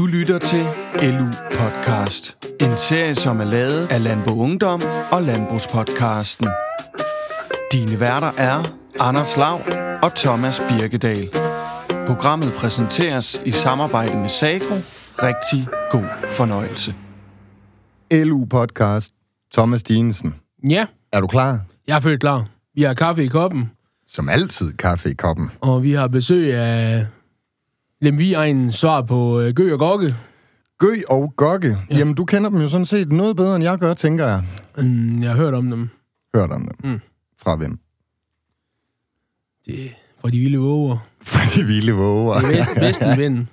Du 0.00 0.06
lytter 0.06 0.38
til 0.38 0.62
LU 1.02 1.26
Podcast. 1.58 2.46
En 2.60 2.76
serie, 2.76 3.14
som 3.14 3.40
er 3.40 3.44
lavet 3.44 3.86
af 3.90 4.02
Landbo 4.04 4.30
Ungdom 4.42 4.82
og 5.12 5.22
Landbrugspodcasten. 5.22 6.46
Dine 7.72 8.00
værter 8.00 8.30
er 8.38 8.62
Anders 9.00 9.36
Lav 9.36 9.60
og 10.02 10.14
Thomas 10.14 10.60
Birkedal. 10.68 11.28
Programmet 12.06 12.52
præsenteres 12.52 13.42
i 13.46 13.50
samarbejde 13.50 14.16
med 14.16 14.28
Sagro. 14.28 14.74
Rigtig 15.22 15.68
god 15.90 16.04
fornøjelse. 16.28 16.94
LU 18.12 18.44
Podcast. 18.44 19.12
Thomas 19.52 19.82
Dinesen. 19.82 20.34
Ja, 20.68 20.86
Er 21.12 21.20
du 21.20 21.26
klar? 21.26 21.60
jeg 21.88 21.96
er 21.96 22.00
følt 22.00 22.20
klar. 22.20 22.46
Vi 22.74 22.82
har 22.82 22.94
kaffe 22.94 23.24
i 23.24 23.28
koppen, 23.28 23.70
Som 24.08 24.28
altid 24.28 24.72
kaffe 24.72 25.10
i 25.10 25.14
koppen. 25.14 25.50
og 25.60 25.82
vi 25.82 25.92
har 25.92 26.08
besøg 26.08 26.54
af 26.54 27.06
Lemvi 28.00 28.32
egen 28.32 28.72
svar 28.72 29.02
på 29.02 29.40
øh, 29.40 29.54
Gø 29.54 29.72
og 29.72 29.78
Gokke. 29.78 30.14
Gø 30.78 30.94
og 31.08 31.32
Gokke. 31.36 31.78
Ja. 31.90 31.98
Jamen, 31.98 32.14
du 32.14 32.24
kender 32.24 32.50
dem 32.50 32.60
jo 32.60 32.68
sådan 32.68 32.86
set 32.86 33.12
noget 33.12 33.36
bedre, 33.36 33.54
end 33.56 33.64
jeg 33.64 33.78
gør, 33.78 33.94
tænker 33.94 34.26
jeg. 34.26 34.42
Mm, 34.78 35.22
jeg 35.22 35.30
har 35.30 35.36
hørt 35.36 35.54
om 35.54 35.70
dem. 35.70 35.88
Hørt 36.36 36.50
om 36.50 36.68
dem. 36.82 36.92
Mm. 36.92 37.00
Fra 37.42 37.56
hvem? 37.56 37.78
Det 39.66 39.90
fra 40.20 40.30
de 40.30 40.38
vilde 40.38 40.58
våger. 40.58 40.96
Fra 41.22 41.60
de 41.60 41.66
vilde 41.66 41.92
våger. 41.92 42.40
Det 42.40 42.58
er 42.58 42.64
vest- 42.64 42.80
Vesten 43.02 43.18
vind. 43.18 43.46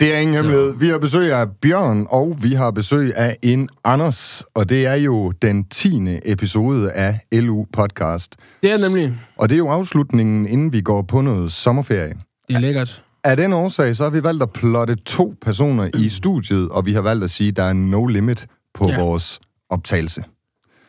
Det 0.00 0.14
er 0.14 0.18
ingen 0.18 0.36
hemmelighed. 0.36 0.74
Vi 0.78 0.88
har 0.88 0.98
besøg 0.98 1.32
af 1.32 1.50
Bjørn, 1.62 2.06
og 2.10 2.38
vi 2.42 2.52
har 2.54 2.70
besøg 2.70 3.12
af 3.16 3.36
en 3.42 3.68
Anders. 3.84 4.44
Og 4.54 4.68
det 4.68 4.86
er 4.86 4.94
jo 4.94 5.30
den 5.30 5.64
tiende 5.64 6.20
episode 6.32 6.92
af 6.92 7.18
LU 7.32 7.66
Podcast. 7.72 8.36
Det 8.62 8.70
er 8.70 8.88
nemlig. 8.88 9.18
Og 9.36 9.48
det 9.48 9.54
er 9.54 9.58
jo 9.58 9.68
afslutningen, 9.68 10.46
inden 10.46 10.72
vi 10.72 10.80
går 10.80 11.02
på 11.02 11.20
noget 11.20 11.52
sommerferie. 11.52 12.14
Det 12.48 12.56
er 12.56 12.60
lækkert. 12.60 13.02
Af 13.24 13.36
den 13.36 13.52
årsag, 13.52 13.96
så 13.96 14.02
har 14.04 14.10
vi 14.10 14.22
valgt 14.24 14.42
at 14.42 14.50
plotte 14.50 14.94
to 14.94 15.34
personer 15.40 15.90
i 15.98 16.08
studiet, 16.08 16.68
og 16.68 16.86
vi 16.86 16.92
har 16.92 17.00
valgt 17.00 17.24
at 17.24 17.30
sige, 17.30 17.48
at 17.48 17.56
der 17.56 17.62
er 17.64 17.72
no 17.72 18.06
limit 18.06 18.46
på 18.74 18.88
ja. 18.88 18.94
Ja. 18.94 19.00
vores 19.02 19.40
optagelse. 19.70 20.24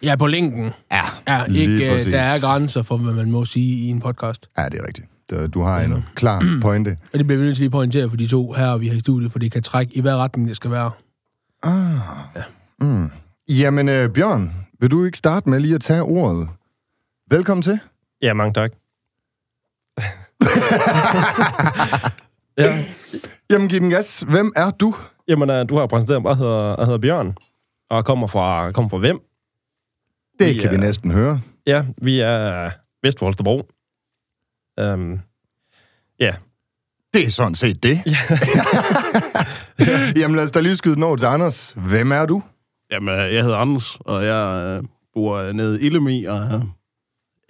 Ja, 0.04 0.16
på 0.16 0.28
linken. 0.28 0.72
Ja, 0.92 1.02
Ja, 1.28 1.44
ikke, 1.44 1.86
øh, 1.86 1.92
præcis. 1.92 2.14
der 2.14 2.20
er 2.22 2.40
grænser 2.42 2.84
for, 2.84 2.98
hvad 2.98 3.14
man 3.14 3.32
må 3.32 3.46
sige 3.46 3.86
i 3.86 3.90
en 3.90 4.00
podcast. 4.00 4.50
Ja, 4.58 4.70
det 4.70 4.80
er 4.80 4.88
rigtigt. 4.88 5.08
Du- 5.54 5.62
har 5.62 5.80
en 5.82 6.06
klar 6.16 6.44
pointe. 6.62 6.98
Og 7.14 7.20
det 7.20 7.28
bliver 7.28 7.40
vi 7.40 7.46
nødt 7.46 7.58
til 7.58 7.66
at 7.66 7.72
pointere 7.72 8.10
for 8.10 8.18
de 8.18 8.28
to 8.28 8.52
her, 8.54 8.78
vi 8.78 8.88
har 8.88 8.96
i 8.96 9.00
studiet, 9.00 9.32
for 9.32 9.40
det 9.40 9.52
kan 9.52 9.64
trække 9.64 9.98
i 9.98 10.02
hver 10.02 10.18
retning, 10.18 10.48
det 10.48 10.56
skal 10.56 10.72
være. 10.72 10.92
Jamen, 13.50 13.90
øh, 13.90 14.10
Bjørn, 14.10 14.54
vil 14.80 14.92
du 14.92 15.06
ikke 15.06 15.18
starte 15.18 15.50
med 15.50 15.60
lige 15.60 15.76
at 15.76 15.82
tage 15.82 16.02
ordet? 16.02 16.48
Velkommen 17.30 17.62
til. 17.62 17.80
Ja, 18.22 18.34
mange 18.34 18.54
tak. 18.54 18.72
ja, 22.58 22.86
Jamen, 23.50 23.70
giv 23.70 23.80
den 23.80 23.90
gas. 23.90 24.24
Hvem 24.28 24.52
er 24.56 24.72
du? 24.72 24.96
jamen, 25.28 25.50
uh, 25.50 25.70
du 25.70 25.78
har 25.78 25.88
præsenteret 25.88 26.22
mig. 26.22 26.30
Jeg 26.30 26.38
hedder, 26.38 26.76
jeg 26.78 26.86
hedder 26.86 26.98
Bjørn, 27.00 27.38
og 27.90 27.96
jeg 27.96 28.06
kommer 28.06 28.28
fra, 28.28 28.72
kommer 28.72 28.90
fra 28.90 28.98
hvem? 28.98 29.20
Det 30.40 30.56
Vi 30.56 30.62
kan 30.62 30.70
vi 30.70 30.76
er- 30.76 30.80
næsten 30.80 31.12
høre. 31.12 31.42
Ja, 31.68 31.86
vi 31.98 32.20
er 32.20 32.70
vest 33.04 33.20
for 33.20 33.26
Holstebro. 33.26 33.62
Um, 34.82 35.20
ja, 36.20 36.36
Det 37.14 37.26
er 37.26 37.30
sådan 37.30 37.56
set 37.56 37.84
det. 37.84 38.02
Jamen, 40.16 40.36
lad 40.36 40.44
os 40.44 40.52
da 40.52 40.60
lige 40.60 40.78
skyde 40.78 40.96
den 40.96 41.04
over 41.04 41.16
til 41.16 41.26
Anders. 41.26 41.74
Hvem 41.78 42.12
er 42.12 42.26
du? 42.26 42.44
Jamen, 42.92 43.20
øh, 43.20 43.34
jeg 43.34 43.44
hedder 43.44 43.58
Anders, 43.58 43.98
og 44.00 44.26
jeg 44.26 44.64
øh, 44.78 44.84
bor 45.14 45.36
øh, 45.36 45.54
nede 45.54 45.82
i 45.82 45.86
Illemi, 45.86 46.26
og 46.26 46.70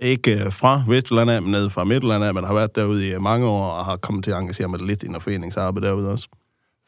ikke 0.01 0.51
fra 0.51 0.83
Vestjylland 0.87 1.31
af, 1.31 1.41
men 1.41 1.51
nede 1.51 1.69
fra 1.69 1.83
Midtjylland 1.83 2.23
af, 2.23 2.33
men 2.33 2.43
har 2.43 2.53
været 2.53 2.75
derude 2.75 3.07
i 3.07 3.17
mange 3.17 3.47
år, 3.47 3.69
og 3.69 3.85
har 3.85 3.97
kommet 3.97 4.23
til 4.23 4.31
at 4.31 4.37
engagere 4.37 4.67
mig 4.67 4.79
lidt 4.79 5.03
i 5.03 5.07
noget 5.07 5.23
foreningsarbejde 5.23 5.87
derude 5.87 6.11
også. 6.11 6.27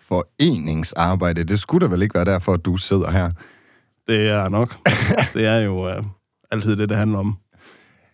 Foreningsarbejde. 0.01 1.43
Det 1.43 1.59
skulle 1.59 1.87
da 1.87 1.91
vel 1.91 2.01
ikke 2.01 2.15
være 2.15 2.25
derfor, 2.25 2.53
at 2.53 2.65
du 2.65 2.77
sidder 2.77 3.11
her. 3.11 3.31
Det 4.07 4.29
er 4.29 4.49
nok. 4.49 4.75
det 5.33 5.45
er 5.45 5.57
jo 5.57 5.89
øh, 5.89 6.03
altid 6.51 6.75
det, 6.75 6.89
det 6.89 6.97
handler 6.97 7.19
om. 7.19 7.37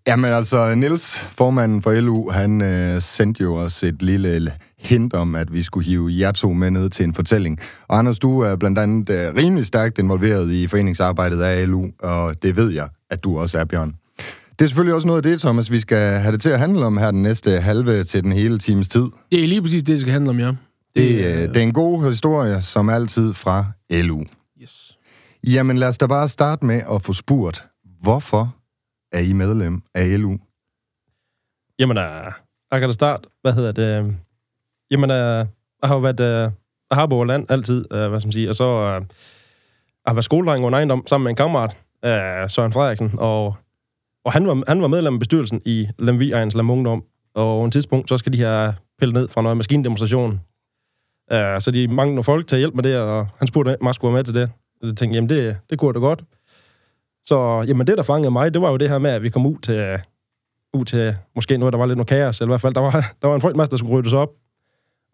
Jamen 0.07 0.31
altså, 0.31 0.75
Niels, 0.75 1.19
formanden 1.19 1.81
for 1.81 1.93
LU, 1.93 2.29
han 2.29 2.61
øh, 2.61 3.01
sendte 3.01 3.43
jo 3.43 3.55
os 3.55 3.83
et 3.83 4.01
lille 4.01 4.53
hint 4.77 5.13
om, 5.13 5.35
at 5.35 5.53
vi 5.53 5.63
skulle 5.63 5.85
hive 5.85 6.09
jer 6.11 6.31
to 6.31 6.53
med 6.53 6.71
ned 6.71 6.89
til 6.89 7.03
en 7.03 7.13
fortælling. 7.13 7.59
Og 7.87 7.97
Anders, 7.97 8.19
du 8.19 8.39
er 8.39 8.55
blandt 8.55 8.79
andet 8.79 9.09
øh, 9.09 9.35
rimelig 9.37 9.65
stærkt 9.65 9.99
involveret 9.99 10.51
i 10.51 10.67
foreningsarbejdet 10.67 11.41
af 11.41 11.67
LU, 11.67 11.87
og 11.99 12.43
det 12.43 12.55
ved 12.55 12.69
jeg, 12.69 12.89
at 13.09 13.23
du 13.23 13.39
også 13.39 13.59
er, 13.59 13.65
Bjørn. 13.65 13.98
Det 14.59 14.65
er 14.65 14.69
selvfølgelig 14.69 14.95
også 14.95 15.07
noget 15.07 15.25
af 15.25 15.31
det, 15.31 15.41
Thomas, 15.41 15.71
vi 15.71 15.79
skal 15.79 16.19
have 16.19 16.31
det 16.31 16.41
til 16.41 16.49
at 16.49 16.59
handle 16.59 16.85
om 16.85 16.97
her 16.97 17.11
den 17.11 17.23
næste 17.23 17.61
halve 17.61 18.03
til 18.03 18.23
den 18.23 18.31
hele 18.31 18.59
times 18.59 18.87
tid. 18.87 19.05
Det 19.31 19.43
er 19.43 19.47
lige 19.47 19.61
præcis 19.61 19.83
det, 19.83 19.87
det 19.93 20.01
skal 20.01 20.13
handle 20.13 20.29
om, 20.29 20.39
ja. 20.39 20.51
Det, 20.95 21.25
øh, 21.25 21.35
det 21.35 21.57
er 21.57 21.61
en 21.61 21.73
god 21.73 22.07
historie, 22.07 22.61
som 22.61 22.89
altid 22.89 23.33
fra 23.33 23.65
LU. 23.91 24.23
Yes. 24.61 24.97
Jamen 25.47 25.77
lad 25.77 25.87
os 25.87 25.97
da 25.97 26.07
bare 26.07 26.27
starte 26.27 26.65
med 26.65 26.81
at 26.91 27.01
få 27.03 27.13
spurgt, 27.13 27.63
hvorfor 28.01 28.55
er 29.11 29.19
I 29.19 29.33
medlem 29.33 29.81
af 29.95 30.19
LU? 30.21 30.37
jamen, 31.79 31.97
uh, 31.97 32.03
jeg 32.71 32.79
kan 32.79 32.81
da 32.81 32.91
starte. 32.91 33.29
Hvad 33.41 33.53
hedder 33.53 33.71
det? 33.71 34.15
Jamen, 34.91 35.09
uh, 35.09 35.15
jeg 35.15 35.47
har 35.83 35.95
jo 35.95 35.99
været... 35.99 36.19
Jeg 36.89 36.97
har 36.97 37.05
boet 37.05 37.27
land 37.27 37.51
altid, 37.51 37.85
hvad 37.89 38.19
skal 38.19 38.27
man 38.27 38.31
sige, 38.31 38.49
og 38.49 38.55
så 38.55 38.81
jeg 38.85 39.01
har 40.07 40.13
været 40.13 40.25
skoledreng 40.25 40.65
under 40.65 40.77
ejendom 40.77 41.07
sammen 41.07 41.23
med 41.23 41.29
en 41.29 41.35
kammerat, 41.35 41.77
Søren 42.51 42.73
Frederiksen, 42.73 43.11
og, 43.17 43.55
og 44.29 44.33
han, 44.33 44.47
var, 44.47 44.63
han 44.67 44.81
var 44.81 44.87
medlem 44.87 45.13
af 45.13 45.19
bestyrelsen 45.19 45.61
i 45.65 45.87
Lemvi 45.99 46.31
Ejens 46.31 46.55
Lam 46.55 46.69
Ungdom, 46.69 47.03
og 47.33 47.61
på 47.61 47.65
et 47.65 47.71
tidspunkt, 47.71 48.09
så 48.09 48.17
skal 48.17 48.33
de 48.33 48.37
her 48.37 48.73
pillet 48.99 49.13
ned 49.13 49.27
fra 49.27 49.41
noget 49.41 49.57
maskindemonstration. 49.57 50.31
Uh, 51.33 51.37
så 51.59 51.71
de 51.73 51.87
mangler 51.87 52.13
nogle 52.15 52.23
folk 52.23 52.47
til 52.47 52.55
at 52.55 52.59
hjælpe 52.59 52.75
med 52.75 52.83
det, 52.83 52.97
og 52.97 53.27
han 53.37 53.47
spurgte, 53.47 53.77
om 53.81 53.87
jeg 53.87 53.95
skulle 53.95 54.13
være 54.13 54.19
med 54.19 54.23
til 54.23 54.33
det. 54.33 54.51
Og 54.81 54.87
jeg 54.87 54.97
tænkte, 54.97 55.15
jamen 55.15 55.29
det, 55.29 55.57
det 55.69 55.79
kunne 55.79 55.87
jeg 55.87 55.93
da 55.93 55.99
godt. 55.99 56.23
Så 57.23 57.65
jamen 57.67 57.87
det, 57.87 57.97
der 57.97 58.03
fangede 58.03 58.31
mig, 58.31 58.53
det 58.53 58.61
var 58.61 58.69
jo 58.69 58.77
det 58.77 58.89
her 58.89 58.97
med, 58.97 59.09
at 59.09 59.23
vi 59.23 59.29
kom 59.29 59.45
ud 59.45 59.57
til, 59.57 59.99
ud 60.73 60.85
til 60.85 61.15
måske 61.35 61.57
noget, 61.57 61.73
der 61.73 61.79
var 61.79 61.85
lidt 61.85 61.97
noget 61.97 62.07
kaos, 62.07 62.41
eller 62.41 62.49
i 62.49 62.51
hvert 62.51 62.61
fald, 62.61 62.73
der 62.73 62.81
var, 62.81 62.91
der 63.21 63.27
var 63.27 63.35
en 63.35 63.41
frygtmasse, 63.41 63.71
der 63.71 63.77
skulle 63.77 63.93
ryddes 63.93 64.13
op. 64.13 64.29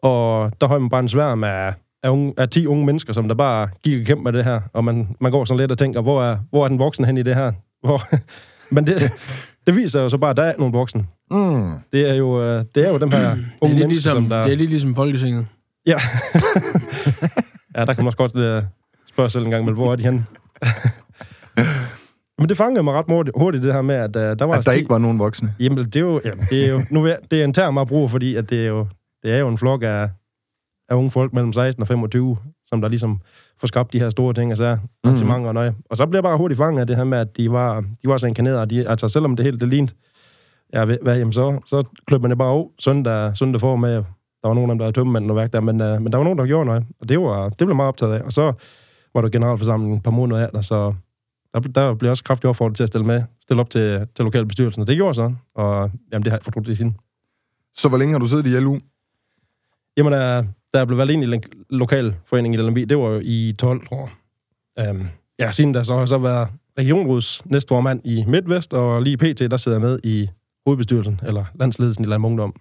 Og 0.04 0.52
der 0.62 0.68
højde 0.68 0.82
man 0.82 0.90
bare 0.90 1.00
en 1.00 1.10
sværm 1.10 1.44
af, 1.44 1.74
af, 2.04 2.10
unge, 2.10 2.34
af 2.38 2.50
10 2.50 2.68
unge 2.68 2.86
mennesker, 2.86 3.14
som 3.14 3.28
der 3.28 3.36
bare 3.36 3.70
gik 3.84 4.00
og 4.02 4.06
kæmpe 4.06 4.24
med 4.24 4.34
det 4.34 4.44
her. 4.44 4.62
Og 4.74 4.84
man, 4.84 5.16
man 5.20 5.32
går 5.32 5.46
sådan 5.46 5.60
lidt 5.60 5.72
og 5.72 5.78
tænker, 5.78 6.02
hvor 6.02 6.24
er, 6.24 6.38
hvor 6.50 6.64
er 6.64 6.68
den 6.68 6.80
voksne 6.80 7.06
hen 7.06 7.18
i 7.18 7.24
det 7.24 7.36
her? 7.36 7.52
Hvor, 7.84 8.02
men 8.72 8.88
det, 8.88 9.12
det 9.68 9.76
viser 9.76 10.02
jo 10.02 10.10
så 10.10 10.18
bare, 10.18 10.30
at 10.30 10.38
der 10.38 10.44
er 10.44 10.54
nogle 10.58 10.74
voksne. 10.74 11.06
Mm. 11.32 11.72
Det 11.94 12.10
er 12.10 12.14
jo, 12.14 12.44
øh, 12.44 12.66
det 12.76 12.86
er 12.86 12.90
jo 12.90 12.98
dem 12.98 13.12
her 13.12 13.20
Det 13.20 13.28
er, 13.30 13.36
unge 13.62 13.76
lidt 13.76 13.88
mennesker, 13.88 13.88
ligesom, 13.88 14.12
som 14.12 14.30
der... 14.30 14.44
det 14.44 14.54
er 14.54 14.58
lidt 14.58 14.70
ligesom 14.70 14.96
Folketinget. 14.96 15.48
Ja. 15.86 15.98
ja, 17.76 17.86
der 17.86 17.94
kan 17.94 17.98
man 17.98 18.06
også 18.06 18.18
godt 18.18 18.36
uh, 18.36 18.64
spørge 19.08 19.30
selv 19.30 19.46
en 19.46 19.52
gang, 19.52 19.66
men 19.66 19.74
hvor 19.74 19.92
er 19.92 19.96
de 19.96 20.04
henne? 20.04 20.26
men 22.40 22.50
det 22.50 22.58
fangede 22.58 22.84
mig 22.84 22.94
ret 22.94 23.06
hurtigt, 23.08 23.36
hurtigt 23.40 23.64
det 23.64 23.74
her 23.74 23.82
med, 23.82 23.96
at 23.96 24.16
uh, 24.16 24.22
der 24.22 24.46
var... 24.46 24.54
At 24.54 24.66
der 24.66 24.72
ikke 24.72 24.90
var 24.90 24.98
nogen 24.98 25.20
voksne. 25.20 25.54
Jamen, 25.60 25.78
det 25.78 25.96
er 25.96 26.00
jo, 26.00 26.22
ja, 26.26 26.32
det 26.50 26.66
er 26.66 26.72
jo 26.72 26.80
nu, 26.92 27.06
er- 27.06 27.16
det 27.32 27.40
er 27.40 27.44
en 27.44 27.54
term, 27.54 27.78
jeg 27.78 27.88
bruger, 27.88 28.08
fordi 28.08 28.36
at 28.36 28.50
det, 28.50 28.62
er 28.64 28.68
jo, 28.68 28.88
det 29.24 29.34
er 29.34 29.38
jo 29.38 29.48
en 29.48 29.58
flok 29.58 29.84
af, 29.84 30.10
af 30.90 30.96
unge 30.96 31.12
folk 31.12 31.34
mellem 31.34 31.54
16 31.54 31.82
og 31.82 31.88
25, 31.88 32.38
som 32.66 32.82
der 32.82 32.88
ligesom 32.88 33.22
får 33.58 33.68
skabt 33.68 33.94
de 33.94 34.00
her 34.00 34.10
store 34.10 34.34
ting, 34.34 34.52
og 34.52 34.58
så 34.58 34.78
arrangementer 35.04 35.48
og 35.48 35.54
nøje. 35.54 35.76
Og 35.90 35.98
så 35.98 36.06
bliver 36.06 36.18
jeg 36.18 36.24
bare 36.24 36.38
hurtigt 36.38 36.58
fanget 36.58 36.82
af 36.82 36.88
det 36.88 36.96
her 36.96 37.04
med, 37.04 37.18
at 37.18 37.38
de 37.38 37.52
var, 37.52 37.82
de 37.82 38.10
var 38.10 38.18
så 38.18 38.28
inkarnerede, 38.28 38.62
og 38.62 38.70
de, 38.70 38.90
altså 38.90 39.10
selvom 39.10 39.36
det 39.36 39.46
hele 39.46 39.60
det 39.60 39.70
lignede, 39.70 39.94
ja, 40.74 40.86
hvad, 40.86 41.18
jamen 41.18 41.34
så, 41.34 41.60
så 41.66 41.84
kløb 42.08 42.22
man 42.22 42.30
det 42.30 42.38
bare 42.38 42.54
af 42.54 42.66
søndag, 42.80 43.38
søndag 43.38 43.62
for 43.62 43.76
med, 43.76 44.04
der 44.42 44.48
var 44.48 44.54
nogen 44.54 44.70
af 44.70 44.74
dem, 44.74 44.78
der 44.78 44.86
havde 44.86 44.96
tømmemand 44.96 45.30
og 45.30 45.36
værk 45.36 45.54
der, 45.54 45.60
men, 45.60 45.82
uh, 45.82 46.02
men 46.02 46.12
der 46.12 46.18
var 46.18 46.24
nogen, 46.24 46.40
der 46.40 46.46
gjorde 46.46 46.66
noget, 46.66 46.86
og 47.00 47.10
det, 47.10 47.20
var, 47.20 47.50
det 47.50 47.68
blev 47.68 47.76
meget 47.76 47.88
optaget 47.88 48.14
af. 48.14 48.22
Og 48.22 48.32
så 48.32 48.54
var 49.14 49.22
der 49.22 49.30
generalforsamling 49.30 49.98
et 49.98 50.04
par 50.04 50.12
måneder 50.12 50.48
af, 50.48 50.66
så 50.66 50.94
der, 51.54 51.60
der 51.60 51.94
blev 51.94 52.12
også 52.12 52.24
kraftigt 52.24 52.46
opfordret 52.46 52.76
til 52.76 52.84
at 52.84 52.88
stille 52.88 53.08
med, 53.08 53.24
stille 53.42 53.62
op 53.62 53.70
til, 53.70 54.08
til 54.16 54.26
lokalbestyrelsen, 54.26 54.82
og 54.82 54.88
det 54.88 54.96
gjorde 54.96 55.16
så, 55.16 55.34
og 55.56 55.92
jamen, 56.12 56.24
det 56.24 56.32
har 56.32 56.38
jeg 56.38 56.44
fortrudt 56.44 56.68
det 56.68 56.78
siden. 56.78 56.98
Så 57.76 57.90
hvor 57.90 57.98
længe 57.98 58.12
har 58.12 58.20
du 58.20 58.28
siddet 58.28 58.48
i 58.48 58.60
LU? 58.60 58.80
Jamen, 59.98 60.12
da, 60.12 60.44
da 60.76 60.80
jeg 60.80 60.88
blev 60.88 60.98
valgt 60.98 61.12
ind 61.14 61.24
i 61.24 62.12
forening 62.26 62.54
i 62.54 62.58
Lemby, 62.58 62.82
det 62.82 62.98
var 62.98 63.10
jo 63.10 63.22
i 63.24 63.56
12 63.60 63.82
år. 63.92 64.12
Um, 64.90 65.08
ja, 65.40 65.52
siden 65.52 65.74
da 65.74 65.84
så 65.84 65.94
har 65.94 66.00
jeg 66.00 66.08
så 66.08 66.18
været 66.18 66.48
regionråds 66.80 67.42
næstformand 67.46 68.02
i 68.04 68.24
Midtvest, 68.28 68.74
og 68.74 69.02
lige 69.02 69.18
pt. 69.18 69.40
der 69.40 69.58
sidder 69.58 69.78
jeg 69.78 69.88
med 69.88 70.00
i 70.04 70.30
hovedbestyrelsen, 70.66 71.20
eller 71.28 71.46
landsledelsen 71.60 72.06
i 72.06 72.08
Land 72.08 72.26
Ungdom. 72.26 72.56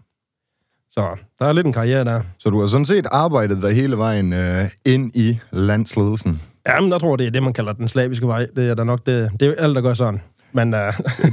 Så 0.91 1.17
der 1.39 1.47
er 1.47 1.53
lidt 1.53 1.67
en 1.67 1.73
karriere 1.73 2.05
der. 2.05 2.21
Så 2.39 2.51
du 2.51 2.61
har 2.61 2.67
sådan 2.67 2.87
set 2.87 3.07
arbejdet 3.13 3.63
der 3.63 3.71
hele 3.71 3.97
vejen 3.97 4.33
øh, 4.33 4.69
ind 4.85 5.17
i 5.17 5.39
landsledelsen. 5.51 6.41
Jamen, 6.69 6.93
jeg 6.93 7.01
tror, 7.01 7.17
det 7.17 7.27
er 7.27 7.31
det, 7.31 7.43
man 7.43 7.53
kalder 7.53 7.73
den 7.73 7.89
slaviske 7.89 8.27
vej. 8.27 8.47
Det 8.57 8.69
er 8.69 8.75
da 8.75 8.85
nok 8.85 9.07
det. 9.07 9.31
Det 9.41 9.49
er 9.49 9.55
alt, 9.59 9.75
der 9.77 9.83
gør 9.83 9.95
sådan. 9.95 10.21
Men 10.53 10.75
uh, 10.75 10.81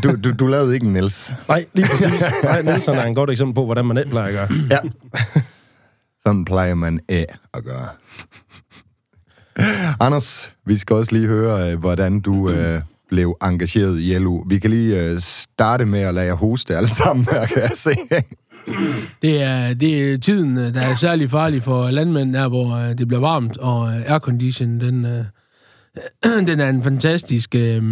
Du, 0.04 0.16
du, 0.24 0.34
du 0.40 0.48
lavede 0.48 0.74
ikke 0.74 0.86
en 0.86 0.94
Niels. 0.94 1.34
nej, 1.50 1.66
lige 1.74 1.88
præcis. 1.92 2.24
Nej, 2.44 2.62
Nielsen 2.62 2.96
er 2.96 3.06
en 3.06 3.16
godt 3.16 3.30
eksempel 3.30 3.56
på, 3.56 3.66
hvordan 3.66 3.86
man 3.86 3.98
ikke 3.98 4.10
plejer 4.10 4.28
at 4.28 4.50
gøre. 4.50 4.58
Ja. 4.70 4.80
Sådan 6.26 6.46
plejer 6.46 6.76
man 6.76 7.00
af 7.10 7.26
at 7.54 7.64
gøre. 7.64 7.88
Anders, 10.06 10.52
vi 10.66 10.78
skal 10.78 10.96
også 10.96 11.16
lige 11.16 11.28
høre, 11.28 11.72
øh, 11.72 11.80
hvordan 11.80 12.20
du 12.20 12.50
øh, 12.50 12.82
blev 13.10 13.38
engageret 13.42 14.00
i 14.02 14.18
LU. 14.18 14.44
Vi 14.50 14.60
kan 14.60 14.70
lige 14.70 15.04
øh, 15.04 15.20
starte 15.20 15.86
med 15.86 16.00
at 16.00 16.14
lade 16.14 16.26
jer 16.26 16.34
hoste 16.34 16.76
alle 16.76 16.90
sammen 17.04 17.28
her, 17.32 17.46
kan 17.46 17.62
jeg 17.62 17.72
se. 17.76 17.96
Det 19.22 19.42
er, 19.42 19.74
det 19.74 20.14
er 20.14 20.18
tiden, 20.18 20.58
øh, 20.58 20.74
der 20.74 20.82
er 20.82 20.96
særlig 20.96 21.32
farlig 21.32 21.64
for 21.64 21.90
landmænd, 21.90 22.34
der 22.34 22.48
hvor 22.48 22.76
øh, 22.76 22.98
det 22.98 23.08
bliver 23.08 23.22
varmt, 23.22 23.58
og 23.58 23.88
øh, 23.88 24.12
aircondition, 24.12 24.80
den, 24.80 25.06
øh, 25.06 25.26
den 26.48 26.60
er 26.60 26.70
en 26.70 26.84
fantastisk... 26.84 27.56
Øh, 27.56 27.84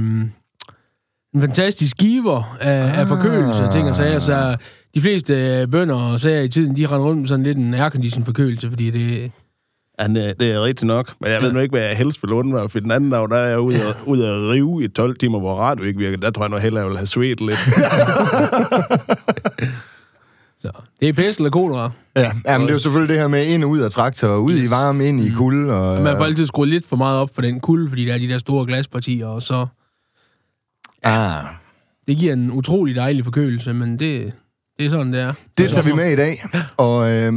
en 1.33 1.41
fantastisk 1.41 1.97
giver 1.97 2.57
af, 2.61 2.99
af 2.99 3.07
forkølelse 3.07 3.63
og 3.63 3.71
ting 3.71 3.89
og 3.89 3.95
sager, 3.95 4.19
så 4.19 4.57
de 4.95 5.01
fleste 5.01 5.33
øh, 5.33 5.67
bønder 5.67 5.95
og 5.95 6.19
sager 6.19 6.41
i 6.41 6.47
tiden, 6.49 6.77
de 6.77 6.85
render 6.85 7.05
rundt 7.05 7.19
med 7.19 7.27
sådan 7.27 7.43
lidt 7.43 7.57
en 7.57 7.73
aircondition 7.73 8.25
forkølelse, 8.25 8.69
fordi 8.69 8.89
det, 8.91 9.31
Ja, 9.99 10.07
det 10.07 10.41
er 10.41 10.63
rigtigt 10.63 10.87
nok. 10.87 11.13
Men 11.21 11.31
jeg 11.31 11.41
ved 11.41 11.51
nu 11.53 11.59
ikke, 11.59 11.71
hvad 11.73 11.87
jeg 11.87 11.97
helst 11.97 12.23
vil 12.23 12.31
undvære. 12.33 12.69
For 12.69 12.79
den 12.79 12.91
anden 12.91 13.09
dag, 13.09 13.29
der 13.29 13.37
er 13.37 13.47
jeg 13.49 13.59
ude, 13.59 13.87
og, 13.87 13.95
ude 14.07 14.27
at 14.27 14.49
rive 14.49 14.83
i 14.83 14.87
12 14.87 15.17
timer, 15.17 15.39
hvor 15.39 15.55
radio 15.55 15.85
ikke 15.85 15.99
virker. 15.99 16.17
Der 16.17 16.31
tror 16.31 16.43
jeg 16.43 16.49
nu 16.49 16.57
hellere, 16.57 16.83
jeg 16.83 16.89
vil 16.89 16.97
have 16.97 17.07
svedt 17.07 17.41
lidt. 17.41 17.59
så, 20.61 20.71
det 20.99 21.09
er 21.09 21.13
pest 21.13 21.39
eller 21.39 21.49
kolera. 21.49 21.91
Ja, 22.15 22.31
ja 22.45 22.57
men 22.57 22.61
det 22.61 22.69
er 22.69 22.73
jo 22.73 22.79
selvfølgelig 22.79 23.13
det 23.13 23.21
her 23.21 23.27
med 23.27 23.45
ind 23.45 23.63
og 23.63 23.69
ud 23.69 23.79
af 23.79 23.91
traktor, 23.91 24.35
ud 24.35 24.53
yes. 24.53 24.69
i 24.69 24.71
varme, 24.71 25.07
ind 25.07 25.19
i 25.19 25.29
kulde. 25.29 25.73
Og, 25.73 26.01
Man 26.01 26.17
får 26.17 26.25
altid 26.25 26.45
skruet 26.45 26.69
lidt 26.69 26.85
for 26.85 26.95
meget 26.95 27.19
op 27.19 27.29
for 27.35 27.41
den 27.41 27.59
kulde, 27.59 27.89
fordi 27.89 28.05
der 28.05 28.13
er 28.13 28.17
de 28.17 28.27
der 28.27 28.37
store 28.37 28.65
glaspartier, 28.65 29.27
og 29.27 29.41
så... 29.41 29.65
ah, 31.03 31.43
Det 32.07 32.17
giver 32.17 32.33
en 32.33 32.51
utrolig 32.51 32.95
dejlig 32.95 33.23
forkølelse, 33.23 33.73
men 33.73 33.99
det, 33.99 34.33
det 34.79 34.85
er 34.85 34.89
sådan, 34.89 35.13
det 35.13 35.21
er. 35.21 35.33
det 35.57 35.69
tager 35.69 35.83
vi 35.85 35.93
med 35.93 36.11
i 36.11 36.15
dag. 36.15 36.45
Og 36.77 37.09
øh, 37.11 37.33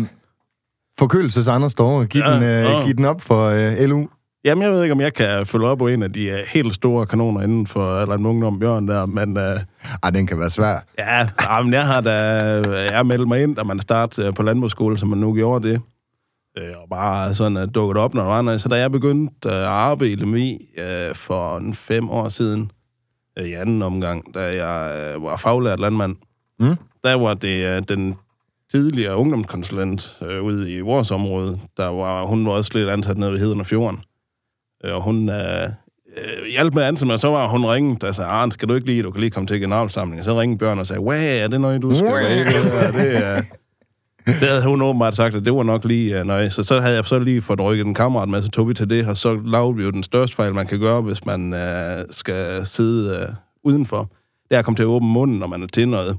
forkølelses 0.99 1.49
Anders 1.49 1.73
Storre, 1.73 2.07
giv, 2.07 2.23
Ja, 2.23 2.35
den, 2.35 2.43
øh, 2.43 2.49
ja. 2.65 2.85
giv 2.85 2.95
den 2.95 3.05
op 3.05 3.21
for 3.21 3.47
øh, 3.49 3.89
LU. 3.89 4.09
Jamen, 4.45 4.63
jeg 4.63 4.71
ved 4.73 4.83
ikke, 4.83 4.93
om 4.93 5.01
jeg 5.01 5.15
kan 5.15 5.47
følge 5.47 5.67
op 5.67 5.79
på 5.79 5.89
en 5.89 6.03
af 6.03 6.13
de 6.13 6.29
uh, 6.33 6.39
helt 6.49 6.75
store 6.75 7.07
kanoner 7.07 7.41
inden 7.43 7.67
for 7.67 7.97
Allan 7.97 8.27
Ungdom 8.27 8.59
Bjørn 8.59 8.89
der, 8.89 9.07
men 9.07 9.37
uh, 9.37 9.43
Ej, 10.03 10.11
den 10.11 10.27
kan 10.27 10.39
være 10.39 10.51
svær. 10.51 10.85
ja, 10.99 11.29
jamen, 11.51 11.73
jeg 11.73 11.87
har 11.87 12.01
da 12.01 12.13
jeg 12.91 13.07
meldt 13.07 13.29
mig 13.29 13.43
ind, 13.43 13.57
da 13.57 13.63
man 13.63 13.81
startede 13.81 14.29
uh, 14.29 14.35
på 14.35 14.43
landbrugsskole, 14.43 14.99
som 14.99 15.09
man 15.09 15.19
nu 15.19 15.35
gjorde 15.35 15.69
det. 15.69 15.81
Uh, 16.61 16.83
og 16.83 16.89
bare 16.91 17.35
sådan 17.35 17.57
uh, 17.57 17.65
dukket 17.75 17.97
op, 17.97 18.15
når 18.15 18.23
der 18.23 18.29
var 18.29 18.43
noget. 18.43 18.61
Så 18.61 18.69
da 18.69 18.77
jeg 18.79 18.91
begyndte 18.93 19.49
uh, 19.49 19.55
at 19.55 19.63
arbejde 19.63 20.13
i 20.13 20.17
Lemvi 20.17 20.59
uh, 20.79 21.17
for 21.17 21.57
en 21.59 21.75
fem 21.75 22.11
år 22.11 22.29
siden, 22.29 22.71
uh, 23.41 23.47
i 23.47 23.53
anden 23.53 23.83
omgang, 23.83 24.35
da 24.35 24.65
jeg 24.65 25.15
uh, 25.17 25.25
var 25.25 25.37
faglært 25.37 25.81
landmand, 25.81 26.17
Mm. 26.59 26.77
Der 27.05 27.15
var 27.15 27.35
det 27.35 27.77
uh, 27.77 27.83
den 27.89 28.17
tidligere 28.73 29.17
ungdomskonsulent 29.17 30.17
øh, 30.23 30.43
ude 30.43 30.73
i 30.73 30.81
vores 30.81 31.11
område, 31.11 31.59
der 31.77 31.87
var, 31.87 32.25
hun 32.25 32.47
var 32.47 32.53
også 32.53 32.71
lidt 32.75 32.89
ansat 32.89 33.19
nede 33.19 33.33
ved 33.33 33.39
Heden 33.39 33.61
og 33.61 33.67
Fjorden. 33.67 34.01
Øh, 34.85 34.95
og 34.95 35.03
hun 35.03 35.29
øh, 35.29 35.63
øh, 36.17 36.47
hjalp 36.51 36.75
med 36.75 36.83
at 36.83 36.89
ansætte 36.89 37.07
mig, 37.07 37.21
så 37.21 37.29
var 37.29 37.49
hun 37.49 37.65
ringet 37.65 38.05
og 38.05 38.15
sagde, 38.15 38.31
Arne, 38.31 38.53
skal 38.53 38.69
du 38.69 38.75
ikke 38.75 38.87
lige, 38.87 39.03
du 39.03 39.11
kan 39.11 39.21
lige 39.21 39.31
komme 39.31 39.47
til 39.47 39.61
generalsamling. 39.61 40.21
Og 40.21 40.25
så 40.25 40.41
ringede 40.41 40.59
Bjørn 40.59 40.79
og 40.79 40.87
sagde, 40.87 41.03
hvad 41.03 41.25
er 41.25 41.49
det 41.49 41.61
noget, 41.61 41.83
du 41.83 41.95
skal 41.95 42.07
Wow. 42.07 42.17
Ja, 42.17 42.91
det, 42.93 43.27
er, 43.27 43.43
det 44.27 44.49
havde 44.49 44.63
hun 44.63 44.83
åbenbart 44.83 45.17
sagt, 45.17 45.35
at 45.35 45.45
det 45.45 45.55
var 45.55 45.63
nok 45.63 45.85
lige 45.85 46.21
øh, 46.21 46.27
nøje. 46.27 46.51
Så 46.51 46.63
så 46.63 46.81
havde 46.81 46.95
jeg 46.95 47.05
så 47.05 47.19
lige 47.19 47.43
fået 47.43 47.61
rykket 47.61 47.87
en 47.87 47.95
kammerat 47.95 48.29
med, 48.29 48.43
så 48.43 48.51
tog 48.51 48.69
vi 48.69 48.75
til 48.75 48.91
det, 48.91 49.07
og 49.07 49.17
så 49.17 49.41
lavede 49.45 49.77
vi 49.77 49.83
jo 49.83 49.91
den 49.91 50.03
største 50.03 50.37
fejl, 50.37 50.55
man 50.55 50.67
kan 50.67 50.81
gøre, 50.81 51.01
hvis 51.01 51.27
man 51.27 51.55
øh, 51.55 52.05
skal 52.11 52.67
sidde 52.67 53.19
øh, 53.21 53.29
udenfor. 53.65 54.11
Det 54.49 54.55
er 54.55 54.59
at 54.59 54.65
komme 54.65 54.77
til 54.77 54.83
at 54.83 54.87
åbne 54.87 55.09
munden, 55.09 55.39
når 55.39 55.47
man 55.47 55.63
er 55.63 55.67
til 55.67 55.89
noget. 55.89 56.17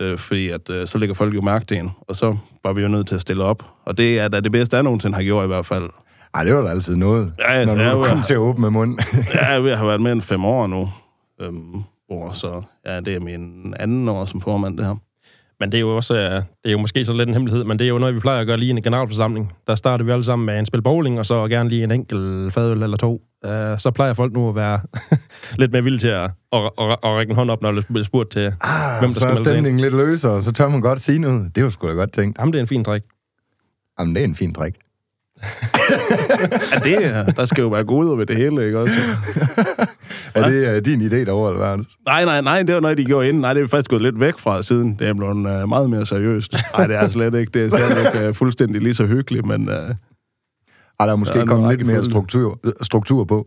Øh, 0.00 0.18
fordi 0.18 0.48
at, 0.48 0.70
øh, 0.70 0.86
så 0.86 0.98
lægger 0.98 1.14
folk 1.14 1.34
jo 1.34 1.40
mærke 1.40 1.64
til 1.64 1.76
en. 1.78 1.90
Og 2.08 2.16
så 2.16 2.36
var 2.64 2.72
vi 2.72 2.82
jo 2.82 2.88
nødt 2.88 3.06
til 3.06 3.14
at 3.14 3.20
stille 3.20 3.44
op. 3.44 3.64
Og 3.84 3.98
det 3.98 4.18
er 4.18 4.28
da 4.28 4.40
det 4.40 4.52
bedste, 4.52 4.76
jeg 4.76 4.82
nogensinde 4.82 5.14
har 5.16 5.22
gjort 5.22 5.44
i 5.44 5.46
hvert 5.46 5.66
fald. 5.66 5.90
Ej, 6.34 6.44
det 6.44 6.54
var 6.54 6.62
da 6.62 6.68
altid 6.68 6.96
noget, 6.96 7.32
Ja, 7.38 7.64
når 7.64 7.76
jeg 7.76 7.92
du 7.92 8.04
kom 8.04 8.22
til 8.22 8.34
at 8.34 8.38
åbne 8.38 8.70
munden. 8.70 8.98
Jeg 9.34 9.62
ved 9.64 9.70
at 9.70 9.78
have 9.78 9.88
været 9.88 10.00
med 10.00 10.12
en 10.12 10.22
fem 10.22 10.44
år 10.44 10.66
nu. 10.66 10.88
Øhm, 11.40 11.82
hvor 12.08 12.32
så, 12.32 12.62
ja, 12.86 13.00
det 13.00 13.14
er 13.14 13.20
min 13.20 13.74
anden 13.78 14.08
år 14.08 14.24
som 14.24 14.40
formand, 14.40 14.78
det 14.78 14.86
her. 14.86 14.94
Men 15.60 15.72
det 15.72 15.78
er 15.78 15.80
jo 15.80 15.96
også, 15.96 16.14
øh, 16.14 16.30
det 16.34 16.42
er 16.64 16.70
jo 16.70 16.78
måske 16.78 17.04
så 17.04 17.12
lidt 17.12 17.28
en 17.28 17.34
hemmelighed, 17.34 17.64
men 17.64 17.78
det 17.78 17.84
er 17.84 17.88
jo 17.88 17.98
noget, 17.98 18.14
vi 18.14 18.20
plejer 18.20 18.40
at 18.40 18.46
gøre 18.46 18.56
lige 18.56 18.68
i 18.68 18.70
en 18.70 18.82
generalforsamling. 18.82 19.52
Der 19.66 19.74
starter 19.74 20.04
vi 20.04 20.10
alle 20.10 20.24
sammen 20.24 20.46
med 20.46 20.58
en 20.58 20.66
spil 20.66 20.82
bowling, 20.82 21.18
og 21.18 21.26
så 21.26 21.48
gerne 21.48 21.68
lige 21.70 21.84
en 21.84 21.90
enkelt 21.90 22.52
fadøl 22.54 22.82
eller 22.82 22.96
to. 22.96 23.12
Uh, 23.46 23.50
så 23.78 23.90
plejer 23.94 24.14
folk 24.14 24.32
nu 24.32 24.48
at 24.48 24.54
være 24.54 24.80
lidt 25.60 25.72
mere 25.72 25.82
villige 25.82 26.00
til 26.00 26.08
at, 26.08 26.30
at, 26.52 26.60
at, 26.78 26.90
at 26.90 26.98
række 27.04 27.30
en 27.30 27.36
hånd 27.36 27.50
op, 27.50 27.62
når 27.62 27.72
der 27.72 27.82
bliver 27.88 28.04
spurgt 28.04 28.30
til, 28.30 28.40
Ah, 28.40 29.00
hvem 29.00 29.08
der 29.08 29.14
så 29.14 29.20
skal 29.20 29.30
er 29.30 29.34
sig 29.34 29.40
ind. 29.40 29.46
stemningen 29.46 29.80
lidt 29.80 29.94
løsere, 29.94 30.42
så 30.42 30.52
tør 30.52 30.68
man 30.68 30.80
godt 30.80 31.00
sige 31.00 31.18
noget. 31.18 31.56
Det 31.56 31.64
var 31.64 31.70
sgu 31.70 31.88
da 31.88 31.92
godt 31.92 32.12
tænkt. 32.12 32.38
Jamen, 32.38 32.52
det 32.52 32.58
er 32.58 32.62
en 32.62 32.68
fin 32.68 32.84
træk. 32.84 33.02
Jamen, 34.00 34.14
det 34.14 34.20
er 34.20 34.24
en 34.24 34.34
fin 34.34 34.52
drik. 34.52 34.74
Ja, 36.72 36.78
det 36.84 37.06
er, 37.06 37.24
der 37.24 37.44
skal 37.44 37.62
jo 37.62 37.68
være 37.68 37.84
goder 37.84 38.16
ved 38.16 38.26
det 38.26 38.36
hele, 38.36 38.66
ikke 38.66 38.78
også? 38.78 38.94
Er 40.34 40.48
det 40.48 40.76
uh, 40.76 40.84
din 40.84 41.00
idé 41.00 41.14
derovre, 41.24 41.50
eller 41.52 41.66
hvad? 41.76 41.84
Nej, 42.06 42.24
nej, 42.24 42.40
nej, 42.40 42.62
det 42.62 42.74
var 42.74 42.80
noget, 42.80 42.98
de 42.98 43.04
gjorde 43.04 43.28
inden. 43.28 43.40
Nej, 43.40 43.54
det 43.54 43.62
er 43.62 43.66
faktisk 43.68 43.90
gået 43.90 44.02
lidt 44.02 44.20
væk 44.20 44.38
fra 44.38 44.62
siden. 44.62 44.96
Det 44.98 45.08
er 45.08 45.14
blevet 45.14 45.62
uh, 45.62 45.68
meget 45.68 45.90
mere 45.90 46.06
seriøst. 46.06 46.56
Nej, 46.78 46.86
det 46.86 46.96
er 46.96 47.08
slet 47.10 47.34
ikke. 47.34 47.50
Det 47.54 47.64
er 47.64 47.68
stadigvæk 47.68 48.28
uh, 48.28 48.34
fuldstændig 48.34 48.82
lige 48.82 48.94
så 48.94 49.06
hyggeligt, 49.06 49.46
men... 49.46 49.68
Uh, 49.68 49.74
Ej, 51.00 51.06
der 51.06 51.12
er 51.12 51.16
måske 51.16 51.34
Der 51.34 51.40
er 51.42 51.46
kommet 51.46 51.76
lidt 51.78 51.86
mere 51.86 52.04
struktur, 52.04 52.58
struktur 52.82 53.24
på. 53.24 53.46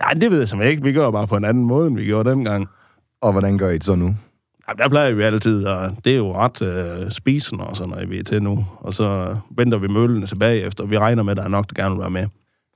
nej, 0.00 0.12
det 0.12 0.30
ved 0.30 0.38
jeg 0.38 0.48
simpelthen 0.48 0.70
ikke. 0.70 0.82
Vi 0.82 0.92
gør 0.92 1.10
bare 1.10 1.26
på 1.26 1.36
en 1.36 1.44
anden 1.44 1.64
måde, 1.64 1.86
end 1.86 1.96
vi 1.96 2.04
gjorde 2.04 2.30
dengang. 2.30 2.68
Og 3.22 3.32
hvordan 3.32 3.58
gør 3.58 3.68
I 3.68 3.74
det 3.74 3.84
så 3.84 3.94
nu? 3.94 4.14
Jamen, 4.68 4.78
der 4.78 4.88
plejer 4.88 5.12
vi 5.14 5.22
altid, 5.22 5.64
og 5.64 5.96
det 6.04 6.12
er 6.12 6.16
jo 6.16 6.32
ret 6.34 6.62
øh, 6.62 7.10
spisende 7.10 7.64
og 7.64 7.76
sådan 7.76 7.90
noget, 7.90 8.10
vi 8.10 8.18
er 8.18 8.22
til 8.24 8.42
nu. 8.42 8.66
Og 8.80 8.94
så 8.94 9.36
venter 9.56 9.78
vi 9.78 9.88
møllene 9.88 10.26
tilbage 10.26 10.60
efter. 10.60 10.86
Vi 10.86 10.98
regner 10.98 11.22
med, 11.22 11.30
at 11.30 11.36
der 11.36 11.44
er 11.44 11.48
nok, 11.48 11.68
der 11.68 11.82
gerne 11.82 11.94
vil 11.94 12.00
være 12.00 12.10
med. 12.10 12.26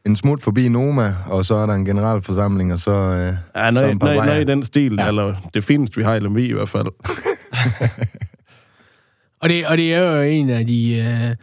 En 0.06 0.16
smut 0.16 0.42
forbi 0.42 0.68
Noma, 0.68 1.14
og 1.26 1.44
så 1.44 1.54
er 1.54 1.66
der 1.66 1.74
en 1.74 1.84
generalforsamling, 1.84 2.72
og 2.72 2.78
så... 2.78 2.90
Uh, 2.90 3.60
Ja, 3.60 3.72
så 3.72 3.80
noget, 3.80 3.98
bajer. 3.98 4.24
noget 4.24 4.40
i 4.40 4.44
den 4.44 4.64
stil, 4.64 4.96
ja. 4.98 5.08
eller 5.08 5.34
det 5.54 5.64
fineste, 5.64 5.96
vi 5.96 6.02
har 6.02 6.14
i 6.14 6.20
Lemvi 6.20 6.48
i 6.48 6.52
hvert 6.52 6.68
fald. 6.68 6.86
Og 9.40 9.48
det, 9.48 9.66
og 9.66 9.76
det 9.78 9.94
er 9.94 10.16
jo 10.16 10.22
en 10.22 10.50
af 10.50 10.66
de, 10.66 10.96
øh, 10.96 11.36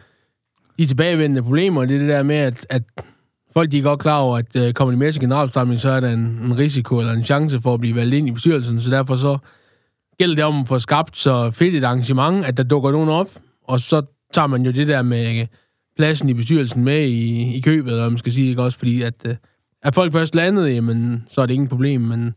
de 0.78 0.86
tilbagevendende 0.86 1.42
problemer, 1.42 1.84
det 1.84 1.94
er 1.94 1.98
det 1.98 2.08
der 2.08 2.22
med, 2.22 2.36
at, 2.36 2.66
at 2.70 2.82
folk 3.52 3.72
de 3.72 3.78
er 3.78 3.82
godt 3.82 4.00
klar 4.00 4.18
over, 4.18 4.38
at 4.38 4.56
øh, 4.56 4.72
kommer 4.74 4.92
de 4.92 4.98
med 4.98 5.12
til 5.12 5.20
generalforsamling, 5.20 5.80
så 5.80 5.90
er 5.90 6.00
der 6.00 6.10
en, 6.10 6.20
en 6.44 6.58
risiko 6.58 6.98
eller 6.98 7.12
en 7.12 7.24
chance 7.24 7.60
for 7.60 7.74
at 7.74 7.80
blive 7.80 7.94
valgt 7.96 8.14
ind 8.14 8.28
i 8.28 8.32
bestyrelsen, 8.32 8.80
så 8.80 8.90
derfor 8.90 9.16
så 9.16 9.38
gælder 10.20 10.34
det 10.34 10.44
om 10.44 10.60
at 10.60 10.68
få 10.68 10.78
skabt 10.78 11.16
så 11.16 11.50
fedt 11.50 11.74
et 11.74 11.84
arrangement, 11.84 12.44
at 12.44 12.56
der 12.56 12.62
dukker 12.62 12.90
nogen 12.90 13.08
op, 13.08 13.30
og 13.68 13.80
så 13.80 14.02
tager 14.32 14.46
man 14.46 14.62
jo 14.62 14.70
det 14.72 14.88
der 14.88 15.02
med 15.02 15.40
øh, 15.40 15.46
pladsen 15.96 16.28
i 16.28 16.34
bestyrelsen 16.34 16.84
med 16.84 17.06
i, 17.08 17.54
i 17.56 17.60
købet, 17.60 17.90
eller 17.92 18.08
man 18.08 18.18
skal 18.18 18.32
sige, 18.32 18.48
ikke 18.48 18.62
også, 18.62 18.78
fordi 18.78 19.02
at 19.02 19.14
øh, 19.24 19.34
er 19.82 19.90
folk 19.90 20.12
først 20.12 20.34
landet, 20.34 20.74
jamen, 20.74 21.26
så 21.30 21.40
er 21.40 21.46
det 21.46 21.54
ingen 21.54 21.68
problem, 21.68 22.00
men, 22.00 22.34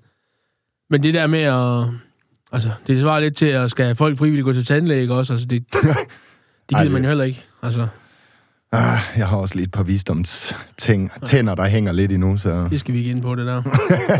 men 0.89 1.03
det 1.03 1.13
der 1.13 1.27
med 1.27 1.39
at, 1.39 1.85
altså, 2.51 2.69
det 2.87 2.99
svarer 2.99 3.19
lidt 3.19 3.35
til 3.37 3.45
at 3.45 3.71
skal 3.71 3.95
folk 3.95 4.17
frivilligt 4.17 4.45
gå 4.45 4.53
til 4.53 4.65
tandlæge, 4.65 5.01
ikke 5.01 5.13
også, 5.13 5.33
altså 5.33 5.47
det, 5.47 5.65
det 5.73 5.79
Ej, 5.89 5.95
gider 6.69 6.83
det- 6.83 6.91
man 6.91 7.01
jo 7.03 7.07
heller 7.07 7.23
ikke, 7.23 7.43
altså, 7.61 7.87
Ah, 8.75 8.97
jeg 9.17 9.27
har 9.27 9.37
også 9.37 9.55
lige 9.55 9.63
et 9.65 9.71
par 9.71 9.83
visdomsting, 9.83 11.11
tænder, 11.25 11.55
der 11.55 11.65
hænger 11.67 11.91
lidt 11.91 12.11
endnu, 12.11 12.37
så... 12.37 12.67
det 12.71 12.79
skal 12.79 12.93
vi 12.93 12.99
ikke 12.99 13.11
ind 13.11 13.21
på, 13.21 13.35
det 13.35 13.45
der. 13.47 13.61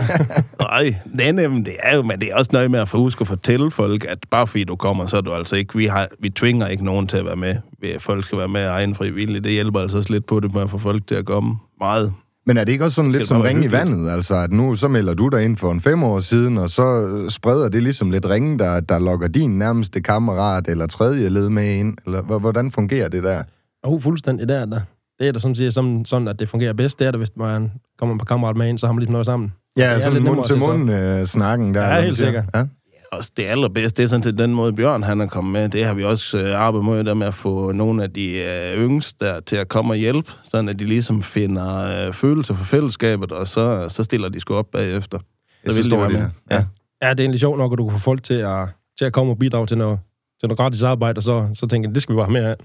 Nej, 0.67 0.95
nej, 1.13 1.31
nej, 1.31 1.48
men 1.48 1.65
det 1.65 1.75
er 1.83 1.95
jo, 1.95 2.01
men 2.03 2.22
det 2.22 2.31
er 2.31 2.36
også 2.36 2.50
noget 2.53 2.72
med 2.72 2.79
at 2.79 2.89
få 2.89 2.98
huske 2.98 3.22
at 3.22 3.27
fortælle 3.27 3.72
folk, 3.72 4.05
at 4.10 4.17
bare 4.31 4.48
fordi 4.48 4.63
du 4.63 4.75
kommer, 4.75 5.05
så 5.05 5.17
er 5.17 5.22
du 5.22 5.33
altså 5.33 5.55
ikke, 5.55 5.75
vi, 5.77 5.86
har, 5.86 6.07
vi 6.19 6.29
tvinger 6.29 6.67
ikke 6.67 6.86
nogen 6.86 7.07
til 7.07 7.17
at 7.17 7.25
være 7.25 7.36
med. 7.36 7.55
Vi- 7.81 7.95
Folk 8.00 8.25
skal 8.25 8.38
være 8.38 8.48
med 8.48 8.62
af 8.62 8.69
egen 8.72 8.95
frivillig. 8.95 9.43
Det 9.43 9.51
hjælper 9.51 9.79
altså 9.79 9.98
også 9.98 10.13
lidt 10.13 10.25
på 10.25 10.39
det 10.39 10.53
med 10.53 10.62
at 10.62 10.69
få 10.69 10.77
folk 10.77 11.07
til 11.07 11.15
at 11.15 11.25
komme 11.25 11.55
meget. 11.79 12.13
Men 12.45 12.57
er 12.57 12.63
det 12.63 12.72
ikke 12.72 12.86
også 12.86 12.95
sådan 12.95 13.12
lidt 13.12 13.19
det 13.19 13.27
som 13.27 13.36
bare 13.36 13.43
være 13.43 13.53
ring 13.53 13.65
i 13.65 13.72
vandet? 13.72 14.10
Altså, 14.12 14.36
at 14.36 14.51
nu 14.51 14.75
så 14.75 14.88
melder 14.88 15.13
du 15.13 15.27
dig 15.29 15.43
ind 15.43 15.57
for 15.57 15.72
en 15.72 15.81
fem 15.81 16.03
år 16.03 16.19
siden, 16.19 16.57
og 16.57 16.69
så 16.69 17.07
øh, 17.07 17.29
spreder 17.29 17.69
det 17.69 17.83
ligesom 17.83 18.12
lidt 18.12 18.29
ringe, 18.29 18.60
der, 18.60 18.79
der 18.79 19.00
lokker 19.00 19.27
din 19.27 19.57
nærmeste 19.60 20.01
kammerat 20.01 20.67
eller 20.67 20.88
tredje 20.88 21.29
led 21.29 21.50
med 21.50 21.75
ind? 21.75 21.98
Eller 22.05 22.22
hvordan 22.22 22.72
fungerer 22.72 23.07
det 23.10 23.24
der? 23.24 23.43
Og 23.84 24.02
fuldstændig 24.02 24.48
der, 24.48 24.66
der. 24.66 24.80
Det 25.20 25.28
er 25.28 25.32
da 25.32 25.40
sådan, 25.40 25.56
set 25.56 25.74
sådan, 25.74 26.06
sådan, 26.06 26.28
at 26.28 26.40
det 26.40 26.50
fungerer 26.50 26.74
bedst. 26.74 27.00
Det 27.00 27.08
er 27.08 27.12
det, 27.12 27.20
hvis 27.20 27.36
man 27.36 27.72
kommer 27.98 28.18
på 28.18 28.25
kammerat 28.25 28.56
med 28.56 28.70
ind, 28.70 28.80
så 28.80 28.86
har 28.86 28.94
man 28.94 29.00
ligesom 29.00 29.12
noget 29.12 29.25
sammen. 29.25 29.54
Ja, 29.78 29.84
er 29.84 30.00
sådan 30.00 30.13
lidt 30.13 30.24
mund 30.24 30.36
nemmere 30.36 30.48
til 30.48 30.56
at 30.56 30.62
se 30.62 30.70
mund 30.70 30.92
øh, 30.92 31.25
snakken 31.25 31.74
der. 31.74 31.96
Ja, 31.96 32.02
helt 32.02 32.18
siger. 32.18 32.28
sikkert. 32.28 32.46
Ja. 32.56 32.63
Også 33.12 33.32
det 33.38 33.44
allerbedste, 33.44 33.98
det 33.98 34.04
er 34.04 34.08
sådan 34.10 34.22
til 34.22 34.38
den 34.38 34.54
måde, 34.54 34.74
Bjørn 34.74 35.04
han 35.04 35.22
er 35.22 35.25
kommet 35.25 35.54
med. 35.54 35.70
Det 35.70 35.86
har 35.86 35.94
vi 35.94 36.04
også 36.04 36.38
øh, 36.38 36.60
arbejdet 36.60 36.90
med, 36.90 37.04
der 37.04 37.13
med 37.13 37.28
at 37.28 37.34
få 37.34 37.72
nogle 37.72 38.04
af 38.04 38.13
de 38.13 38.34
øh, 38.34 38.78
yngste 38.78 39.25
der 39.25 39.40
til 39.40 39.56
at 39.56 39.68
komme 39.68 39.94
og 39.94 39.98
hjælpe, 39.98 40.32
sådan 40.44 40.70
at 40.70 40.80
de 40.80 40.86
ligesom 40.86 41.24
finder 41.24 42.06
øh, 42.08 42.13
følelse 42.13 42.56
for 42.56 42.63
fællesskabet, 42.63 43.32
og 43.32 43.48
så, 43.48 43.90
så 43.90 44.04
stiller 44.04 44.30
de 44.30 44.40
sgu 44.40 44.56
op 44.56 44.72
bagefter. 44.72 45.20
Jeg 45.66 45.74
vil 45.75 45.92
de 45.92 45.98
det. 45.98 46.12
med. 46.12 46.20
Ja. 46.20 46.56
Ja. 46.56 46.66
Ja, 47.02 47.10
det 47.10 47.20
er 47.20 47.24
egentlig 47.24 47.40
sjovt 47.40 47.58
nok, 47.58 47.72
at 47.72 47.78
du 47.78 47.84
kan 47.84 47.94
få 47.94 48.00
folk 48.00 48.24
til 48.24 48.34
at, 48.34 48.68
til 48.98 49.06
at 49.06 49.13
komme 49.13 49.34
og 49.34 49.40
bidrage 49.40 49.68
til 49.68 49.78
noget, 49.78 50.00
til 50.44 50.48
noget 50.48 50.58
gratis 50.58 50.84
arbejde, 50.84 51.18
og 51.20 51.24
så, 51.24 51.50
så 51.54 51.68
tænker 51.68 51.90
jeg, 51.90 51.96
det 51.96 52.04
skal 52.04 52.16
vi 52.16 52.18
bare 52.18 52.26
have 52.26 52.34
mere 52.34 52.50
af. 52.50 52.56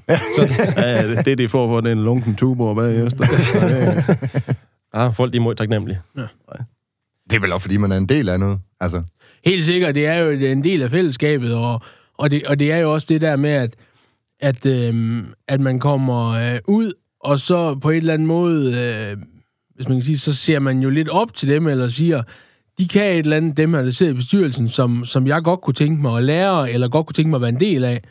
ja, 0.77 1.09
det, 1.17 1.27
det 1.27 1.39
de 1.39 1.49
får 1.49 1.69
for 1.69 1.81
den 1.81 2.05
lunken 2.05 2.35
tubo 2.35 2.75
bagefter. 2.75 3.25
Ja, 4.95 5.09
folk 5.09 5.33
de 5.33 5.39
er 5.39 5.43
meget 5.43 5.59
taknemmelige. 5.59 6.01
Det 7.31 7.37
er 7.37 7.41
vel 7.41 7.53
også, 7.53 7.63
fordi 7.63 7.77
man 7.77 7.93
er 7.93 7.97
en 7.97 8.07
del 8.07 8.29
af 8.29 8.41
noget. 8.41 8.59
Altså, 8.81 9.03
Helt 9.45 9.65
sikkert, 9.65 9.95
det 9.95 10.07
er 10.07 10.15
jo 10.15 10.31
en 10.31 10.65
del 10.65 10.83
af 10.83 10.91
fællesskabet, 10.91 11.55
og, 11.55 11.83
og, 12.19 12.31
det, 12.31 12.47
og 12.47 12.59
det 12.59 12.73
er 12.73 12.77
jo 12.77 12.93
også 12.93 13.07
det 13.09 13.21
der 13.21 13.37
med, 13.37 13.51
at, 13.51 13.75
at, 14.41 14.67
øhm, 14.67 15.27
at 15.49 15.61
man 15.61 15.79
kommer 15.79 16.29
øh, 16.29 16.59
ud, 16.69 16.93
og 17.21 17.39
så 17.39 17.75
på 17.75 17.91
et 17.91 17.97
eller 17.97 18.15
andet 18.15 18.29
måde, 18.29 18.67
øh, 18.67 19.17
hvis 19.75 19.89
man 19.89 19.97
kan 19.97 20.05
sige, 20.05 20.19
så 20.19 20.35
ser 20.35 20.59
man 20.59 20.81
jo 20.81 20.91
lidt 20.91 21.09
op 21.09 21.35
til 21.35 21.49
dem, 21.49 21.67
eller 21.67 21.89
siger, 21.89 22.23
de 22.79 22.89
kan 22.89 23.13
et 23.13 23.19
eller 23.19 23.37
andet, 23.37 23.57
dem 23.57 23.75
her, 23.75 23.83
der 23.83 23.91
sidder 23.91 24.13
i 24.13 24.17
bestyrelsen, 24.17 24.69
som, 24.69 25.05
som 25.05 25.27
jeg 25.27 25.43
godt 25.43 25.61
kunne 25.61 25.75
tænke 25.75 26.03
mig 26.03 26.17
at 26.17 26.23
lære, 26.23 26.73
eller 26.73 26.89
godt 26.89 27.07
kunne 27.07 27.15
tænke 27.15 27.31
mig 27.31 27.37
at 27.37 27.43
være 27.43 27.49
en 27.49 27.61
del 27.61 27.85
af. 27.85 28.03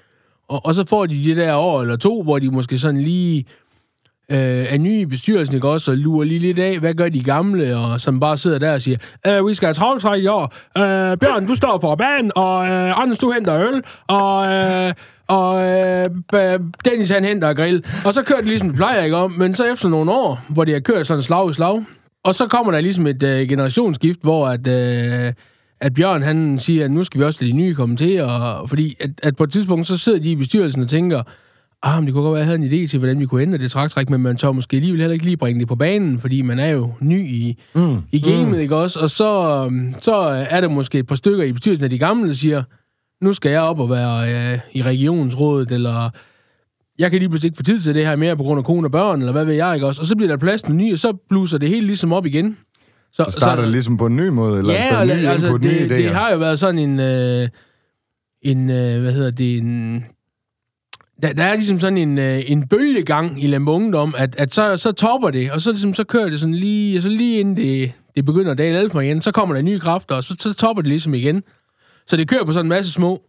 Og, 0.49 0.65
og 0.65 0.73
så 0.73 0.85
får 0.89 1.05
de 1.05 1.23
det 1.23 1.37
der 1.37 1.55
år 1.55 1.81
eller 1.81 1.95
to, 1.95 2.23
hvor 2.23 2.39
de 2.39 2.51
måske 2.51 2.77
sådan 2.77 3.01
lige 3.01 3.45
øh, 4.31 4.37
er 4.73 4.77
nye 4.77 4.99
i 4.99 5.05
bestyrelsen, 5.05 5.55
ikke 5.55 5.67
også, 5.69 5.91
og 5.91 5.97
lurer 5.97 6.25
lige 6.25 6.39
lidt 6.39 6.59
af, 6.59 6.79
hvad 6.79 6.93
gør 6.93 7.09
de 7.09 7.23
gamle, 7.23 7.77
og 7.77 8.01
som 8.01 8.19
bare 8.19 8.37
sidder 8.37 8.59
der 8.59 8.73
og 8.73 8.81
siger, 8.81 8.97
øh, 9.27 9.47
vi 9.47 9.53
skal 9.53 9.65
have 9.65 9.73
travltræk 9.73 10.23
i 10.23 10.27
år, 10.27 10.53
øh, 10.77 11.17
Bjørn, 11.17 11.47
du 11.47 11.55
står 11.55 11.79
for 11.79 11.95
banen, 11.95 12.31
og 12.35 12.67
øh, 12.67 13.01
Anders, 13.01 13.19
du 13.19 13.31
henter 13.31 13.59
øl, 13.59 13.83
og... 14.07 14.47
Øh, 14.47 14.93
og 15.29 15.67
øh, 15.67 16.09
Dennis 16.85 17.09
han 17.09 17.25
henter 17.25 17.53
grill. 17.53 17.85
Og 18.05 18.13
så 18.13 18.23
kører 18.23 18.39
det 18.39 18.47
ligesom 18.47 18.67
det 18.67 18.77
plejer, 18.77 19.03
ikke 19.03 19.15
om? 19.15 19.31
Men 19.31 19.55
så 19.55 19.63
efter 19.73 19.89
nogle 19.89 20.11
år, 20.11 20.41
hvor 20.49 20.63
de 20.63 20.73
har 20.73 20.79
kørt 20.79 21.07
sådan 21.07 21.23
slag 21.23 21.49
i 21.49 21.53
slag, 21.53 21.85
og 22.27 22.35
så 22.35 22.47
kommer 22.47 22.71
der 22.71 22.81
ligesom 22.81 23.07
et 23.07 23.23
øh, 23.23 23.49
generationsskift, 23.49 24.21
hvor 24.21 24.47
at, 24.47 24.67
øh, 24.67 25.33
at 25.81 25.93
Bjørn 25.93 26.21
han 26.21 26.59
siger, 26.59 26.85
at 26.85 26.91
nu 26.91 27.03
skal 27.03 27.19
vi 27.19 27.25
også 27.25 27.39
lade 27.41 27.51
de 27.51 27.57
nye 27.57 27.75
komme 27.75 27.97
til, 27.97 28.21
og, 28.21 28.69
fordi 28.69 28.95
at, 28.99 29.09
at 29.23 29.35
på 29.35 29.43
et 29.43 29.51
tidspunkt, 29.51 29.87
så 29.87 29.97
sidder 29.97 30.19
de 30.19 30.31
i 30.31 30.35
bestyrelsen 30.35 30.81
og 30.81 30.89
tænker, 30.89 31.23
ah, 31.83 31.97
men 31.97 32.05
det 32.05 32.13
kunne 32.13 32.23
godt 32.23 32.33
være, 32.33 32.41
at 32.41 32.47
jeg 32.47 32.57
havde 32.57 32.73
en 32.73 32.83
idé 32.83 32.87
til, 32.87 32.99
hvordan 32.99 33.19
vi 33.19 33.25
kunne 33.25 33.41
ændre 33.41 33.57
det 33.57 33.71
træktræk, 33.71 34.09
men 34.09 34.21
man 34.21 34.37
tør 34.37 34.51
måske 34.51 34.75
alligevel 34.75 35.01
heller 35.01 35.13
ikke 35.13 35.25
lige 35.25 35.37
bringe 35.37 35.59
det 35.59 35.67
på 35.67 35.75
banen, 35.75 36.19
fordi 36.19 36.41
man 36.41 36.59
er 36.59 36.69
jo 36.69 36.93
ny 36.99 37.27
i, 37.27 37.57
mm. 37.75 37.97
i 38.11 38.21
gamet, 38.21 38.47
mm. 38.47 38.59
ikke 38.59 38.75
også? 38.75 38.99
Og 38.99 39.09
så, 39.09 39.63
øhm, 39.65 39.93
så 40.01 40.15
er 40.49 40.61
der 40.61 40.69
måske 40.69 40.99
et 40.99 41.07
par 41.07 41.15
stykker 41.15 41.43
i 41.43 41.51
bestyrelsen 41.51 41.83
af 41.83 41.89
de 41.89 41.97
gamle, 41.97 42.27
der 42.27 42.33
siger, 42.33 42.63
nu 43.21 43.33
skal 43.33 43.51
jeg 43.51 43.61
op 43.61 43.79
og 43.79 43.89
være 43.89 44.33
øh, 44.33 44.59
i 44.73 44.81
regionsrådet, 44.81 45.71
eller 45.71 46.09
jeg 46.99 47.11
kan 47.11 47.19
lige 47.19 47.29
pludselig 47.29 47.49
ikke 47.49 47.57
få 47.57 47.63
tid 47.63 47.81
til 47.81 47.95
det 47.95 48.05
her 48.05 48.15
mere 48.15 48.37
på 48.37 48.43
grund 48.43 48.57
af 48.57 48.65
kone 48.65 48.87
og 48.87 48.91
børn, 48.91 49.19
eller 49.19 49.31
hvad 49.31 49.45
ved 49.45 49.53
jeg, 49.53 49.75
ikke 49.75 49.87
også? 49.87 50.01
Og 50.01 50.07
så 50.07 50.15
bliver 50.15 50.29
der 50.29 50.37
plads 50.37 50.61
til 50.61 50.75
ny, 50.75 50.93
og 50.93 50.99
så 50.99 51.13
bluser 51.29 51.57
det 51.57 51.69
hele 51.69 51.87
ligesom 51.87 52.13
op 52.13 52.25
igen. 52.25 52.57
Så 53.11 53.25
starter 53.29 53.61
det 53.61 53.71
ligesom 53.71 53.97
på 53.97 54.05
en 54.05 54.15
ny 54.15 54.27
måde, 54.27 54.59
eller 54.59 54.73
ja, 54.73 55.05
ny 55.05 55.25
altså, 55.25 55.49
på 55.49 55.57
det, 55.57 55.71
nye 55.71 55.85
idéer? 55.85 56.01
det 56.01 56.15
har 56.15 56.31
jo 56.31 56.37
været 56.37 56.59
sådan 56.59 56.79
en, 56.79 56.99
øh, 56.99 57.49
en 58.41 58.69
øh, 58.69 59.01
hvad 59.01 59.13
hedder 59.13 59.31
det, 59.31 59.57
en, 59.57 60.05
der, 61.21 61.33
der 61.33 61.43
er 61.43 61.55
ligesom 61.55 61.79
sådan 61.79 61.97
en, 61.97 62.17
øh, 62.17 62.43
en 62.47 62.67
bølgegang 62.67 63.43
i 63.43 63.47
Lembo 63.47 63.71
Ungdom, 63.71 64.15
at, 64.17 64.35
at 64.35 64.53
så, 64.53 64.77
så 64.77 64.91
topper 64.91 65.29
det, 65.29 65.51
og 65.51 65.61
så, 65.61 65.71
ligesom, 65.71 65.93
så 65.93 66.03
kører 66.03 66.29
det 66.29 66.39
sådan 66.39 66.55
lige, 66.55 66.97
og 66.97 67.03
så 67.03 67.09
lige 67.09 67.39
inden 67.39 67.57
det, 67.57 67.91
det 68.15 68.25
begynder 68.25 68.51
at 68.51 68.57
dale 68.57 68.77
alt 68.77 68.91
for 68.91 69.01
igen, 69.01 69.21
så 69.21 69.31
kommer 69.31 69.55
der 69.55 69.61
nye 69.61 69.79
kræfter, 69.79 70.15
og 70.15 70.23
så, 70.23 70.35
så 70.39 70.53
topper 70.53 70.81
det 70.81 70.89
ligesom 70.89 71.13
igen. 71.13 71.43
Så 72.07 72.17
det 72.17 72.27
kører 72.27 72.43
på 72.43 72.51
sådan 72.51 72.65
en 72.65 72.69
masse 72.69 72.91
små 72.91 73.21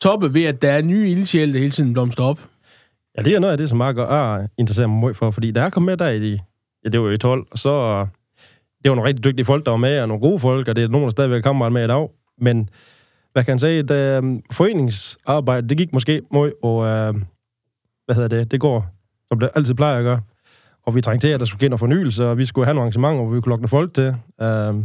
toppe 0.00 0.34
ved, 0.34 0.44
at 0.44 0.62
der 0.62 0.72
er 0.72 0.82
nye 0.82 1.10
ildsjæle, 1.10 1.52
der 1.52 1.58
hele 1.58 1.70
tiden 1.70 1.92
blomster 1.92 2.24
op. 2.24 2.40
Ja, 3.16 3.22
det 3.22 3.34
er 3.34 3.38
noget 3.38 3.52
af 3.52 3.58
det, 3.58 3.68
som 3.68 3.78
Mark 3.78 3.98
er 3.98 4.46
interesserer 4.58 4.86
mig 4.86 5.00
meget 5.00 5.16
for, 5.16 5.30
fordi 5.30 5.50
da 5.50 5.62
jeg 5.62 5.72
kom 5.72 5.82
med 5.82 5.96
der 5.96 6.08
i, 6.08 6.40
ja, 6.84 6.88
det 6.88 7.00
var 7.00 7.06
jo 7.06 7.12
i 7.12 7.18
12, 7.18 7.46
og 7.50 7.58
så, 7.58 8.06
det 8.82 8.88
var 8.90 8.94
nogle 8.94 9.08
rigtig 9.08 9.24
dygtige 9.24 9.44
folk, 9.44 9.64
der 9.64 9.70
var 9.70 9.78
med, 9.78 10.00
og 10.00 10.08
nogle 10.08 10.20
gode 10.20 10.38
folk, 10.38 10.68
og 10.68 10.76
det 10.76 10.84
er 10.84 10.88
nogen, 10.88 11.04
der 11.04 11.10
stadigvæk 11.10 11.42
kommer 11.42 11.68
med 11.68 11.84
i 11.84 11.86
dag. 11.86 12.08
Men, 12.38 12.68
hvad 13.32 13.44
kan 13.44 13.52
jeg 13.52 13.60
sige, 13.60 13.82
det, 13.82 14.18
um, 14.18 14.30
øhm, 14.30 14.42
foreningsarbejde, 14.52 15.68
det 15.68 15.76
gik 15.78 15.92
måske 15.92 16.22
meget, 16.32 16.52
og, 16.62 16.76
uh, 16.76 17.08
øhm, 17.08 17.24
hvad 18.04 18.14
hedder 18.14 18.28
det, 18.28 18.50
det 18.50 18.60
går, 18.60 18.86
som 19.28 19.40
det 19.40 19.50
altid 19.54 19.74
plejer 19.74 19.98
at 19.98 20.04
gøre. 20.04 20.20
Og 20.86 20.94
vi 20.94 21.00
trængte 21.00 21.26
til, 21.26 21.32
at 21.32 21.40
der 21.40 21.46
skulle 21.46 21.64
ind 21.64 21.72
og 21.72 21.78
fornyelse, 21.78 22.28
og 22.28 22.38
vi 22.38 22.46
skulle 22.46 22.66
have 22.66 22.74
nogle 22.74 22.84
arrangementer, 22.84 23.24
hvor 23.24 23.34
vi 23.34 23.40
kunne 23.40 23.50
lokke 23.50 23.68
folk 23.68 23.94
til. 23.94 24.08
Uh, 24.42 24.84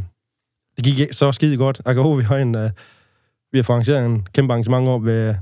det 0.75 0.83
gik 0.83 1.13
så 1.13 1.31
skide 1.31 1.57
godt. 1.57 1.81
Jeg 1.85 1.93
kan 1.93 2.03
håbe, 2.03 2.17
vi 2.17 2.23
har 2.23 2.37
en, 2.37 2.55
uh, 2.55 2.69
vi 3.51 3.57
har 3.57 3.69
arrangeret 3.69 4.05
en 4.05 4.27
kæmpe 4.33 4.53
arrangement 4.53 4.87
op 4.87 5.05
ved, 5.05 5.35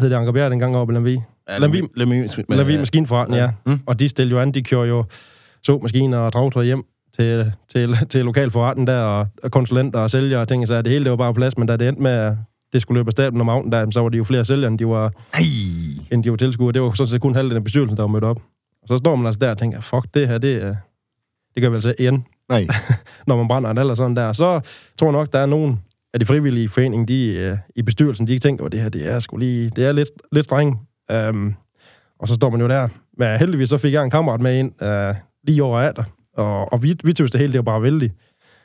hed 0.00 0.10
det 0.10 0.16
Anker 0.16 0.32
Bjerg 0.32 0.50
dengang 0.50 0.76
op 0.76 0.90
i 0.90 0.92
Lemvi? 0.94 1.18
Ja, 1.48 1.58
Lemvi, 1.58 1.82
Lemvi, 1.96 2.26
Lemvi 2.48 2.76
Maskinforretning, 2.76 3.40
ja. 3.42 3.50
Mm. 3.66 3.72
Mm. 3.72 3.78
Og 3.86 4.00
de 4.00 4.08
stillede 4.08 4.34
jo 4.36 4.40
an, 4.42 4.52
de 4.52 4.62
kører 4.62 4.84
jo 4.84 5.04
så 5.62 5.78
maskiner 5.82 6.18
og 6.18 6.32
travtøj 6.32 6.64
hjem 6.64 6.84
til, 7.16 7.52
til, 7.72 7.96
til 8.10 8.24
lokal 8.24 8.50
forretning 8.50 8.86
der, 8.86 8.98
og, 9.00 9.26
og 9.42 9.50
konsulenter 9.50 10.00
og 10.00 10.10
sælgere 10.10 10.40
og 10.40 10.48
ting, 10.48 10.68
så 10.68 10.82
det 10.82 10.92
hele 10.92 11.04
det 11.04 11.10
var 11.10 11.16
bare 11.16 11.34
på 11.34 11.36
plads, 11.36 11.58
men 11.58 11.68
da 11.68 11.76
det 11.76 11.88
endte 11.88 12.02
med, 12.02 12.10
at 12.10 12.32
det 12.72 12.82
skulle 12.82 12.98
løbe 12.98 13.08
af 13.08 13.12
staten 13.12 13.40
om 13.40 13.48
aften, 13.48 13.72
der, 13.72 13.90
så 13.90 14.00
var 14.00 14.08
de 14.08 14.16
jo 14.18 14.24
flere 14.24 14.44
sælgere, 14.44 14.68
end 14.70 14.78
de 14.78 14.86
var, 14.86 15.12
Ej. 15.34 15.40
end 16.12 16.24
de 16.24 16.30
var 16.30 16.36
tilskuere. 16.36 16.72
Det 16.72 16.82
var 16.82 16.90
sådan 16.92 17.08
set 17.08 17.20
kun 17.20 17.34
halvdelen 17.34 17.56
af 17.56 17.64
bestyrelsen, 17.64 17.96
der 17.96 18.02
var 18.02 18.08
mødt 18.08 18.24
op. 18.24 18.36
Og 18.82 18.88
så 18.88 18.96
står 18.96 19.16
man 19.16 19.26
altså 19.26 19.38
der 19.38 19.50
og 19.50 19.58
tænker, 19.58 19.80
fuck, 19.80 20.06
det 20.14 20.28
her, 20.28 20.38
det, 20.38 20.62
er- 20.64 20.74
det 21.54 21.62
gør 21.62 21.68
vel 21.68 21.82
så 21.82 21.94
igen, 21.98 22.24
Nej. 22.48 22.66
når 23.26 23.36
man 23.36 23.48
brænder 23.48 23.70
en 23.70 23.78
alder 23.78 23.94
sådan 23.94 24.16
der. 24.16 24.32
Så 24.32 24.60
tror 24.98 25.06
jeg 25.06 25.12
nok, 25.12 25.32
der 25.32 25.38
er 25.38 25.46
nogen 25.46 25.80
af 26.16 26.20
de 26.20 26.26
frivillige 26.26 26.64
i 26.64 26.68
foreningen, 26.68 27.08
de, 27.08 27.34
øh, 27.34 27.56
i 27.76 27.82
bestyrelsen, 27.82 28.28
de 28.28 28.38
tænker, 28.38 28.64
at 28.64 28.72
det 28.72 28.80
her, 28.80 28.88
det 28.88 29.08
er 29.08 29.18
sgu 29.18 29.36
lige, 29.36 29.70
det 29.70 29.84
er 29.84 29.92
lidt, 29.92 30.10
lidt 30.32 30.44
streng. 30.44 30.88
Um, 31.28 31.54
og 32.18 32.28
så 32.28 32.34
står 32.34 32.50
man 32.50 32.60
jo 32.60 32.68
der. 32.68 32.88
Men 33.18 33.38
heldigvis 33.38 33.68
så 33.68 33.78
fik 33.78 33.92
jeg 33.92 34.04
en 34.04 34.10
kammerat 34.10 34.40
med 34.40 34.58
ind 34.58 34.72
uh, 34.82 35.16
lige 35.44 35.62
over 35.62 35.80
af 35.80 35.92
og, 36.36 36.72
og 36.72 36.82
vi, 36.82 36.96
vi 37.04 37.12
tøvs 37.12 37.30
det 37.30 37.40
hele, 37.40 37.52
det 37.52 37.58
var 37.58 37.62
bare 37.62 37.82
vældig. 37.82 38.12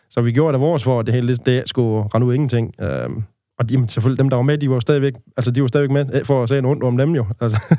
Så 0.09 0.21
vi 0.21 0.31
gjorde 0.31 0.53
det 0.53 0.61
vores 0.61 0.83
for, 0.83 0.99
at 0.99 1.05
det 1.05 1.13
hele 1.13 1.35
det 1.35 1.63
skulle 1.69 2.07
rende 2.15 2.27
ud 2.27 2.33
ingenting. 2.33 2.73
Um, 3.05 3.23
og 3.59 3.69
de, 3.69 3.89
selvfølgelig, 3.89 4.19
dem, 4.19 4.29
der 4.29 4.35
var 4.35 4.43
med, 4.43 4.57
de 4.57 4.69
var 4.69 4.79
stadigvæk, 4.79 5.13
altså, 5.37 5.51
de 5.51 5.61
var 5.61 5.67
stadigvæk 5.67 5.91
med 5.91 6.19
øh, 6.19 6.25
for 6.25 6.43
at 6.43 6.49
sige 6.49 6.61
noget 6.61 6.83
om 6.83 6.97
dem 6.97 7.15
jo. 7.15 7.25
Altså, 7.41 7.59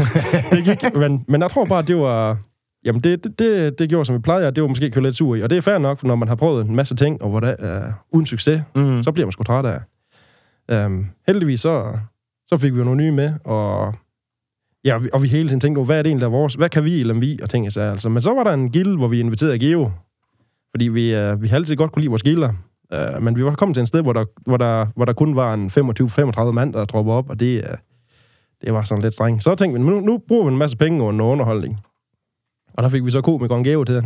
det 0.50 0.64
gik, 0.64 0.94
men, 0.96 1.24
men 1.28 1.42
jeg 1.42 1.50
tror 1.50 1.64
bare, 1.64 1.78
at 1.78 1.88
det 1.88 1.96
var, 1.96 2.38
Jamen, 2.84 3.00
det, 3.00 3.24
det, 3.24 3.38
det, 3.38 3.78
det 3.78 3.88
gjorde, 3.88 4.04
som 4.04 4.14
vi 4.14 4.18
plejede, 4.20 4.46
og 4.46 4.56
det 4.56 4.62
var 4.62 4.68
måske 4.68 4.90
køre 4.90 5.04
lidt 5.04 5.16
sur 5.16 5.34
i. 5.34 5.42
Og 5.42 5.50
det 5.50 5.56
er 5.58 5.62
fair 5.62 5.78
nok, 5.78 5.98
for 5.98 6.06
når 6.06 6.14
man 6.14 6.28
har 6.28 6.34
prøvet 6.34 6.66
en 6.66 6.76
masse 6.76 6.94
ting, 6.96 7.22
og 7.22 7.30
hvor 7.30 7.40
det 7.40 7.56
er 7.58 7.92
uden 8.12 8.26
succes, 8.26 8.62
Mm. 8.74 9.02
så 9.02 9.12
bliver 9.12 9.26
man 9.26 9.32
sgu 9.32 9.42
træt 9.42 9.64
af. 9.66 10.86
Um, 10.86 11.06
heldigvis 11.26 11.60
så, 11.60 11.92
så 12.46 12.56
fik 12.58 12.72
vi 12.72 12.78
jo 12.78 12.84
nogle 12.84 13.02
nye 13.04 13.12
med, 13.12 13.32
og, 13.44 13.94
ja, 14.84 14.98
og 15.12 15.22
vi- 15.22 15.28
hele 15.28 15.48
tiden 15.48 15.60
tænkte, 15.60 15.82
hvad 15.82 15.98
er 15.98 16.02
det 16.02 16.08
egentlig, 16.10 16.20
der 16.20 16.26
er 16.26 16.38
vores? 16.38 16.54
Hvad 16.54 16.68
kan 16.68 16.84
vi 16.84 17.00
eller 17.00 17.14
vi? 17.14 17.38
Og 17.42 17.50
ting, 17.50 17.72
så, 17.72 17.80
altså. 17.80 18.08
Men 18.08 18.22
så 18.22 18.34
var 18.34 18.44
der 18.44 18.50
en 18.52 18.70
gild, 18.70 18.96
hvor 18.96 19.08
vi 19.08 19.20
inviterede 19.20 19.58
Geo, 19.58 19.90
fordi 20.70 20.88
vi, 20.88 21.16
uh, 21.30 21.42
vi 21.42 21.48
har 21.48 21.56
altid 21.56 21.76
godt 21.76 21.92
kunne 21.92 22.00
lide 22.00 22.10
vores 22.10 22.22
gilder. 22.22 22.52
Uh, 23.16 23.22
men 23.22 23.36
vi 23.36 23.44
var 23.44 23.54
kommet 23.54 23.74
til 23.76 23.80
en 23.80 23.86
sted, 23.86 24.02
hvor 24.02 24.12
der, 24.12 24.24
hvor 24.46 24.56
der, 24.56 24.86
hvor 24.96 25.04
der 25.04 25.12
kun 25.12 25.36
var 25.36 25.54
en 25.54 25.70
25-35 25.70 26.52
mand, 26.52 26.72
der 26.72 26.84
troppede 26.84 27.16
op, 27.16 27.30
og 27.30 27.40
det, 27.40 27.58
uh, 27.64 27.76
det 28.64 28.74
var 28.74 28.82
sådan 28.82 29.02
lidt 29.02 29.14
strengt. 29.14 29.42
Så 29.44 29.54
tænkte 29.54 29.80
vi, 29.80 29.86
nu, 29.86 30.00
nu 30.00 30.18
bruger 30.28 30.44
vi 30.44 30.52
en 30.52 30.58
masse 30.58 30.76
penge 30.76 31.02
under 31.02 31.24
underholdning. 31.24 31.80
Og 32.74 32.82
der 32.82 32.88
fik 32.88 33.04
vi 33.04 33.10
så 33.10 33.20
komikeren 33.20 33.64
Geo 33.64 33.84
til. 33.84 34.02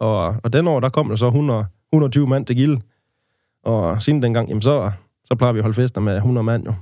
Og, 0.00 0.36
og 0.44 0.52
den 0.52 0.68
år, 0.68 0.80
der 0.80 0.88
kom 0.88 1.08
der 1.08 1.16
så 1.16 1.26
100, 1.26 1.64
120 1.92 2.26
mand 2.26 2.46
til 2.46 2.56
gilde. 2.56 2.80
Og 3.64 4.02
siden 4.02 4.22
dengang, 4.22 4.48
jamen 4.48 4.62
så, 4.62 4.90
så 5.24 5.34
plejer 5.34 5.52
vi 5.52 5.58
at 5.58 5.62
holde 5.62 5.74
fester 5.74 6.00
med 6.00 6.16
100 6.16 6.44
mand 6.44 6.64
jo. 6.66 6.74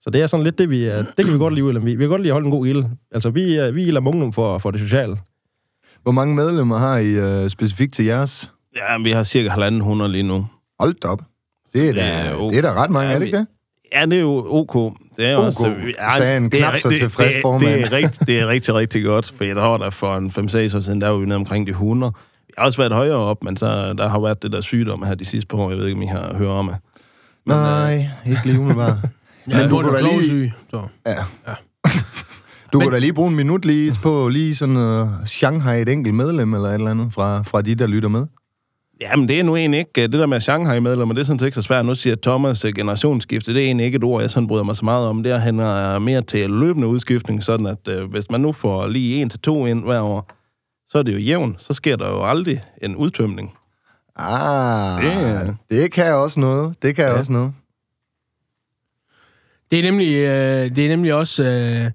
Så 0.00 0.10
det 0.10 0.20
er 0.22 0.26
sådan 0.26 0.44
lidt 0.44 0.58
det, 0.58 0.70
vi, 0.70 0.84
øh, 0.90 0.92
det 1.16 1.24
kan 1.24 1.32
vi 1.34 1.38
godt 1.38 1.54
lide, 1.54 1.68
eller 1.68 1.80
vi, 1.80 1.94
vi 1.94 2.02
kan 2.02 2.08
godt 2.08 2.20
lide 2.22 2.30
at 2.30 2.34
holde 2.34 2.46
en 2.46 2.50
god 2.52 2.66
gilde. 2.66 2.90
Altså, 3.10 3.30
vi, 3.30 3.54
er- 3.56 3.70
vi 3.70 3.88
er 3.88 4.06
ungdom 4.08 4.32
for, 4.32 4.58
for 4.58 4.70
det 4.70 4.80
sociale. 4.80 5.18
Hvor 6.02 6.12
mange 6.12 6.34
medlemmer 6.34 6.76
har 6.78 6.98
I 6.98 7.42
uh, 7.44 7.48
specifikt 7.50 7.94
til 7.94 8.04
jeres? 8.04 8.52
Ja, 8.76 8.98
vi 9.02 9.10
har 9.10 9.22
cirka 9.22 9.48
halvanden 9.48 9.80
hundrede 9.80 10.12
lige 10.12 10.22
nu. 10.22 10.46
Hold 10.80 10.94
da 10.94 11.08
op. 11.08 11.22
Det 11.72 11.88
er 11.88 11.92
da, 11.92 12.00
Det 12.00 12.08
er 12.10 12.32
jo- 12.36 12.48
det 12.50 12.58
er 12.58 12.62
da 12.62 12.72
ret 12.82 12.90
mange, 12.90 13.08
Ja, 13.08 13.14
er 13.14 13.18
det 13.18 13.26
ikke 13.26 13.38
det? 13.38 13.46
Ja, 13.94 14.06
det 14.06 14.12
er 14.12 14.20
jo 14.20 14.46
ok. 14.48 14.94
Det 15.20 15.28
er 15.30 15.36
også, 15.36 15.74
sagde 16.16 16.36
en 16.36 16.50
knap 16.50 16.76
så 16.78 16.88
tilfreds 16.88 17.34
det, 17.34 17.42
formand. 17.42 17.70
Det 17.70 17.80
er, 17.82 17.92
rigtig, 17.92 18.26
det 18.26 18.40
er 18.40 18.46
rigtig, 18.48 18.74
rigtig 18.74 19.04
godt, 19.04 19.32
for 19.36 19.44
jeg 19.44 19.54
har 19.56 19.76
der 19.76 19.90
for 19.90 20.16
en 20.16 20.30
5-6 20.30 20.76
år 20.76 20.80
siden, 20.80 21.00
der 21.00 21.08
var 21.08 21.18
vi 21.18 21.26
nede 21.26 21.36
omkring 21.36 21.66
de 21.66 21.70
100. 21.70 22.12
Jeg 22.48 22.62
har 22.62 22.66
også 22.66 22.78
været 22.78 22.92
højere 22.92 23.16
op, 23.16 23.44
men 23.44 23.56
så, 23.56 23.92
der 23.98 24.08
har 24.08 24.20
været 24.20 24.42
det 24.42 24.52
der 24.52 24.60
sygdom 24.60 25.02
her 25.02 25.14
de 25.14 25.24
sidste 25.24 25.46
par 25.48 25.58
år. 25.58 25.70
Jeg 25.70 25.78
ved 25.78 25.86
ikke, 25.86 25.96
om 25.96 26.02
I 26.02 26.06
har 26.06 26.34
hørt 26.36 26.48
om 26.48 26.66
det. 26.66 26.76
Men, 27.46 27.56
øh, 27.56 27.62
Nej, 27.62 28.08
ikke 28.26 28.40
lige 28.44 28.58
umiddelbart. 28.58 28.96
Ja, 29.50 29.56
Men 29.60 29.68
du 29.70 29.76
kunne 29.76 29.86
der 29.88 29.92
da 29.94 30.00
lige- 30.00 30.12
klovsyg, 30.12 30.52
så. 30.70 30.82
Du 32.72 32.78
Men- 32.78 32.86
kunne 32.86 32.94
da 32.94 32.98
lige 33.00 33.12
bruge 33.12 33.30
en 33.30 33.36
minut 33.36 33.64
lige 33.64 33.92
på 34.02 34.28
lige 34.28 34.54
sådan 34.54 34.76
uh, 34.76 35.08
Shanghai 35.26 35.82
et 35.82 35.88
enkelt 35.88 36.14
medlem 36.14 36.54
eller 36.54 36.68
et 36.68 36.74
eller 36.74 36.90
andet 36.90 37.14
fra, 37.14 37.42
fra 37.42 37.62
de, 37.62 37.74
der 37.74 37.86
lytter 37.86 38.08
med. 38.08 38.26
Jamen, 39.00 39.28
det 39.28 39.38
er 39.38 39.42
nu 39.42 39.56
egentlig 39.56 39.78
ikke... 39.80 39.90
Det 40.02 40.12
der 40.12 40.26
med 40.26 40.40
Shanghai-medlemmer, 40.40 41.14
det 41.14 41.20
er 41.20 41.24
sådan 41.24 41.38
set 41.38 41.46
ikke 41.46 41.54
så 41.54 41.62
svært. 41.62 41.86
Nu 41.86 41.94
siger 41.94 42.16
Thomas 42.22 42.64
øh, 42.64 42.72
generationsskifte. 42.74 43.54
Det 43.54 43.60
er 43.62 43.64
egentlig 43.66 43.86
ikke 43.86 43.96
et 43.96 44.04
ord, 44.04 44.22
jeg 44.22 44.30
sådan 44.30 44.46
bryder 44.46 44.62
mig 44.64 44.76
så 44.76 44.84
meget 44.84 45.06
om. 45.06 45.22
Det 45.22 45.32
er, 45.32 45.36
at 45.36 45.40
han 45.42 45.58
er 45.58 45.98
mere 45.98 46.22
til 46.22 46.50
løbende 46.50 46.86
udskiftning, 46.86 47.44
sådan 47.44 47.66
at 47.66 47.88
øh, 47.88 48.10
hvis 48.10 48.30
man 48.30 48.40
nu 48.40 48.52
får 48.52 48.86
lige 48.86 49.22
en 49.22 49.30
til 49.30 49.40
to 49.40 49.66
ind 49.66 49.84
hver 49.84 50.00
år, 50.00 50.28
så 50.88 50.98
er 50.98 51.02
det 51.02 51.12
jo 51.12 51.18
jævnt. 51.18 51.62
Så 51.62 51.72
sker 51.74 51.96
der 51.96 52.08
jo 52.08 52.24
aldrig 52.24 52.62
en 52.82 52.96
udtømning. 52.96 53.54
Ah, 54.16 55.02
Det- 55.02 55.56
det, 55.70 55.92
kan 55.92 56.14
også 56.14 56.40
noget. 56.40 56.74
Det 56.82 56.96
kan 56.96 57.04
ja. 57.04 57.18
Også 57.18 57.32
noget. 57.32 57.52
Det 59.70 59.78
er 59.78 59.82
nemlig, 59.82 60.14
øh, 60.14 60.76
det 60.76 60.84
er 60.84 60.88
nemlig 60.88 61.14
også... 61.14 61.42
Øh, 61.44 61.90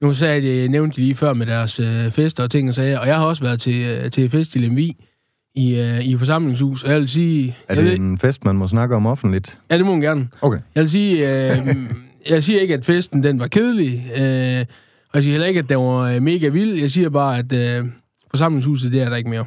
nu 0.00 0.14
sagde 0.14 0.34
jeg, 0.34 0.42
det 0.42 0.70
nævnte 0.70 0.96
de 0.96 1.00
lige 1.00 1.14
før 1.14 1.32
med 1.32 1.46
deres 1.46 1.80
øh, 1.80 2.10
fester 2.12 2.42
og 2.44 2.50
ting 2.50 2.68
og 2.68 2.74
sager, 2.74 2.98
og 2.98 3.06
jeg 3.06 3.16
har 3.18 3.26
også 3.26 3.42
været 3.42 3.60
til, 3.60 3.82
øh, 3.82 4.10
til 4.10 4.30
fest 4.30 4.54
i 4.56 4.58
Lemvi 4.58 5.04
i, 5.54 5.80
øh, 5.80 6.04
i 6.04 6.16
forsamlingshus, 6.16 6.82
og 6.82 6.90
jeg 6.90 7.00
vil 7.00 7.08
sige... 7.08 7.56
Er 7.68 7.74
det 7.74 7.84
ved, 7.84 7.96
en 7.96 8.18
fest, 8.18 8.44
man 8.44 8.56
må 8.56 8.66
snakke 8.66 8.96
om 8.96 9.06
offentligt? 9.06 9.58
Ja, 9.70 9.78
det 9.78 9.86
må 9.86 9.92
man 9.92 10.00
gerne. 10.00 10.28
Okay. 10.42 10.58
Jeg 10.74 10.80
vil 10.80 10.90
sige, 10.90 11.16
øh, 11.16 11.50
jeg 12.30 12.44
siger 12.44 12.60
ikke, 12.60 12.74
at 12.74 12.84
festen 12.84 13.22
den 13.22 13.40
var 13.40 13.46
kedelig, 13.46 14.10
øh, 14.10 14.66
og 15.08 15.14
jeg 15.14 15.22
siger 15.22 15.32
heller 15.32 15.46
ikke, 15.46 15.60
at 15.60 15.68
den 15.68 15.78
var 15.78 16.00
øh, 16.00 16.22
mega 16.22 16.48
vild. 16.48 16.80
Jeg 16.80 16.90
siger 16.90 17.08
bare, 17.08 17.38
at 17.38 17.52
øh, 17.52 17.86
forsamlingshuset, 18.30 18.92
det 18.92 19.02
er 19.02 19.08
der 19.08 19.16
ikke 19.16 19.30
mere. 19.30 19.44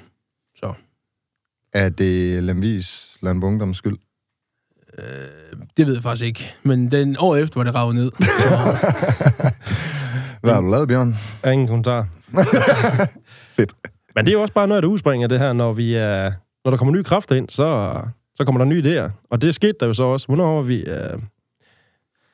Er 1.74 1.90
det 1.90 2.44
Lemvis 2.44 3.18
Landbungdoms 3.22 3.78
skyld? 3.78 3.98
Det 5.78 5.88
ved 5.88 5.94
jeg 5.94 6.04
faktisk 6.04 6.26
ikke. 6.26 6.54
Men 6.64 6.92
den 6.92 7.16
år 7.20 7.36
efter 7.36 7.60
var 7.60 7.64
det 7.64 7.76
ravet 7.76 7.96
ned. 7.96 8.12
Hvad 10.42 10.54
har 10.54 10.62
du 10.62 10.72
lavet, 10.72 10.88
Bjørn? 10.88 11.18
Ingen 11.46 11.68
kommentar. 11.68 12.08
Fedt. 13.56 13.74
Men 14.18 14.26
det 14.26 14.32
er 14.32 14.36
jo 14.36 14.42
også 14.42 14.54
bare 14.54 14.68
noget, 14.68 14.84
der 14.84 14.90
udspringer 14.90 15.28
det 15.28 15.40
her, 15.40 15.54
når, 15.54 15.74
vi 15.74 15.94
er, 15.94 16.32
når 16.66 16.72
der 16.72 16.78
kommer 16.78 16.94
nye 16.94 17.04
kræfter 17.04 17.36
ind, 17.36 17.50
så, 17.50 18.00
så 18.36 18.46
kommer 18.46 18.60
der 18.60 18.66
nye 18.66 18.82
idéer. 18.84 19.12
Og 19.30 19.42
det 19.42 19.56
skete 19.56 19.74
der 19.80 19.86
jo 19.86 19.94
så 19.94 20.04
også. 20.04 20.28
Hvornår 20.28 20.56
var 20.56 20.62
vi... 20.62 20.80
Øh, 20.80 21.20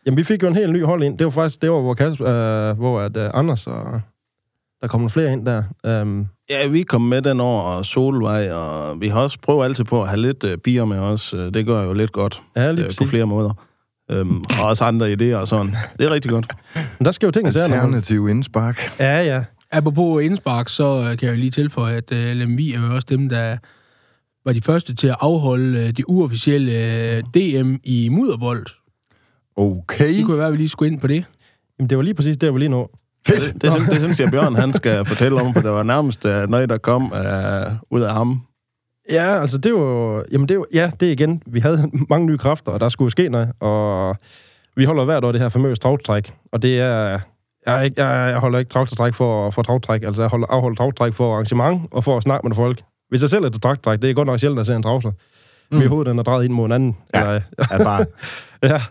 Jamen, 0.06 0.18
vi 0.18 0.24
fik 0.24 0.44
jo 0.44 0.48
en 0.48 0.56
helt 0.56 0.72
ny 0.72 0.86
hold 0.86 1.04
ind. 1.04 1.18
Det 1.18 1.26
var 1.26 1.32
faktisk 1.32 1.62
det 1.62 1.72
var, 1.72 1.82
hvor, 1.82 1.94
Kasper, 1.94 2.28
øh, 2.28 2.78
hvor 2.78 3.02
at, 3.02 3.18
øh, 3.18 3.30
Anders 3.34 3.68
og 3.68 4.02
der 4.82 4.88
kom 4.88 5.00
nogle 5.00 5.10
flere 5.10 5.34
ind 5.34 5.46
der. 5.46 5.64
Um, 6.02 6.28
Ja, 6.50 6.68
vi 6.68 6.84
kom 6.84 7.02
med 7.02 7.22
den 7.22 7.40
over 7.40 7.62
og 7.62 7.86
Solvej, 7.86 8.52
og 8.52 9.02
vi 9.02 9.08
har 9.08 9.20
også 9.20 9.38
prøvet 9.42 9.66
altid 9.66 9.84
på 9.84 10.02
at 10.02 10.08
have 10.08 10.22
lidt 10.22 10.44
uh, 10.44 10.54
bier 10.64 10.86
med 10.86 11.00
os. 11.00 11.34
Uh, 11.34 11.40
det 11.40 11.66
gør 11.66 11.84
jo 11.84 11.94
lidt 11.94 12.12
godt 12.12 12.42
ja, 12.56 12.72
lige 12.72 12.88
uh, 12.88 12.94
på 12.98 13.06
flere 13.06 13.26
måder. 13.26 13.66
Um, 14.14 14.46
og 14.60 14.68
også 14.68 14.84
andre 14.84 15.14
idéer 15.14 15.36
og 15.36 15.48
sådan. 15.48 15.76
Det 15.98 16.06
er 16.06 16.10
rigtig 16.10 16.32
godt. 16.32 16.48
Men 17.00 17.06
der 17.06 17.12
skal 17.12 17.28
jo 17.28 17.32
ting 17.32 17.54
sager. 17.54 17.66
Alternativ 17.66 18.30
indspark. 18.30 18.82
Ja, 19.00 19.24
ja. 19.24 19.44
Apropos 19.74 20.24
indspark, 20.24 20.70
så 20.70 20.84
øh, 20.84 21.18
kan 21.18 21.28
jeg 21.28 21.36
jo 21.36 21.40
lige 21.40 21.52
tilføje, 21.52 21.96
at 21.96 22.12
uh, 22.12 22.18
LMV 22.18 22.60
er 22.60 22.88
jo 22.88 22.96
også 22.96 23.08
dem, 23.10 23.30
der 23.30 23.58
var 24.46 24.54
de 24.54 24.62
første 24.62 24.96
til 24.96 25.08
at 25.08 25.16
afholde 25.20 25.80
uh, 25.80 25.86
det 25.86 26.06
uofficielle 26.08 27.22
DM 27.22 27.76
i 27.84 28.10
mudderbold. 28.10 28.66
Okay. 29.56 30.16
Det 30.16 30.26
kunne 30.26 30.38
være, 30.38 30.48
at 30.48 30.54
vi 30.54 30.58
lige 30.58 30.70
skulle 30.70 30.92
ind 30.92 31.02
på 31.02 31.08
det. 31.08 31.26
Jamen, 31.80 31.90
det 31.90 31.98
var 31.98 32.04
lige 32.04 32.14
præcis 32.14 32.38
der, 32.38 32.52
vi 32.52 32.60
lige 32.60 32.70
nå. 32.70 32.92
Det, 33.28 33.36
det, 33.54 33.62
det, 33.62 33.88
det 33.90 34.02
synes 34.02 34.20
jeg, 34.20 34.32
Bjørn 34.32 34.56
han 34.56 34.74
skal 34.74 35.06
fortælle 35.12 35.42
om, 35.42 35.54
for 35.54 35.62
det 35.62 35.72
var 35.72 35.84
nærmest 35.84 36.26
uh, 36.26 36.50
noget, 36.50 36.70
der 36.70 36.78
kom 36.78 37.04
uh, 37.04 37.74
ud 37.90 38.02
af 38.02 38.14
ham. 38.14 38.42
Ja, 39.12 39.42
altså 39.42 39.58
det 39.58 39.74
var... 39.74 40.24
Jamen 40.32 40.50
det 40.50 40.60
var, 40.60 40.66
ja, 40.74 40.92
det 41.00 41.12
igen. 41.12 41.44
Vi 41.46 41.60
havde 41.60 41.92
mange 42.10 42.28
nye 42.28 42.38
kræfter, 42.38 42.72
og 42.72 42.80
der 42.80 42.90
skulle 42.90 43.12
ske 43.12 43.30
noget. 43.30 43.52
Og 43.60 44.16
vi 44.76 44.86
holder 44.86 45.06
hvert 45.06 45.24
år 45.24 45.32
det 45.32 45.42
her 45.42 45.50
famøse 45.50 45.80
travtræk. 45.80 46.34
Og 46.52 46.62
det 46.62 46.80
er... 46.80 47.20
Jeg, 47.66 47.80
er 47.80 47.82
ikke, 47.82 48.04
jeg, 48.04 48.32
jeg 48.32 48.40
holder 48.40 48.60
ikke 48.60 48.70
travtræk 48.70 49.14
for, 49.14 49.52
for 49.52 49.62
travtræk. 49.62 50.04
Altså 50.04 50.22
jeg 50.22 50.30
holder, 50.30 50.48
afholder 50.48 50.76
travtræk 50.76 51.14
for 51.14 51.34
arrangement 51.34 51.88
og 51.92 52.04
for 52.04 52.18
at 52.18 52.24
snakke 52.24 52.48
med 52.48 52.56
folk. 52.56 52.84
Hvis 53.10 53.22
jeg 53.22 53.30
selv 53.30 53.46
er 53.46 53.50
til 53.50 53.62
travtræk, 53.62 54.02
det 54.02 54.10
er 54.10 54.14
godt 54.14 54.26
nok 54.26 54.40
sjældent 54.40 54.60
at 54.60 54.68
se 54.68 54.76
en 54.76 54.84
travser. 54.84 55.12
Mm. 55.72 55.78
Min 55.78 55.88
hoved 55.88 56.06
den 56.06 56.20
er 56.20 56.24
drejet 56.24 56.46
ind 56.46 56.54
mod 56.54 56.66
en 56.66 56.72
anden. 56.72 56.98
Ja, 57.14 57.20
eller, 57.20 57.42
ja 57.72 57.84
bare... 57.84 58.06
ja. 58.74 58.82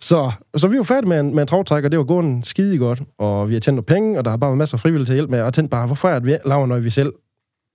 Så, 0.00 0.32
så 0.56 0.68
vi 0.68 0.76
var 0.76 0.82
færdige 0.82 1.08
med 1.08 1.20
en, 1.20 1.34
med 1.34 1.42
en 1.42 1.48
travtræk, 1.48 1.84
og 1.84 1.90
det 1.90 1.98
var 1.98 2.04
gået 2.04 2.46
skide 2.46 2.78
godt. 2.78 3.02
Og 3.18 3.48
vi 3.48 3.54
har 3.54 3.60
tjent 3.60 3.86
penge, 3.86 4.18
og 4.18 4.24
der 4.24 4.30
har 4.30 4.36
bare 4.36 4.50
været 4.50 4.58
masser 4.58 4.76
af 4.76 4.80
frivillige 4.80 5.06
til 5.06 5.12
at 5.12 5.16
hjælpe 5.16 5.30
med. 5.30 5.40
Og 5.40 5.44
jeg 5.44 5.54
tænkte 5.54 5.70
bare, 5.70 5.86
hvorfor 5.86 6.08
er 6.08 6.18
det, 6.18 6.26
vi 6.26 6.36
laver 6.46 6.66
noget, 6.66 6.84
vi 6.84 6.90
selv, 6.90 7.12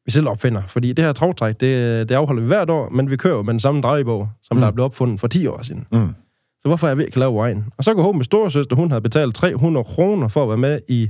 vi 0.06 0.12
selv 0.12 0.28
opfinder? 0.28 0.62
Fordi 0.68 0.94
det 0.94 1.06
her 1.06 1.14
travtræk, 1.14 1.60
det, 1.60 2.10
det 2.10 2.16
afholder 2.16 2.42
vi 2.42 2.48
hvert 2.48 2.70
år, 2.70 2.90
men 2.90 3.10
vi 3.10 3.18
kører 3.18 3.36
jo 3.36 3.42
med 3.42 3.54
den 3.54 3.60
samme 3.60 3.82
drejebog, 3.82 4.30
som 4.44 4.58
mm. 4.58 4.62
der 4.62 4.68
er 4.68 4.72
blevet 4.72 4.86
opfundet 4.86 5.20
for 5.20 5.28
10 5.28 5.48
år 5.48 5.62
siden. 5.62 5.88
Mm. 5.92 6.16
Så 6.64 6.70
hvorfor 6.70 6.88
er 6.88 6.90
jeg 6.90 6.98
ved 6.98 7.06
at 7.06 7.16
lave 7.16 7.36
vejen? 7.36 7.66
Og 7.78 7.84
så 7.84 7.94
går 7.94 8.02
håbe 8.02 8.18
med 8.18 8.26
storesøster, 8.26 8.76
hun 8.76 8.92
havde 8.92 9.02
betalt 9.02 9.36
300 9.36 9.84
kroner 9.84 10.28
for 10.28 10.44
at 10.44 10.50
være 10.50 10.58
med 10.58 10.80
i 10.88 11.10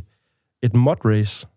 et 0.63 0.73
mod 0.73 1.05
race. 1.05 1.47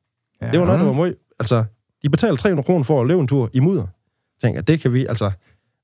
Ja. 0.43 0.51
Det 0.51 0.61
var 0.61 0.67
noget, 0.67 0.81
der 0.81 0.87
var 0.87 0.93
meget... 0.93 1.15
Altså, 1.39 1.65
de 2.03 2.11
betalte 2.11 2.43
300 2.43 2.67
kroner 2.67 2.85
for 2.85 3.01
at 3.01 3.07
løbe 3.07 3.21
en 3.21 3.29
tur 3.29 3.51
i 3.53 3.61
mudder. 3.61 3.83
Jeg 3.83 4.49
tænker, 4.49 4.61
det 4.61 4.81
kan 4.81 4.93
vi, 4.93 5.07
altså 5.07 5.31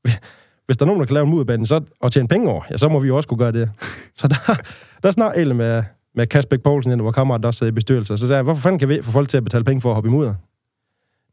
hvis 0.67 0.77
der 0.77 0.85
er 0.85 0.87
nogen, 0.87 1.01
der 1.01 1.07
kan 1.07 1.15
lave 1.15 1.25
en 1.25 1.31
mudderbane 1.31 1.67
så, 1.67 1.81
og 2.01 2.13
tjene 2.13 2.29
penge 2.29 2.51
over, 2.51 2.63
ja, 2.71 2.77
så 2.77 2.89
må 2.89 3.01
vi 3.01 3.09
jo 3.09 3.17
også 3.17 3.29
kunne 3.29 3.39
gøre 3.39 3.53
det. 3.53 3.71
Så 4.21 4.29
der, 4.29 4.55
der 5.03 5.09
er 5.09 5.13
snart 5.13 5.37
el 5.37 5.55
med, 5.55 5.83
med 6.15 6.27
Kasbæk 6.27 6.61
Poulsen, 6.61 7.01
hvor 7.01 7.13
kammeraten 7.13 7.45
også 7.45 7.59
sidder 7.59 7.73
i 7.73 7.75
bestyrelsen. 7.75 8.19
Så 8.19 8.27
sagde 8.27 8.37
jeg, 8.37 8.43
hvorfor 8.43 8.63
fanden 8.63 8.79
kan 8.79 8.89
vi 8.89 9.03
få 9.03 9.11
folk 9.11 9.29
til 9.29 9.37
at 9.37 9.45
betale 9.45 9.65
penge 9.65 9.81
for 9.81 9.89
at 9.91 9.95
hoppe 9.95 10.09
i 10.09 10.13
mudder? 10.13 10.35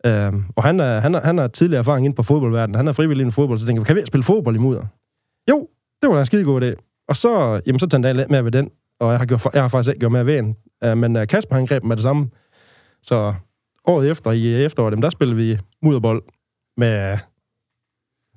Øhm, 0.06 0.44
og 0.56 0.64
han 0.64 0.80
er, 0.80 1.00
han, 1.00 1.16
er, 1.16 1.22
han 1.22 1.40
er 1.40 1.48
tidligere 1.48 1.80
erfaring 1.80 2.06
inden 2.06 2.16
på 2.16 2.24
fodboldverdenen. 2.24 2.76
Han 2.76 2.88
er 2.88 2.92
frivillig 2.92 3.22
inden 3.22 3.32
fodbold, 3.32 3.60
så 3.60 3.66
tænker 3.66 3.82
jeg, 3.82 3.88
kan 3.88 3.96
vi 3.96 4.06
spille 4.06 4.24
fodbold 4.24 4.56
i 4.56 4.60
mudder? 4.60 4.86
Jo, 5.50 5.68
det 6.02 6.10
var 6.10 6.20
en 6.20 6.26
skide 6.26 6.44
god 6.44 6.62
idé. 6.62 7.04
Og 7.08 7.16
så, 7.16 7.62
jamen, 7.66 7.80
så 7.80 7.88
tændte 7.88 8.08
jeg 8.08 8.16
lidt 8.16 8.32
mere 8.32 8.46
ved 8.46 8.52
den, 8.52 8.70
og 9.00 9.12
jeg 9.12 9.20
har, 9.20 9.26
gjort, 9.26 9.48
jeg 9.54 9.62
har 9.62 9.68
faktisk 9.68 9.90
ikke 9.90 10.00
gjort 10.00 10.12
mere 10.12 10.26
ved 10.26 10.38
den. 10.38 10.56
Øh, 10.84 10.98
men 10.98 11.16
uh, 11.16 11.28
Kasper, 11.30 11.56
han 11.56 11.66
greb 11.66 11.84
med 11.84 11.96
det 11.96 12.04
samme. 12.04 12.30
Så 13.04 13.34
året 13.86 14.12
efter, 14.12 14.32
i 14.32 14.64
efteråret, 14.66 15.02
der 15.02 15.10
spillede 15.10 15.38
vi 15.38 15.58
mudderbold 15.82 16.24
med 16.78 17.18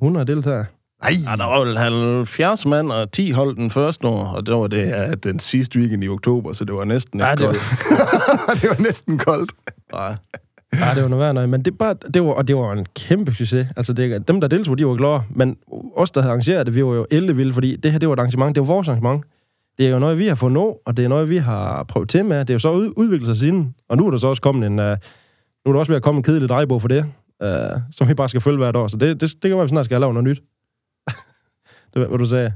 100 0.02 0.26
deltagere. 0.26 0.66
Nej. 1.02 1.12
Ja, 1.31 1.37
der 1.37 1.45
var 1.45 1.64
vel 1.64 1.78
70 1.78 2.66
mand 2.66 2.92
og 2.92 3.12
10 3.12 3.31
hold 3.31 3.57
den 3.57 3.71
første 3.71 4.07
år, 4.07 4.26
og 4.26 4.47
det 4.47 4.54
var 4.54 4.66
det 4.66 4.88
ja, 4.88 5.14
den 5.14 5.38
sidste 5.38 5.78
weekend 5.78 6.04
i 6.04 6.09
oktober, 6.09 6.52
så 6.52 6.64
det 6.64 6.75
var 6.75 6.85
næsten 6.85 7.21
ja, 7.21 7.34
det, 7.34 7.47
var... 7.47 7.52
det 8.60 8.69
var 8.69 8.82
næsten 8.82 9.19
koldt. 9.19 9.52
Nej. 9.93 10.17
Ja, 10.80 10.95
det 10.95 11.02
var 11.02 11.08
noget 11.08 11.35
værd, 11.37 11.49
men 11.49 11.63
det, 11.63 11.78
bare, 11.78 11.95
det, 12.15 12.23
var, 12.23 12.32
og 12.32 12.49
det 12.49 12.56
var 12.56 12.73
en 12.73 12.87
kæmpe 12.95 13.35
succes. 13.35 13.67
Altså, 13.76 13.93
det, 13.93 14.28
dem, 14.28 14.41
der 14.41 14.49
deltog, 14.49 14.78
de 14.78 14.87
var 14.87 14.95
glade, 14.95 15.23
men 15.30 15.56
os, 15.97 16.11
der 16.11 16.21
havde 16.21 16.30
arrangeret 16.30 16.67
det, 16.67 16.75
vi 16.75 16.85
var 16.85 16.95
jo 16.95 17.06
vilde, 17.11 17.52
fordi 17.54 17.76
det 17.76 17.93
her, 17.93 17.99
det 17.99 18.08
var 18.08 18.15
et 18.15 18.19
arrangement, 18.19 18.54
det 18.54 18.61
var 18.61 18.67
vores 18.67 18.89
arrangement. 18.89 19.25
Det 19.78 19.87
er 19.87 19.91
jo 19.91 19.99
noget, 19.99 20.19
vi 20.19 20.26
har 20.26 20.35
fået 20.35 20.52
nå, 20.52 20.80
og 20.87 20.97
det 20.97 21.04
er 21.04 21.08
noget, 21.08 21.28
vi 21.28 21.37
har 21.37 21.82
prøvet 21.82 22.08
til 22.08 22.25
med. 22.25 22.39
Det 22.39 22.50
er 22.50 22.54
jo 22.54 22.58
så 22.58 22.73
udviklet 22.73 23.26
sig 23.26 23.37
siden, 23.37 23.75
og 23.89 23.97
nu 23.97 24.06
er 24.06 24.11
der 24.11 24.19
så 24.19 24.26
også 24.26 24.43
kommet 24.43 24.67
en... 24.67 24.78
Uh, 24.78 24.97
nu 25.65 25.69
er 25.69 25.73
der 25.73 25.78
også 25.78 25.93
ved 25.93 25.97
at 25.97 26.02
komme 26.02 26.19
en 26.19 26.23
kedelig 26.23 26.49
drejebog 26.49 26.80
for 26.80 26.89
det, 26.89 27.04
uh, 27.45 27.80
som 27.91 28.08
vi 28.08 28.15
bare 28.15 28.28
skal 28.28 28.41
følge 28.41 28.58
hvert 28.58 28.76
år. 28.76 28.89
Så 28.89 28.97
det, 28.97 29.21
det, 29.21 29.32
det 29.32 29.43
kan 29.43 29.50
være, 29.50 29.61
at 29.61 29.65
vi 29.65 29.69
snart 29.69 29.85
skal 29.85 29.95
have 29.95 30.00
lavet 30.00 30.15
noget 30.15 30.28
nyt. 30.28 30.43
det 31.95 32.02
var, 32.02 32.06
hvad 32.06 32.19
du 32.19 32.26
sagde. 32.26 32.52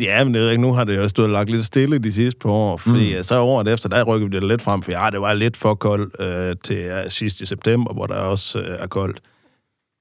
Ja, 0.00 0.24
men 0.24 0.34
det 0.34 0.42
er 0.42 0.50
ikke, 0.50 0.62
nu 0.62 0.72
har 0.72 0.84
det 0.84 0.96
jo 0.96 1.08
stået 1.08 1.30
lagt 1.30 1.50
lidt 1.50 1.66
stille 1.66 1.98
de 1.98 2.12
sidste 2.12 2.38
par 2.40 2.50
år, 2.50 2.76
fordi 2.76 3.16
mm. 3.16 3.22
så 3.22 3.40
året 3.40 3.68
efter, 3.68 3.88
der 3.88 4.02
rykker 4.02 4.28
vi 4.28 4.34
det 4.36 4.48
lidt 4.48 4.62
frem, 4.62 4.82
for 4.82 4.90
ja, 4.92 5.10
det 5.12 5.20
var 5.20 5.34
lidt 5.34 5.56
for 5.56 5.74
koldt 5.74 6.20
øh, 6.20 6.56
til 6.64 6.76
ja, 6.76 7.08
sidst 7.08 7.40
i 7.40 7.46
september, 7.46 7.92
hvor 7.92 8.06
der 8.06 8.14
også 8.14 8.58
øh, 8.58 8.76
er 8.78 8.86
koldt. 8.86 9.20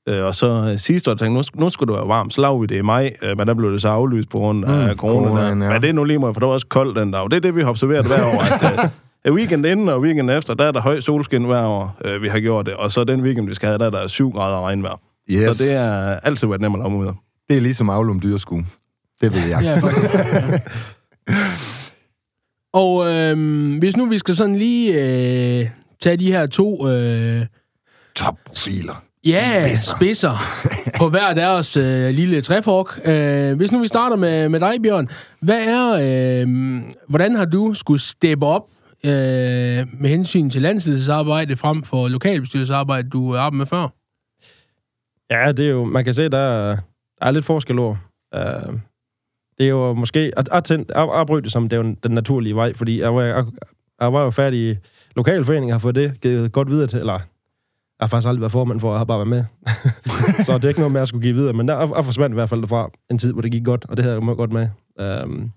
Øh, 0.09 0.23
og 0.25 0.35
så 0.35 0.69
øh, 0.71 0.79
sidste 0.79 1.11
år 1.11 1.15
tænkte 1.15 1.33
nu, 1.33 1.63
nu 1.63 1.69
skulle 1.69 1.93
det 1.93 1.99
være 1.99 2.07
varmt, 2.07 2.33
så 2.33 2.41
lavede 2.41 2.59
vi 2.59 2.65
det 2.65 2.75
i 2.75 2.81
maj, 2.81 3.13
øh, 3.21 3.37
men 3.37 3.47
der 3.47 3.53
blev 3.53 3.73
det 3.73 3.81
så 3.81 3.87
aflyst 3.87 4.29
på 4.29 4.37
grund 4.37 4.65
af 4.65 4.89
mm, 4.89 4.95
corona. 4.97 5.27
corona 5.27 5.47
ja. 5.47 5.53
Men 5.53 5.81
det 5.81 5.89
er 5.89 5.93
nu 5.93 6.03
lige 6.03 6.19
meget, 6.19 6.35
for 6.35 6.39
det 6.39 6.47
var 6.47 6.53
også 6.53 6.67
koldt 6.67 6.95
den 6.95 7.11
dag. 7.11 7.25
Det 7.25 7.33
er 7.33 7.39
det, 7.39 7.55
vi 7.55 7.61
har 7.61 7.69
observeret 7.69 8.05
hver 8.05 8.25
år, 8.25 8.41
at 8.41 8.89
øh, 9.25 9.33
weekend 9.37 9.65
inden 9.65 9.89
og 9.89 10.01
weekend 10.01 10.31
efter, 10.31 10.53
der 10.53 10.65
er 10.65 10.71
der 10.71 10.81
høj 10.81 10.99
solskin 10.99 11.43
hver 11.43 11.65
år, 11.65 11.97
øh, 12.05 12.21
vi 12.21 12.27
har 12.27 12.39
gjort 12.39 12.65
det. 12.65 12.73
Og 12.73 12.91
så 12.91 13.03
den 13.03 13.21
weekend, 13.21 13.47
vi 13.47 13.53
skal 13.53 13.67
have, 13.67 13.77
der 13.77 13.85
er 13.85 13.89
der 13.89 14.07
7 14.07 14.31
grader 14.31 14.61
regnvejr. 14.61 14.99
Yes. 15.31 15.57
Så 15.57 15.63
det 15.63 15.75
er 15.75 16.19
altid 16.23 16.47
været 16.47 16.61
nemt 16.61 16.75
at 16.75 16.79
lave 16.79 16.97
ud 16.97 17.13
Det 17.49 17.57
er 17.57 17.61
ligesom 17.61 17.89
aflum 17.89 18.19
dyrsku. 18.19 18.61
Det 19.23 19.33
ved 19.33 19.47
jeg. 19.47 19.61
ja, 19.63 19.81
Og 22.73 23.07
øh, 23.07 23.79
hvis 23.79 23.97
nu 23.97 24.05
vi 24.05 24.17
skal 24.17 24.35
sådan 24.35 24.55
lige 24.55 24.93
øh, 24.93 25.69
tage 26.01 26.17
de 26.17 26.31
her 26.31 26.45
to... 26.47 26.89
Øh, 26.89 27.45
Top-profiler. 28.15 29.03
Ja, 29.25 29.61
spidser, 29.65 29.95
spidser 29.97 30.37
på 30.97 31.09
hver 31.09 31.33
deres 31.33 31.77
øh, 31.77 32.09
lille 32.09 32.41
træfork. 32.41 32.99
Øh, 33.05 33.57
hvis 33.57 33.71
nu 33.71 33.79
vi 33.79 33.87
starter 33.87 34.15
med, 34.15 34.49
med 34.49 34.59
dig, 34.59 34.81
Bjørn. 34.83 35.09
Hvad 35.41 35.67
er, 35.67 35.93
øh, 36.01 36.47
hvordan 37.07 37.35
har 37.35 37.45
du 37.45 37.73
skulle 37.73 38.01
steppe 38.01 38.45
op 38.45 38.69
øh, 39.05 39.11
med 39.11 40.09
hensyn 40.09 40.49
til 40.49 40.61
landsledelsesarbejde 40.61 41.55
frem 41.55 41.83
for 41.83 42.07
lokalbestyrelsesarbejde, 42.07 43.09
du 43.09 43.35
arbejdede 43.35 43.57
med 43.57 43.65
før? 43.65 43.87
Ja, 45.31 45.51
det 45.51 45.65
er 45.65 45.69
jo, 45.69 45.85
man 45.85 46.03
kan 46.03 46.13
se, 46.13 46.29
der 46.29 46.37
er, 46.37 46.75
der 47.19 47.25
er 47.25 47.31
lidt 47.31 47.45
forskel 47.45 47.79
over. 47.79 47.95
Uh, 48.35 48.73
det 49.57 49.65
er 49.65 49.69
jo 49.69 49.93
måske, 49.93 50.31
at, 50.37 50.49
at, 50.51 50.71
at 50.71 50.85
afbryde 50.95 51.41
det 51.41 51.51
som 51.51 51.69
det 51.69 51.79
er 51.79 51.83
jo 51.83 51.95
den 52.03 52.11
naturlige 52.11 52.55
vej, 52.55 52.73
fordi 52.73 53.01
jeg 53.01 53.15
var, 53.15 53.21
jeg, 53.21 53.45
jeg 54.01 54.13
var 54.13 54.23
jo 54.23 54.29
færdig 54.29 54.71
i 54.71 54.75
lokalforeningen, 55.15 55.71
har 55.71 55.79
fået 55.79 55.95
det 55.95 56.21
givet 56.21 56.51
godt 56.51 56.69
videre 56.69 56.87
til, 56.87 56.99
eller 56.99 57.13
jeg 57.13 58.05
har 58.05 58.07
faktisk 58.07 58.27
aldrig 58.27 58.41
været 58.41 58.51
formand 58.51 58.79
for, 58.79 58.91
jeg 58.91 58.99
har 58.99 59.05
bare 59.05 59.17
været 59.17 59.27
med. 59.27 59.43
så 60.45 60.53
det 60.57 60.63
er 60.63 60.67
ikke 60.67 60.79
noget 60.79 60.91
med, 60.91 60.99
at 60.99 61.01
jeg 61.01 61.07
skulle 61.07 61.23
give 61.23 61.35
videre, 61.35 61.53
men 61.53 61.67
der, 61.67 61.93
jeg 61.95 62.05
forsvandt 62.05 62.33
i 62.33 62.37
hvert 62.37 62.49
fald 62.49 62.61
derfra 62.61 62.89
en 63.11 63.17
tid, 63.17 63.33
hvor 63.33 63.41
det 63.41 63.51
gik 63.51 63.63
godt, 63.63 63.85
og 63.89 63.97
det 63.97 64.05
havde 64.05 64.19
jeg 64.27 64.35
godt 64.35 64.53
med. 64.53 64.67
Øhm, 64.99 65.51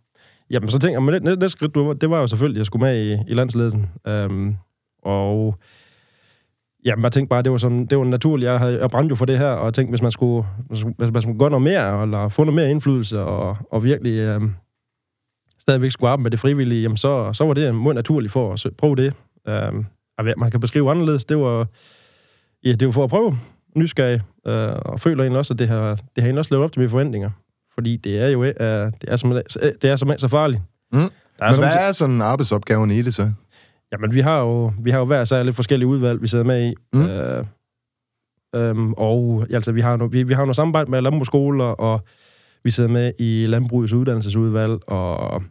jamen, 0.50 0.70
så 0.70 0.78
tænker 0.78 0.94
jeg, 0.94 1.02
men 1.02 1.22
næste, 1.22 1.40
næste 1.40 1.48
skridt, 1.48 2.00
det 2.00 2.10
var 2.10 2.20
jo 2.20 2.26
selvfølgelig, 2.26 2.56
at 2.56 2.58
jeg 2.58 2.66
skulle 2.66 2.86
med 2.86 3.06
i, 3.06 3.30
i 3.30 3.34
landsledelsen. 3.34 3.90
Øhm, 4.06 4.56
og 5.02 5.58
Jamen, 6.86 7.02
jeg 7.02 7.12
tænkte 7.12 7.28
bare, 7.28 7.42
det 7.42 7.52
var, 7.52 7.58
sådan, 7.58 7.86
det 7.86 7.98
var 7.98 8.04
naturligt. 8.04 8.50
Jeg, 8.50 8.58
havde, 8.58 8.80
jeg 8.80 8.90
brændte 8.90 9.12
jo 9.12 9.16
for 9.16 9.24
det 9.24 9.38
her, 9.38 9.48
og 9.48 9.64
jeg 9.64 9.74
tænkte, 9.74 9.90
hvis 9.90 10.02
man 10.02 10.12
skulle, 10.12 10.46
hvis 10.68 11.12
man 11.12 11.22
skulle 11.22 11.38
gøre 11.38 11.50
noget 11.50 11.62
mere, 11.62 12.02
eller 12.02 12.28
få 12.28 12.44
noget 12.44 12.54
mere 12.54 12.70
indflydelse, 12.70 13.20
og, 13.20 13.56
og 13.72 13.84
virkelig 13.84 14.18
øh, 14.18 14.40
stadigvæk 15.58 15.90
skulle 15.90 16.10
arbejde 16.10 16.22
med 16.22 16.30
det 16.30 16.40
frivillige, 16.40 16.82
jamen 16.82 16.96
så, 16.96 17.32
så 17.32 17.44
var 17.44 17.54
det 17.54 17.74
meget 17.74 17.94
naturligt 17.94 18.32
for 18.32 18.52
at 18.52 18.66
prøve 18.78 18.96
det. 18.96 19.14
Øh, 19.48 19.84
man 20.36 20.50
kan 20.50 20.60
beskrive 20.60 20.90
anderledes. 20.90 21.24
Det 21.24 21.38
var, 21.38 21.66
ja, 22.64 22.72
det 22.72 22.86
var 22.86 22.92
for 22.92 23.04
at 23.04 23.10
prøve 23.10 23.38
nysgerrig, 23.76 24.20
øh, 24.46 24.72
og 24.84 25.00
føler 25.00 25.22
egentlig 25.22 25.38
også, 25.38 25.54
at 25.54 25.58
det 25.58 25.68
har, 25.68 25.94
det 25.94 25.98
har 26.16 26.22
egentlig 26.22 26.38
også 26.38 26.54
levet 26.54 26.64
op 26.64 26.72
til 26.72 26.80
mine 26.80 26.90
forventninger. 26.90 27.30
Fordi 27.74 27.96
det 27.96 28.22
er 28.22 28.28
jo 28.28 28.44
øh, 28.44 28.52
det 28.60 29.04
er 29.08 29.16
som, 29.16 29.30
det 29.82 29.84
er 29.84 29.96
som 29.96 30.18
så 30.18 30.28
farligt. 30.28 30.62
Mm. 30.92 30.98
Der 31.38 31.44
er 31.44 31.50
Men 31.50 31.58
hvad 31.58 31.88
er 31.88 31.92
sådan 31.92 32.22
arbejdsopgaven 32.22 32.90
i 32.90 33.02
det 33.02 33.14
så? 33.14 33.32
Jamen, 33.96 34.14
vi 34.14 34.20
har 34.20 34.40
jo, 34.40 34.72
vi 34.78 34.90
har 34.90 34.98
jo 34.98 35.04
hver 35.04 35.24
særlig 35.24 35.44
lidt 35.44 35.56
forskellige 35.56 35.88
udvalg, 35.88 36.22
vi 36.22 36.28
sidder 36.28 36.44
med 36.44 36.70
i. 36.70 36.74
Mm. 36.92 37.02
Øh, 37.02 37.44
øhm, 38.54 38.92
og 38.92 39.46
altså, 39.50 39.72
vi 39.72 39.80
har, 39.80 39.96
no, 39.96 40.04
vi, 40.04 40.22
vi 40.22 40.34
har 40.34 40.44
noget 40.44 40.56
samarbejde 40.56 40.90
med 40.90 41.02
landbrugsskoler, 41.02 41.64
og 41.64 42.00
vi 42.64 42.70
sidder 42.70 42.90
med 42.90 43.12
i 43.18 43.46
landbrugets 43.48 43.92
uddannelsesudvalg, 43.92 44.90
og, 44.90 45.42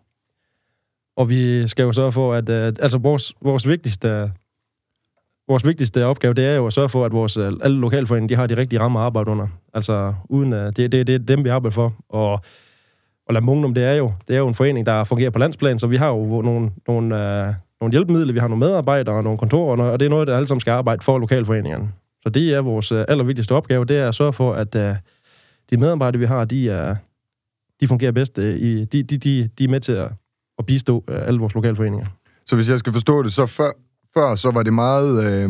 og 1.18 1.30
vi 1.30 1.68
skal 1.68 1.84
jo 1.84 1.92
sørge 1.92 2.12
for, 2.12 2.34
at 2.34 2.50
øh, 2.50 2.74
altså 2.80 2.98
vores, 2.98 3.34
vores 3.42 3.68
vigtigste 3.68 4.32
vores 5.48 5.66
vigtigste 5.66 6.06
opgave, 6.06 6.34
det 6.34 6.46
er 6.46 6.56
jo 6.56 6.68
at 6.68 6.74
sørge 6.74 6.90
for, 6.90 7.06
at 7.06 7.12
vores, 7.12 7.38
øh, 7.38 7.54
alle 7.62 7.80
lokalforeninger, 7.80 8.28
de 8.28 8.36
har 8.36 8.48
de 8.48 8.58
rigtige 8.58 8.80
rammer 8.80 9.00
at 9.00 9.06
arbejde 9.06 9.32
under. 9.32 9.48
Altså, 9.74 10.14
uden, 10.30 10.54
uh, 10.54 10.60
det, 10.60 10.78
det, 10.78 11.08
det 11.08 11.10
er 11.10 11.20
dem, 11.20 11.44
vi 11.44 11.50
arbejder 11.50 11.74
for. 11.74 11.94
Og, 12.10 12.42
og 13.28 13.34
Lamungdom, 13.34 13.74
det 13.74 13.84
er 13.84 13.94
jo, 13.94 14.14
det 14.28 14.36
er 14.36 14.40
jo 14.40 14.48
en 14.48 14.56
forening, 14.56 14.86
der 14.86 15.04
fungerer 15.04 15.30
på 15.30 15.40
landsplan, 15.40 15.80
så 15.80 15.88
vi 15.88 15.96
har 15.96 16.08
jo 16.08 16.42
nogle, 16.42 16.72
nogle, 16.88 17.16
øh, 17.16 17.54
nogle 17.82 17.92
hjælpemidler, 17.92 18.34
vi 18.34 18.40
har 18.40 18.48
nogle 18.48 18.66
medarbejdere 18.66 19.16
og 19.16 19.24
nogle 19.24 19.38
kontorer, 19.38 19.84
og 19.84 20.00
det 20.00 20.06
er 20.06 20.10
noget, 20.10 20.28
der 20.28 20.36
alle 20.36 20.48
sammen 20.48 20.60
skal 20.60 20.72
arbejde 20.72 21.04
for 21.04 21.18
lokalforeningerne. 21.18 21.92
Så 22.24 22.30
det 22.30 22.54
er 22.54 22.62
vores 22.62 22.92
øh, 22.92 23.06
allervigtigste 23.08 23.52
opgave, 23.52 23.86
det 23.86 23.98
er 23.98 24.08
at 24.08 24.16
sørge 24.16 24.34
for, 24.34 24.54
at 24.54 24.76
øh, 24.76 24.96
de 25.70 25.78
medarbejdere, 25.78 26.20
vi 26.20 26.26
har, 26.26 26.46
de, 26.46 26.70
er, 26.70 26.96
de 27.82 27.88
fungerer 27.88 28.12
bedst. 28.12 28.38
Øh, 28.38 28.56
i, 28.56 28.86
de, 28.86 29.04
de, 29.04 29.18
de, 29.18 29.50
de 29.58 29.64
er 29.64 29.68
med 29.68 29.80
til 29.80 29.92
at 29.92 30.12
at 30.58 30.66
bistå 30.66 31.04
øh, 31.08 31.28
alle 31.28 31.40
vores 31.40 31.56
lokalforeninger. 31.56 32.06
Så 32.46 32.56
hvis 32.56 32.70
jeg 32.70 32.80
skal 32.80 32.94
forstå 32.94 33.24
det, 33.24 33.34
så 33.34 33.46
før, 33.46 33.72
før 34.18 34.36
så 34.36 34.52
var 34.52 34.64
det 34.64 34.74
meget, 34.74 35.26
øh, 35.26 35.50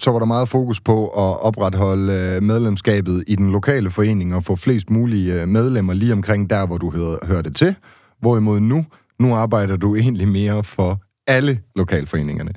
så 0.00 0.10
var 0.10 0.18
der 0.18 0.26
meget 0.26 0.48
fokus 0.48 0.80
på 0.80 1.06
at 1.08 1.40
opretholde 1.46 2.12
øh, 2.12 2.42
medlemskabet 2.42 3.24
i 3.26 3.36
den 3.36 3.52
lokale 3.52 3.90
forening 3.90 4.34
og 4.34 4.44
få 4.44 4.56
flest 4.56 4.90
mulige 4.90 5.42
øh, 5.42 5.48
medlemmer 5.48 5.94
lige 5.94 6.12
omkring 6.12 6.50
der, 6.50 6.66
hvor 6.66 6.78
du 6.78 6.90
hører, 6.90 7.26
hører 7.26 7.42
det 7.42 7.56
til. 7.56 7.74
Hvorimod 8.20 8.60
nu, 8.60 8.86
nu 9.20 9.34
arbejder 9.34 9.76
du 9.76 9.96
egentlig 9.96 10.28
mere 10.28 10.64
for 10.64 11.00
alle 11.26 11.60
lokalforeningerne. 11.76 12.52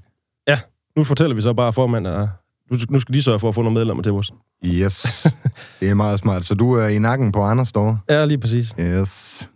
Nu 1.00 1.04
fortæller 1.04 1.36
vi 1.36 1.42
så 1.42 1.54
bare 1.54 1.74
formand, 1.74 2.08
at 2.08 2.28
nu, 2.72 2.78
nu 2.90 3.00
skal 3.00 3.16
de 3.16 3.24
sørge 3.24 3.40
for 3.40 3.50
at 3.50 3.56
få 3.56 3.62
nogle 3.62 3.74
medlemmer 3.80 4.04
til 4.04 4.12
os. 4.12 4.32
Yes, 4.66 5.28
det 5.80 5.90
er 5.90 5.94
meget 5.94 6.20
smart. 6.20 6.46
Så 6.46 6.56
du 6.56 6.74
er 6.74 6.88
i 6.88 7.00
nakken 7.00 7.32
på 7.32 7.42
Anders 7.42 7.68
Store? 7.68 7.98
Ja, 8.10 8.26
lige 8.26 8.38
præcis. 8.38 8.74
Yes. 8.80 9.48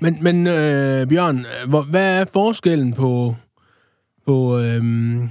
Men, 0.00 0.18
men 0.20 0.46
øh, 0.46 1.06
Bjørn, 1.06 1.46
hvor, 1.68 1.82
hvad 1.82 2.20
er 2.20 2.24
forskellen 2.32 2.92
på, 2.92 3.34
på, 4.26 4.58
øhm, 4.58 5.28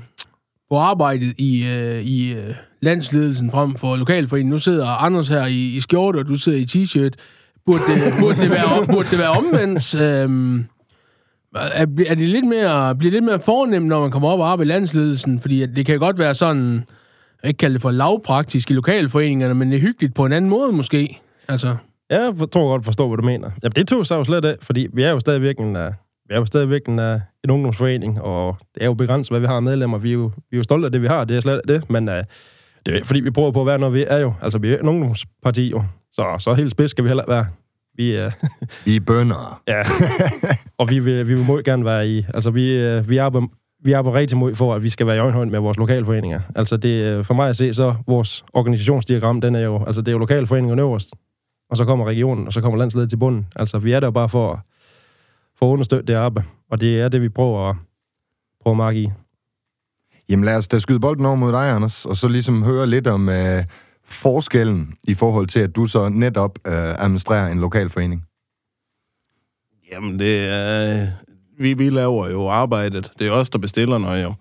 på 0.69 0.77
arbejdet 0.77 1.34
i, 1.38 1.67
øh, 1.67 2.01
i 2.01 2.34
øh, 2.34 2.56
landsledelsen 2.82 3.51
frem 3.51 3.75
for 3.75 3.95
lokalforeningen? 3.95 4.51
Nu 4.51 4.58
sidder 4.58 4.88
Anders 4.88 5.27
her 5.27 5.45
i, 5.45 5.75
i 5.77 5.80
skjorte, 5.80 6.17
og 6.17 6.27
du 6.27 6.36
sidder 6.36 6.58
i 6.58 6.65
t-shirt. 6.65 7.13
Burde 7.65 7.80
det, 7.80 8.13
burde 8.19 8.41
det, 8.41 8.49
være, 8.49 8.88
burde 8.88 9.10
det 9.10 9.19
være 9.19 9.30
omvendt? 9.30 10.01
Øhm, 10.01 10.65
er, 11.56 11.86
er 12.08 12.15
det 12.15 12.30
lidt 12.30 12.47
mere, 12.47 12.95
bliver 12.95 13.12
det 13.12 13.17
lidt 13.17 13.25
mere 13.25 13.39
fornemt, 13.39 13.86
når 13.86 14.01
man 14.01 14.12
kommer 14.12 14.30
op 14.30 14.39
og 14.39 14.51
arbejder 14.51 14.71
i 14.71 14.73
landsledelsen? 14.73 15.39
Fordi 15.41 15.62
at 15.62 15.69
det 15.75 15.86
kan 15.86 15.99
godt 15.99 16.17
være 16.17 16.36
sådan, 16.36 16.86
jeg 17.43 17.49
ikke 17.49 17.58
kalde 17.58 17.73
det 17.73 17.82
for 17.82 17.91
lavpraktisk 17.91 18.71
i 18.71 18.73
lokalforeningerne, 18.73 19.54
men 19.54 19.71
det 19.71 19.77
er 19.77 19.82
hyggeligt 19.82 20.15
på 20.15 20.25
en 20.25 20.34
anden 20.34 20.49
måde 20.49 20.71
måske. 20.71 21.21
Altså, 21.47 21.75
Ja, 22.12 22.23
jeg 22.23 22.51
tror 22.51 22.69
godt 22.69 22.86
forstå, 22.86 23.08
hvad 23.08 23.17
du 23.17 23.23
mener. 23.23 23.51
Ja, 23.63 23.67
det 23.67 23.88
tog 23.88 24.08
sig 24.08 24.15
jo 24.15 24.23
slet 24.23 24.45
af, 24.45 24.56
fordi 24.62 24.88
vi 24.93 25.04
er 25.04 25.10
jo 25.10 25.19
stadigvæk 25.19 25.60
en, 25.60 25.75
øh, 25.75 25.91
vi 26.31 26.35
er 26.35 26.39
jo 26.39 26.45
stadigvæk 26.45 26.85
en, 26.87 26.99
uh, 26.99 27.19
en 27.43 27.49
ungdomsforening, 27.49 28.21
og 28.21 28.57
det 28.75 28.83
er 28.83 28.85
jo 28.85 28.93
begrænset, 28.93 29.31
hvad 29.31 29.39
vi 29.39 29.47
har 29.47 29.59
medlemmer. 29.59 29.97
Vi 29.97 30.09
er 30.09 30.13
jo, 30.13 30.31
vi 30.35 30.55
er 30.55 30.57
jo 30.57 30.63
stolte 30.63 30.85
af 30.85 30.91
det, 30.91 31.01
vi 31.01 31.07
har, 31.07 31.25
det 31.25 31.37
er 31.37 31.41
slet 31.41 31.61
det, 31.67 31.89
men 31.89 32.09
uh, 32.09 32.15
det 32.85 32.97
er, 32.97 33.03
fordi 33.03 33.19
vi 33.19 33.31
prøver 33.31 33.51
på 33.51 33.61
at 33.61 33.67
være, 33.67 33.79
når 33.79 33.89
vi 33.89 34.05
er 34.07 34.17
jo, 34.17 34.33
altså 34.41 34.57
vi 34.59 34.73
er 34.73 34.79
en 34.79 34.87
ungdomsparti 34.87 35.69
jo, 35.69 35.83
så, 36.11 36.35
så 36.39 36.53
helt 36.53 36.71
spids 36.71 36.91
skal 36.91 37.03
vi 37.03 37.09
heller 37.09 37.23
være. 37.27 37.45
Vi, 37.95 38.25
uh, 38.25 38.31
Vi 38.85 38.95
er 38.95 38.99
bønder. 38.99 39.61
ja, 39.67 39.83
og 40.77 40.89
vi 40.89 40.99
vil, 40.99 41.27
vi 41.27 41.33
vil 41.33 41.45
må 41.45 41.61
gerne 41.65 41.85
være 41.85 42.07
i, 42.07 42.25
altså 42.33 42.51
vi, 42.51 42.99
vi 43.01 43.17
arbejder, 43.17 43.47
vi 43.83 43.91
arbejder 43.91 44.19
rigtig 44.19 44.37
mod 44.37 44.55
for, 44.55 44.75
at 44.75 44.83
vi 44.83 44.89
skal 44.89 45.07
være 45.07 45.15
i 45.15 45.19
øjenhøjde 45.19 45.51
med 45.51 45.59
vores 45.59 45.77
lokalforeninger. 45.77 46.39
Altså 46.55 46.77
det, 46.77 47.03
øh, 47.03 47.25
for 47.25 47.33
mig 47.33 47.49
at 47.49 47.55
se, 47.55 47.73
så 47.73 47.95
vores 48.07 48.43
organisationsdiagram, 48.53 49.41
den 49.41 49.55
er 49.55 49.61
jo, 49.61 49.83
altså 49.85 50.01
det 50.01 50.07
er 50.07 50.11
jo 50.11 50.17
lokalforeningen 50.17 50.79
øverst, 50.79 51.09
og 51.69 51.77
så 51.77 51.85
kommer 51.85 52.05
regionen, 52.05 52.47
og 52.47 52.53
så 52.53 52.61
kommer 52.61 52.79
landsledet 52.79 53.09
til 53.09 53.17
bunden. 53.17 53.47
Altså, 53.55 53.79
vi 53.79 53.91
er 53.91 53.99
der 53.99 54.11
bare 54.11 54.29
for, 54.29 54.65
for 55.62 55.69
at 55.69 55.74
understøtte 55.74 56.13
det 56.13 56.13
arbejde, 56.13 56.47
og 56.71 56.82
det 56.82 57.02
er 57.02 57.10
det, 57.10 57.21
vi 57.21 57.30
prøver 57.30 57.69
at, 57.69 57.76
prøver 58.63 58.74
at 58.74 58.78
marke 58.78 59.00
i. 59.00 59.10
Jamen 60.30 60.45
lad 60.45 60.58
os 60.58 60.67
da 60.67 60.80
skyde 60.80 61.00
bolden 61.00 61.26
over 61.26 61.36
mod 61.36 61.52
dig, 61.52 61.69
Anders, 61.69 62.06
og 62.06 62.17
så 62.17 62.28
ligesom 62.28 62.63
høre 62.63 62.88
lidt 62.88 63.08
om 63.08 63.30
øh, 63.30 63.65
forskellen 64.06 64.93
i 65.04 65.13
forhold 65.13 65.47
til, 65.47 65.60
at 65.60 65.76
du 65.76 65.86
så 65.86 66.10
netop 66.10 66.60
øh, 66.67 66.74
administrerer 67.04 67.47
en 67.47 67.60
lokalforening. 67.60 68.26
Jamen, 69.91 70.19
det 70.19 70.50
er... 70.50 71.08
Vi, 71.60 71.74
vi 71.74 71.89
laver 71.89 72.30
jo 72.30 72.47
arbejdet. 72.50 73.12
Det 73.19 73.28
er 73.28 73.32
os, 73.32 73.50
der 73.50 73.60
bestiller 73.60 73.97
noget 73.97 74.24
jo. 74.24 74.34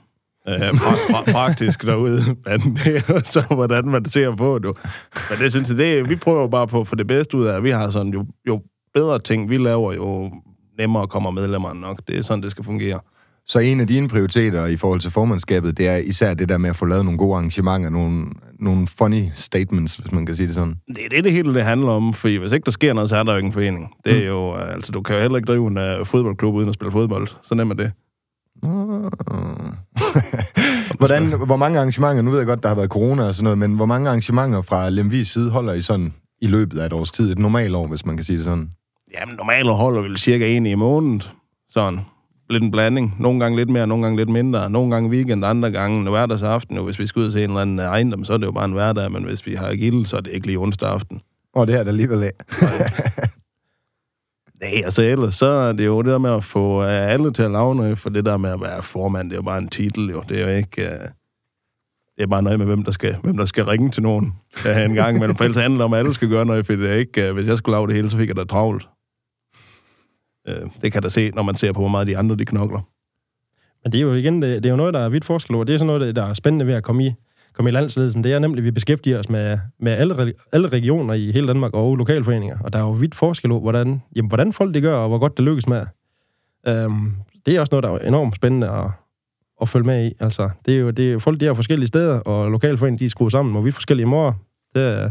Øh, 0.49 0.71
pra- 0.71 1.13
pra- 1.13 1.33
praktisk 1.33 1.87
derude. 1.87 2.23
Men 2.27 2.77
det 2.77 2.97
er 3.09 3.21
så, 3.25 3.45
hvordan 3.51 3.89
man 3.89 4.05
ser 4.05 4.37
på 4.37 4.59
det. 4.59 4.77
Men 5.31 5.39
det 5.39 5.53
synes 5.53 5.69
jeg, 5.69 5.77
det, 5.77 6.09
vi 6.09 6.17
prøver 6.17 6.49
bare 6.49 6.67
på 6.67 6.81
at 6.81 6.89
få 6.89 6.95
det 6.95 7.07
bedste 7.07 7.37
ud 7.37 7.47
af. 7.47 7.63
Vi 7.63 7.71
har 7.71 7.91
sådan 7.91 8.13
jo, 8.13 8.27
jo 8.47 8.63
bedre 8.95 9.19
ting, 9.19 9.51
vi 9.51 9.59
laver, 9.59 9.93
jo 9.93 10.33
nemmere 10.81 11.09
kommer 11.09 11.31
medlemmerne 11.31 11.81
nok. 11.81 12.01
Det 12.09 12.19
er 12.19 12.23
sådan, 12.23 12.43
det 12.43 12.51
skal 12.51 12.65
fungere. 12.65 13.01
Så 13.47 13.59
en 13.59 13.81
af 13.81 13.87
dine 13.87 14.09
prioriteter 14.09 14.67
i 14.67 14.77
forhold 14.77 15.01
til 15.01 15.11
formandskabet, 15.11 15.79
det 15.79 15.89
er 15.89 15.97
især 15.97 16.35
det 16.35 16.49
der 16.49 16.59
med 16.59 16.71
at 16.71 16.77
få 16.77 16.85
lavet 16.85 17.05
nogle 17.05 17.19
gode 17.19 17.35
arrangementer, 17.35 17.91
nogle, 17.91 18.27
nogle 18.59 18.87
funny 18.87 19.25
statements, 19.35 19.97
hvis 19.97 20.13
man 20.13 20.27
kan 20.27 20.37
sige 20.37 20.47
det 20.47 20.55
sådan. 20.55 20.75
Det 20.89 21.05
er 21.05 21.09
det, 21.09 21.25
det 21.25 21.33
hele 21.33 21.55
det 21.55 21.65
handler 21.65 21.91
om, 21.91 22.15
for 22.15 22.39
hvis 22.39 22.53
ikke 22.53 22.65
der 22.65 22.71
sker 22.71 22.93
noget, 22.93 23.11
så 23.11 23.17
er 23.17 23.23
der 23.23 23.33
jo 23.33 23.39
ingen 23.39 23.53
forening. 23.53 23.95
Det 24.05 24.17
er 24.17 24.27
jo, 24.27 24.57
øh, 24.57 24.75
altså, 24.75 24.93
du 24.93 25.03
kan 25.03 25.15
jo 25.15 25.21
heller 25.21 25.37
ikke 25.37 25.47
drive 25.47 25.69
en 25.69 26.01
uh, 26.01 26.07
fodboldklub 26.07 26.55
uden 26.55 26.69
at 26.69 26.75
spille 26.75 26.93
fodbold. 26.93 27.29
Så 27.43 27.55
nemt 27.55 27.73
er 27.73 27.77
det. 27.77 27.93
Hvordan, 30.99 31.33
hvor 31.47 31.57
mange 31.57 31.79
arrangementer, 31.79 32.23
nu 32.23 32.31
ved 32.31 32.39
jeg 32.39 32.47
godt, 32.47 32.63
der 32.63 32.69
har 32.69 32.77
været 32.77 32.91
corona 32.91 33.23
og 33.23 33.35
sådan 33.35 33.45
noget, 33.45 33.59
men 33.59 33.75
hvor 33.75 33.87
mange 33.87 34.09
arrangementer 34.09 34.63
fra 34.63 34.91
Lemvis 34.91 35.29
side 35.29 35.51
holder 35.51 35.73
I 35.73 35.81
sådan 35.81 36.15
i 36.43 36.47
løbet 36.47 36.79
af 36.79 36.87
et 36.87 36.93
års 36.93 37.11
tid? 37.11 37.33
Et 37.33 37.39
normalt 37.39 37.75
år, 37.75 37.87
hvis 37.87 38.07
man 38.07 38.17
kan 38.17 38.25
sige 38.25 38.37
det 38.37 38.45
sådan. 38.45 38.71
Jamen, 39.15 39.35
normalt 39.35 39.69
holder 39.69 40.03
vi 40.03 40.17
cirka 40.17 40.57
en 40.57 40.67
i 40.67 40.75
måneden. 40.75 41.23
Sådan. 41.69 42.01
Lidt 42.51 42.63
en 42.63 42.71
blanding. 42.71 43.17
Nogle 43.19 43.41
gange 43.41 43.57
lidt 43.57 43.69
mere, 43.69 43.87
nogle 43.87 44.05
gange 44.05 44.17
lidt 44.17 44.29
mindre. 44.29 44.71
Nogle 44.71 44.95
gange 44.95 45.11
weekend, 45.11 45.45
andre 45.45 45.71
gange 45.71 46.11
hverdagsaften. 46.11 46.77
Jo, 46.77 46.85
hvis 46.85 46.99
vi 46.99 47.07
skal 47.07 47.21
ud 47.21 47.31
til 47.31 47.45
en 47.45 47.51
eller 47.51 47.61
anden 47.61 47.79
ejendom, 47.79 48.25
så 48.25 48.33
er 48.33 48.37
det 48.37 48.47
jo 48.47 48.53
bare 48.53 48.65
en 48.65 48.73
hverdag. 48.73 49.13
Men 49.13 49.25
hvis 49.25 49.47
vi 49.47 49.55
har 49.55 49.75
gilde, 49.75 50.07
så 50.07 50.17
er 50.17 50.21
det 50.21 50.33
ikke 50.33 50.47
lige 50.47 50.59
onsdag 50.59 50.89
aften. 50.89 51.21
Og 51.55 51.67
det 51.67 51.75
er 51.75 51.83
der 51.83 51.91
alligevel 51.91 52.23
af. 52.23 52.33
Nej, 54.61 54.83
altså 54.85 55.03
ellers, 55.03 55.35
så 55.35 55.47
er 55.47 55.73
det 55.73 55.87
jo 55.87 56.03
det 56.03 56.11
der 56.11 56.19
med 56.19 56.31
at 56.31 56.45
få 56.45 56.83
øh, 56.83 57.13
alle 57.13 57.33
til 57.33 57.43
at 57.43 57.51
lave 57.51 57.75
noget, 57.75 57.99
for 57.99 58.11
det 58.11 58.25
der 58.25 58.37
med 58.37 58.51
at 58.51 58.61
være 58.61 58.83
formand, 58.83 59.31
det 59.31 59.37
er 59.37 59.39
jo 59.39 59.43
bare 59.43 59.59
en 59.59 59.69
titel, 59.69 60.11
jo. 60.11 60.23
Det 60.29 60.41
er 60.41 60.43
jo 60.43 60.57
ikke... 60.57 60.83
Uh, 60.83 61.09
det 62.17 62.23
er 62.23 62.27
bare 62.27 62.43
noget 62.43 62.59
med, 62.59 62.67
hvem 62.67 62.83
der 62.83 62.93
skal, 62.93 63.17
hvem 63.23 63.37
der 63.37 63.45
skal 63.45 63.65
ringe 63.65 63.91
til 63.91 64.03
nogen 64.03 64.35
uh, 64.67 64.83
en 64.85 64.95
gang 64.95 65.17
imellem. 65.17 65.37
For 65.37 65.45
ellers 65.45 65.63
handler 65.63 65.79
det 65.79 65.85
om, 65.85 65.93
at 65.93 65.99
alle 65.99 66.15
skal 66.15 66.29
gøre 66.29 66.47
noget, 66.47 66.67
for 66.67 66.73
det 66.73 66.91
er 66.91 66.95
ikke... 66.95 67.29
Uh, 67.29 67.35
hvis 67.35 67.49
jeg 67.49 67.59
skulle 67.59 67.77
lave 67.77 67.87
det 67.87 67.95
hele, 67.95 68.11
så 68.11 68.17
fik 68.17 68.29
jeg 68.29 68.37
da 68.37 68.45
travlt. 68.45 68.89
Øh, 70.51 70.71
det 70.83 70.93
kan 70.93 71.03
der 71.03 71.09
se, 71.09 71.31
når 71.31 71.43
man 71.43 71.57
ser 71.57 71.73
på, 71.73 71.81
hvor 71.81 71.89
meget 71.89 72.07
de 72.07 72.19
andre 72.19 72.37
de 72.37 72.45
knokler. 72.45 72.81
Men 73.85 73.93
det 73.93 73.99
er 73.99 74.03
jo 74.03 74.15
igen, 74.15 74.43
det, 74.43 74.63
det 74.63 74.67
er 74.69 74.71
jo 74.71 74.77
noget, 74.77 74.95
der 74.95 75.01
er 75.01 75.09
vidt 75.09 75.25
forskel 75.25 75.55
over. 75.55 75.65
Det 75.65 75.75
er 75.75 75.79
sådan 75.79 75.99
noget, 75.99 76.17
der 76.17 76.25
er 76.25 76.35
spændende 76.35 76.67
ved 76.67 76.75
at 76.75 76.83
komme 76.83 77.07
i, 77.07 77.13
komme 77.53 77.71
i 77.71 77.73
landsledelsen. 77.73 78.25
Det 78.25 78.33
er 78.33 78.39
nemlig, 78.39 78.59
at 78.59 78.65
vi 78.65 78.71
beskæftiger 78.71 79.19
os 79.19 79.29
med, 79.29 79.59
med 79.79 79.93
alle, 79.93 80.35
alle 80.53 80.69
regioner 80.69 81.15
i 81.15 81.31
hele 81.33 81.47
Danmark 81.49 81.75
og 81.75 81.97
lokalforeninger. 81.97 82.59
Og 82.65 82.73
der 82.73 82.79
er 82.79 82.83
jo 82.83 82.91
vidt 82.91 83.15
forskel 83.15 83.51
over, 83.53 83.61
hvordan, 83.61 84.03
jamen, 84.17 84.29
hvordan 84.29 84.53
folk 84.53 84.75
det 84.75 84.83
gør, 84.83 84.95
og 84.97 85.09
hvor 85.09 85.19
godt 85.19 85.37
det 85.37 85.45
lykkes 85.45 85.67
med. 85.69 85.87
Øhm, 86.69 87.13
det 87.47 87.57
er 87.57 87.61
også 87.61 87.71
noget, 87.75 87.85
der 87.85 87.91
er 87.91 88.09
enormt 88.09 88.37
spændende 88.37 88.69
at, 88.69 88.91
at 89.63 89.69
følge 89.69 89.87
med 89.87 90.07
i. 90.07 90.13
Altså, 90.21 90.51
det 90.67 90.75
er 90.75 90.79
jo, 90.79 90.91
det 90.91 91.09
er, 91.09 91.13
jo- 91.13 91.19
folk 91.19 91.41
de 91.41 91.47
er 91.47 91.55
forskellige 91.55 91.87
steder, 91.89 92.19
og 92.21 92.51
lokalforeninger 92.51 92.99
de 92.99 93.05
er 93.05 93.09
skruet 93.11 93.33
sammen, 93.33 93.57
og 93.57 93.65
vi 93.65 93.69
er 93.69 93.73
forskellige 93.73 94.07
måder. 94.07 94.33
Det 94.75 94.83
er, 94.83 95.11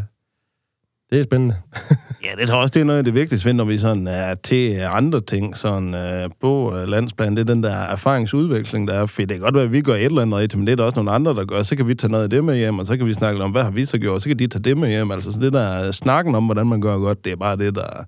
det 1.12 1.19
er 1.19 1.24
spændende. 1.24 1.56
Ja, 2.24 2.41
det 2.41 2.48
tror 2.48 2.62
også, 2.62 2.74
det 2.74 2.80
er 2.80 2.86
noget 2.86 2.98
af 2.98 3.04
det 3.04 3.13
vigtigste, 3.13 3.54
når 3.54 3.63
vi 3.63 3.78
sådan 3.78 4.08
er 4.08 4.36
til 4.36 4.80
andre 4.80 5.22
ting, 5.22 5.58
sådan 5.58 5.93
uh, 5.93 6.32
på 6.41 6.72
uh, 6.72 6.88
landsplan, 6.88 7.36
det 7.36 7.39
er 7.39 7.54
den 7.54 7.63
der 7.63 7.76
erfaringsudveksling, 7.76 8.88
der 8.88 8.93
er, 8.93 9.06
for 9.06 9.22
det 9.22 9.30
kan 9.30 9.39
godt 9.39 9.56
være, 9.56 9.63
at 9.63 9.72
vi 9.72 9.82
gør 9.82 9.95
et 9.95 10.06
eller 10.06 10.22
andet 10.22 10.39
rigtigt, 10.39 10.58
men 10.58 10.67
det 10.67 10.72
er 10.72 10.76
der 10.76 10.84
også 10.84 10.95
nogle 10.95 11.12
andre, 11.12 11.34
der 11.34 11.45
gør, 11.45 11.63
så 11.63 11.76
kan 11.76 11.88
vi 11.88 11.95
tage 11.95 12.12
noget 12.12 12.24
af 12.24 12.30
det 12.30 12.43
med 12.43 12.58
hjem, 12.58 12.80
og 12.80 12.86
så 12.86 12.98
kan 12.98 13.06
vi 13.06 13.13
snakke 13.13 13.43
om, 13.43 13.52
hvad 13.52 13.63
har 13.63 13.72
vi 13.72 13.86
så 13.86 13.98
gjort, 13.98 14.22
så 14.22 14.30
kan 14.30 14.39
de 14.39 14.48
tage 14.48 14.63
det 14.63 14.78
med 14.78 14.89
hjem, 14.89 15.12
altså 15.12 15.32
så 15.32 15.39
det 15.39 15.54
der 15.54 15.91
snakken 15.91 16.36
om, 16.36 16.45
hvordan 16.45 16.67
man 16.67 16.82
gør 16.82 16.98
godt, 16.98 17.26
det 17.26 17.32
er 17.32 17.36
bare 17.36 17.58
det, 17.58 17.76
der 17.76 18.06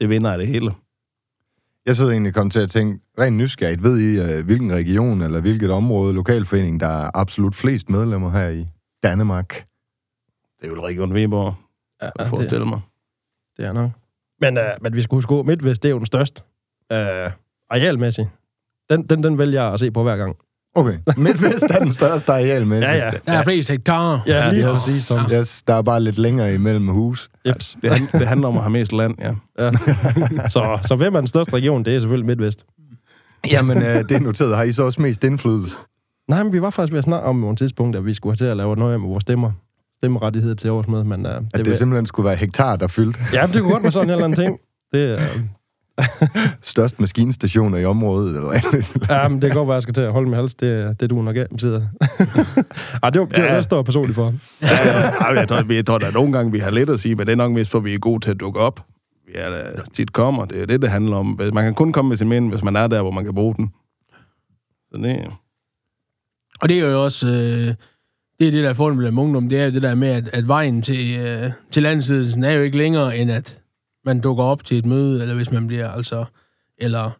det 0.00 0.08
vinder 0.08 0.32
af 0.32 0.38
det 0.38 0.46
hele. 0.46 0.70
Jeg 1.86 1.96
sidder 1.96 2.12
egentlig 2.12 2.34
kommet 2.34 2.52
til 2.52 2.60
at 2.60 2.70
tænke, 2.70 3.00
rent 3.18 3.36
nysgerrigt, 3.36 3.82
ved 3.82 3.98
I, 3.98 4.38
øh, 4.38 4.44
hvilken 4.44 4.72
region 4.72 5.22
eller 5.22 5.40
hvilket 5.40 5.70
område, 5.70 6.14
lokalforening, 6.14 6.80
der 6.80 6.86
er 6.86 7.10
absolut 7.14 7.54
flest 7.54 7.90
medlemmer 7.90 8.30
her 8.30 8.48
i 8.48 8.66
Danmark? 9.02 9.66
Det 10.60 10.70
er 10.70 10.74
jo 10.74 10.86
Region 10.86 11.14
Viborg, 11.14 11.54
Ja, 12.04 12.10
jeg 12.18 12.26
forestiller 12.26 12.66
mig. 12.66 12.80
Det 13.56 13.64
er 13.66 13.72
nok. 13.72 13.90
Men, 14.40 14.58
uh, 14.58 14.62
men 14.80 14.94
vi 14.94 15.02
skal 15.02 15.14
huske, 15.16 15.34
at 15.34 15.46
Midtvest, 15.46 15.82
det 15.82 15.88
er 15.88 15.90
jo 15.90 15.98
den 15.98 16.06
største. 16.06 16.42
Uh, 16.92 16.98
arealmæssigt. 17.70 18.28
Den, 18.90 19.02
den, 19.02 19.24
den 19.24 19.38
vælger 19.38 19.62
jeg 19.62 19.72
at 19.72 19.80
se 19.80 19.90
på 19.90 20.02
hver 20.02 20.16
gang. 20.16 20.36
Okay, 20.76 20.98
MidtVest 21.16 21.64
er 21.70 21.78
den 21.78 21.92
største 22.00 22.32
arealmæssigt. 22.32 22.90
Ja, 22.90 23.04
ja. 23.04 23.10
der 23.26 23.32
er 23.32 23.42
flest 23.44 23.68
hektar. 23.70 24.22
Ja, 24.26 24.50
lige 24.52 24.62
Yes, 24.68 24.70
præcis, 24.72 25.06
Thomas. 25.06 25.32
yes, 25.32 25.62
der 25.62 25.74
er 25.74 25.82
bare 25.82 26.00
lidt 26.00 26.18
længere 26.18 26.54
imellem 26.54 26.88
hus. 26.88 27.28
Jeps. 27.46 27.76
Det, 27.82 27.90
han, 27.90 28.20
det 28.20 28.28
handler 28.28 28.48
om 28.48 28.56
at 28.56 28.62
have 28.62 28.70
mest 28.72 28.92
land, 28.92 29.14
ja. 29.18 29.34
Ja. 29.58 29.70
så, 30.48 30.78
så 30.84 30.96
hvem 30.96 31.14
er 31.14 31.20
den 31.20 31.26
største 31.26 31.54
region? 31.54 31.84
Det 31.84 31.96
er 31.96 32.00
selvfølgelig 32.00 32.26
Midtvest. 32.26 32.66
Jamen, 33.50 33.78
øh, 33.78 33.84
det 33.96 34.10
er 34.10 34.20
noteret. 34.20 34.56
Har 34.56 34.62
I 34.62 34.72
så 34.72 34.82
også 34.82 35.02
mest 35.02 35.24
indflydelse? 35.24 35.78
Nej, 36.28 36.42
men 36.42 36.52
vi 36.52 36.62
var 36.62 36.70
faktisk 36.70 36.92
ved 36.92 36.98
at 36.98 37.04
snakke 37.04 37.28
om 37.28 37.36
nogle 37.36 37.56
tidspunkt, 37.56 37.96
at 37.96 38.06
vi 38.06 38.14
skulle 38.14 38.32
have 38.32 38.36
til 38.46 38.50
at 38.50 38.56
lave 38.56 38.76
noget 38.76 39.00
med 39.00 39.08
vores 39.08 39.22
stemmer. 39.22 39.52
Stemmerettigheder 40.04 40.54
til 40.54 40.70
årsmødet, 40.70 41.06
men 41.06 41.26
uh, 41.26 41.32
det, 41.32 41.36
At 41.36 41.44
det 41.54 41.66
vil- 41.66 41.76
simpelthen 41.76 42.06
skulle 42.06 42.26
være 42.26 42.36
hektar, 42.36 42.76
der 42.76 42.86
fyldte 42.86 43.20
Ja, 43.32 43.46
det 43.46 43.62
kunne 43.62 43.72
godt 43.72 43.82
være 43.82 43.92
sådan 43.92 44.08
en 44.08 44.12
eller 44.14 44.24
anden 44.24 44.44
ting. 44.44 44.58
Det, 44.92 45.16
uh, 45.16 45.40
størst 46.62 47.00
maskinstationer 47.00 47.78
i 47.78 47.84
området. 47.84 48.28
Eller 48.36 48.50
ja, 49.22 49.28
men 49.28 49.42
det 49.42 49.50
kan 49.50 49.56
godt 49.58 49.68
være, 49.68 49.74
at 49.74 49.78
jeg 49.78 49.82
skal 49.82 49.94
til 49.94 50.00
at 50.00 50.12
holde 50.12 50.28
med 50.30 50.38
hals. 50.38 50.54
Det, 50.54 51.00
det 51.00 51.10
du 51.10 51.22
nok 51.22 51.36
af, 51.36 51.46
sidder. 51.58 51.80
Ej, 53.02 53.10
det, 53.10 53.20
var, 53.20 53.26
det, 53.26 53.38
Ja. 53.38 53.56
det 53.56 53.64
står 53.64 53.76
jeg 53.76 53.84
personligt 53.84 54.14
for. 54.14 54.34
ja, 54.62 54.68
ja 54.68 55.26
jeg, 55.40 55.48
tror, 55.48 55.72
jeg 55.72 55.86
tror, 55.86 55.98
der 55.98 56.06
er 56.06 56.12
nogle 56.12 56.32
gange, 56.32 56.52
vi 56.52 56.58
har 56.58 56.70
lidt 56.70 56.90
at 56.90 57.00
sige, 57.00 57.14
men 57.14 57.26
det 57.26 57.32
er 57.32 57.36
nok 57.36 57.52
mest, 57.52 57.70
for 57.70 57.80
vi 57.80 57.94
er 57.94 57.98
gode 57.98 58.24
til 58.24 58.30
at 58.30 58.40
dukke 58.40 58.60
op. 58.60 58.86
Vi 59.26 59.32
er 59.34 59.50
da 59.50 59.62
tit 59.94 60.12
kommer, 60.12 60.44
det 60.44 60.62
er 60.62 60.66
det, 60.66 60.82
det 60.82 60.90
handler 60.90 61.16
om. 61.16 61.40
Man 61.52 61.64
kan 61.64 61.74
kun 61.74 61.92
komme 61.92 62.08
med 62.08 62.16
sin 62.16 62.28
mening, 62.28 62.52
hvis 62.52 62.64
man 62.64 62.76
er 62.76 62.86
der, 62.86 63.02
hvor 63.02 63.10
man 63.10 63.24
kan 63.24 63.34
bruge 63.34 63.54
den. 63.54 63.70
Så 64.92 64.98
det, 65.02 65.26
Og 66.62 66.68
det 66.68 66.78
er 66.80 66.90
jo 66.90 67.04
også... 67.04 67.28
Øh, 67.28 67.74
det 68.40 68.46
er 68.46 68.50
det, 68.50 68.64
der 68.64 68.70
er 68.70 68.74
fornemt 68.74 69.14
med 69.14 69.22
ungdom, 69.22 69.48
det 69.48 69.60
er 69.60 69.64
jo 69.64 69.70
det 69.70 69.82
der 69.82 69.94
med, 69.94 70.08
at, 70.08 70.28
at 70.32 70.48
vejen 70.48 70.82
til, 70.82 71.20
øh, 71.20 71.50
til 71.70 71.82
landsledelsen 71.82 72.44
er 72.44 72.50
jo 72.50 72.62
ikke 72.62 72.76
længere, 72.76 73.18
end 73.18 73.30
at 73.30 73.58
man 74.04 74.20
dukker 74.20 74.44
op 74.44 74.64
til 74.64 74.78
et 74.78 74.86
møde, 74.86 75.22
eller 75.22 75.34
hvis 75.34 75.52
man 75.52 75.66
bliver 75.66 75.90
altså... 75.90 76.24
Eller 76.78 77.10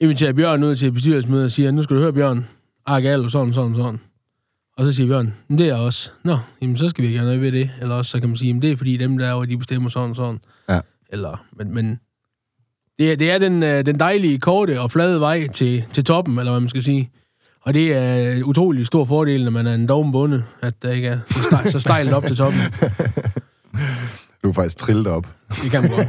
inviterer 0.00 0.32
Bjørn 0.32 0.64
ud 0.64 0.76
til 0.76 0.88
et 0.88 0.94
bestyrelsesmøde 0.94 1.44
og 1.44 1.50
siger, 1.50 1.70
nu 1.70 1.82
skal 1.82 1.96
du 1.96 2.00
høre, 2.00 2.12
Bjørn, 2.12 2.46
Argal 2.86 3.24
og 3.24 3.30
sådan, 3.30 3.52
sådan, 3.52 3.74
sådan. 3.74 4.00
Og 4.76 4.84
så 4.84 4.92
siger 4.92 5.06
Bjørn, 5.06 5.34
men 5.48 5.58
det 5.58 5.68
er 5.68 5.74
også. 5.74 6.10
Nå, 6.24 6.38
jamen 6.62 6.76
så 6.76 6.88
skal 6.88 7.04
vi 7.04 7.12
gøre 7.12 7.24
noget 7.24 7.40
ved 7.40 7.52
det. 7.52 7.70
Eller 7.80 7.94
også 7.94 8.10
så 8.10 8.20
kan 8.20 8.28
man 8.28 8.38
sige, 8.38 8.52
men 8.54 8.62
det 8.62 8.72
er 8.72 8.76
fordi 8.76 8.96
dem 8.96 9.18
der, 9.18 9.44
de 9.44 9.56
bestemmer 9.56 9.90
sådan, 9.90 10.14
sådan. 10.14 10.40
Ja. 10.68 10.80
Eller, 11.08 11.46
men, 11.52 11.74
men 11.74 12.00
det 12.98 13.12
er, 13.12 13.16
det 13.16 13.30
er 13.30 13.38
den, 13.38 13.62
øh, 13.62 13.86
den 13.86 14.00
dejlige, 14.00 14.38
korte 14.38 14.80
og 14.80 14.90
flade 14.90 15.20
vej 15.20 15.46
til, 15.46 15.84
til 15.92 16.04
toppen, 16.04 16.38
eller 16.38 16.52
hvad 16.52 16.60
man 16.60 16.68
skal 16.68 16.82
sige. 16.82 17.10
Og 17.68 17.74
det 17.74 17.92
er 17.92 18.32
en 18.32 18.44
utrolig 18.44 18.86
stor 18.86 19.04
fordel, 19.04 19.44
når 19.44 19.50
man 19.50 19.66
er 19.66 19.74
en 19.74 19.88
doven 19.88 20.12
bonde, 20.12 20.44
at 20.62 20.74
der 20.82 20.90
ikke 20.90 21.08
er 21.08 21.18
så, 21.30 21.42
stej, 21.42 21.70
så 21.70 21.80
stejlt 21.80 22.12
op 22.12 22.26
til 22.26 22.36
toppen. 22.36 22.60
Du 24.42 24.48
er 24.48 24.52
faktisk 24.52 24.76
trillet 24.76 25.06
op. 25.06 25.26
Det 25.62 25.70
kan 25.70 25.82
man 25.82 25.90
godt. 25.90 26.06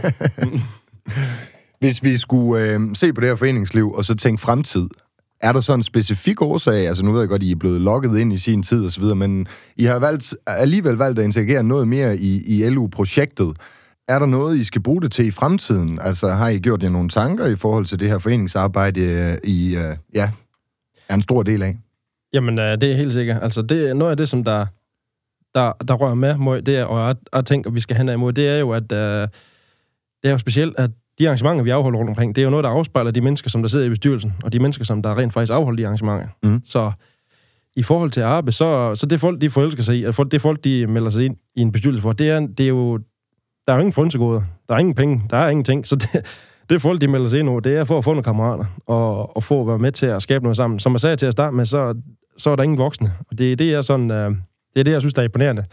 Hvis 1.81 2.03
vi 2.03 2.17
skulle 2.17 2.63
øh, 2.63 2.79
se 2.93 3.13
på 3.13 3.21
det 3.21 3.29
her 3.29 3.35
foreningsliv, 3.35 3.91
og 3.91 4.05
så 4.05 4.15
tænke 4.15 4.41
fremtid, 4.41 4.87
er 5.41 5.51
der 5.51 5.59
så 5.59 5.73
en 5.73 5.83
specifik 5.83 6.41
årsag? 6.41 6.87
Altså 6.87 7.05
nu 7.05 7.11
ved 7.11 7.19
jeg 7.19 7.29
godt, 7.29 7.43
I 7.43 7.51
er 7.51 7.55
blevet 7.55 7.81
lukket 7.81 8.17
ind 8.17 8.33
i 8.33 8.37
sin 8.37 8.63
tid 8.63 8.85
og 8.85 8.91
så 8.91 8.99
videre, 9.01 9.15
men 9.15 9.47
I 9.75 9.83
har 9.83 9.99
valgt, 9.99 10.35
alligevel 10.47 10.95
valgt 10.95 11.19
at 11.19 11.25
integrere 11.25 11.63
noget 11.63 11.87
mere 11.87 12.17
i, 12.17 12.41
i 12.59 12.69
LU-projektet. 12.69 13.57
Er 14.07 14.19
der 14.19 14.25
noget, 14.25 14.57
I 14.57 14.63
skal 14.63 14.81
bruge 14.81 15.01
det 15.01 15.11
til 15.11 15.27
i 15.27 15.31
fremtiden? 15.31 15.99
Altså 16.01 16.29
har 16.29 16.47
I 16.47 16.59
gjort 16.59 16.83
jer 16.83 16.89
nogle 16.89 17.09
tanker 17.09 17.45
i 17.45 17.55
forhold 17.55 17.85
til 17.85 17.99
det 17.99 18.09
her 18.09 18.19
foreningsarbejde, 18.19 19.39
I 19.43 19.75
øh, 19.75 19.95
ja, 20.15 20.31
er 21.09 21.13
en 21.13 21.21
stor 21.21 21.43
del 21.43 21.63
af? 21.63 21.77
Jamen, 22.33 22.59
øh, 22.59 22.81
det 22.81 22.91
er 22.91 22.95
helt 22.95 23.13
sikkert. 23.13 23.43
Altså, 23.43 23.61
det 23.61 23.89
er 23.89 23.93
noget 23.93 24.11
af 24.11 24.17
det, 24.17 24.29
som 24.29 24.43
der, 24.43 24.65
der, 25.55 25.73
der 25.87 25.93
rører 25.93 26.15
med 26.15 26.37
mig, 26.37 26.65
det 26.65 26.85
og 26.85 27.07
jeg, 27.07 27.15
jeg 27.33 27.45
tænker, 27.45 27.71
vi 27.71 27.79
skal 27.79 27.97
hen 27.97 28.09
imod, 28.09 28.33
det 28.33 28.47
er 28.47 28.57
jo, 28.57 28.71
at 28.71 28.91
øh, 28.91 29.27
det 30.23 30.27
er 30.27 30.31
jo 30.31 30.37
specielt, 30.37 30.75
at 30.77 30.91
de 31.19 31.27
arrangementer, 31.27 31.63
vi 31.63 31.69
afholder 31.69 31.99
rundt 31.99 32.09
omkring, 32.09 32.35
det 32.35 32.41
er 32.41 32.43
jo 32.43 32.49
noget, 32.49 32.63
der 32.63 32.69
afspejler 32.69 33.11
de 33.11 33.21
mennesker, 33.21 33.49
som 33.49 33.61
der 33.61 33.69
sidder 33.69 33.85
i 33.85 33.89
bestyrelsen, 33.89 34.33
og 34.43 34.53
de 34.53 34.59
mennesker, 34.59 34.85
som 34.85 35.01
der 35.01 35.17
rent 35.17 35.33
faktisk 35.33 35.53
afholder 35.53 35.77
de 35.77 35.85
arrangementer. 35.85 36.27
Mhm. 36.43 36.61
Så 36.65 36.91
i 37.75 37.83
forhold 37.83 38.11
til 38.11 38.21
arbejde, 38.21 38.51
så, 38.51 38.95
så 38.95 39.05
det 39.05 39.19
folk, 39.19 39.41
de 39.41 39.49
forelsker 39.49 39.83
sig 39.83 39.95
i, 39.95 40.03
at 40.03 40.15
folk, 40.15 40.31
det 40.31 40.41
folk, 40.41 40.63
de 40.63 40.87
melder 40.87 41.09
sig 41.09 41.25
ind 41.25 41.37
i 41.55 41.61
en 41.61 41.71
bestyrelse 41.71 42.01
for, 42.01 42.13
det 42.13 42.29
er, 42.29 42.39
det 42.39 42.63
er 42.63 42.67
jo, 42.67 42.97
der 43.67 43.73
er 43.73 43.77
jo 43.77 43.79
ingen 43.79 43.93
frynsegoder, 43.93 44.41
der 44.69 44.75
er 44.75 44.79
ingen 44.79 44.95
penge, 44.95 45.23
der 45.29 45.37
er 45.37 45.49
ingenting, 45.49 45.87
så 45.87 45.95
det, 45.95 46.25
det 46.69 46.81
folk, 46.81 47.01
de 47.01 47.07
melder 47.07 47.27
sig 47.27 47.39
ind 47.39 47.47
nu, 47.47 47.59
det 47.59 47.77
er 47.77 47.83
for 47.83 47.97
at 47.97 48.03
få 48.03 48.09
nogle 48.09 48.23
kammerater, 48.23 48.65
og, 48.87 49.35
og 49.35 49.43
få 49.43 49.61
at 49.61 49.67
være 49.67 49.79
med 49.79 49.91
til 49.91 50.05
at 50.05 50.21
skabe 50.21 50.43
noget 50.43 50.57
sammen. 50.57 50.79
Som 50.79 50.91
jeg 50.91 50.99
sagde 50.99 51.15
til 51.15 51.25
at 51.25 51.31
starte 51.31 51.55
med, 51.55 51.65
så, 51.65 51.95
så 52.37 52.49
er 52.49 52.55
der 52.55 52.63
ingen 52.63 52.77
voksne, 52.77 53.13
og 53.31 53.37
det 53.37 53.51
er 53.51 53.55
det, 53.55 53.71
jeg 53.71 53.83
sådan, 53.83 54.11
øh, 54.11 54.31
det 54.73 54.79
er 54.79 54.83
det, 54.83 54.91
jeg 54.91 55.01
synes, 55.01 55.13
der 55.13 55.21
er 55.21 55.25
imponerende 55.25 55.65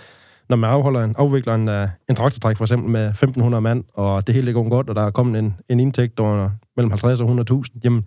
når 0.48 0.56
man 0.56 0.70
afholder 0.70 1.04
en, 1.04 1.14
afvikler 1.18 1.54
en, 1.54 1.68
uh, 1.68 1.88
en 2.08 2.16
traktortræk 2.16 2.56
for 2.56 2.64
eksempel 2.64 2.90
med 2.90 3.10
1.500 3.10 3.60
mand, 3.60 3.84
og 3.94 4.26
det 4.26 4.34
hele 4.34 4.52
går 4.52 4.68
godt, 4.68 4.88
og 4.88 4.94
der 4.94 5.02
er 5.02 5.10
kommet 5.10 5.38
en, 5.38 5.54
en 5.68 5.80
indtægt 5.80 6.20
over 6.20 6.50
mellem 6.76 6.90
50 6.90 7.20
og 7.20 7.28
100.000, 7.28 7.80
jamen, 7.84 8.04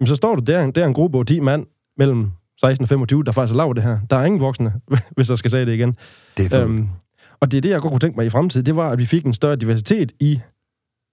jamen, 0.00 0.06
så 0.06 0.16
står 0.16 0.34
du 0.34 0.42
der, 0.46 0.70
der 0.70 0.82
er 0.82 0.86
en 0.86 0.94
gruppe 0.94 1.18
på 1.18 1.24
10 1.24 1.40
mand 1.40 1.66
mellem 1.96 2.30
16 2.60 2.82
og 2.82 2.88
25, 2.88 3.24
der 3.24 3.32
faktisk 3.32 3.52
har 3.52 3.56
lavet 3.56 3.76
det 3.76 3.84
her. 3.84 3.98
Der 4.10 4.16
er 4.16 4.24
ingen 4.24 4.40
voksne, 4.40 4.72
hvis 5.16 5.30
jeg 5.30 5.38
skal 5.38 5.50
sige 5.50 5.66
det 5.66 5.72
igen. 5.72 5.96
Det 6.36 6.52
er. 6.52 6.64
Øhm, 6.64 6.88
og 7.40 7.50
det 7.50 7.56
er 7.56 7.60
det, 7.60 7.70
jeg 7.70 7.80
godt 7.80 7.90
kunne 7.90 8.00
tænke 8.00 8.16
mig 8.16 8.26
i 8.26 8.30
fremtiden, 8.30 8.66
det 8.66 8.76
var, 8.76 8.90
at 8.90 8.98
vi 8.98 9.06
fik 9.06 9.26
en 9.26 9.34
større 9.34 9.56
diversitet 9.56 10.12
i 10.20 10.40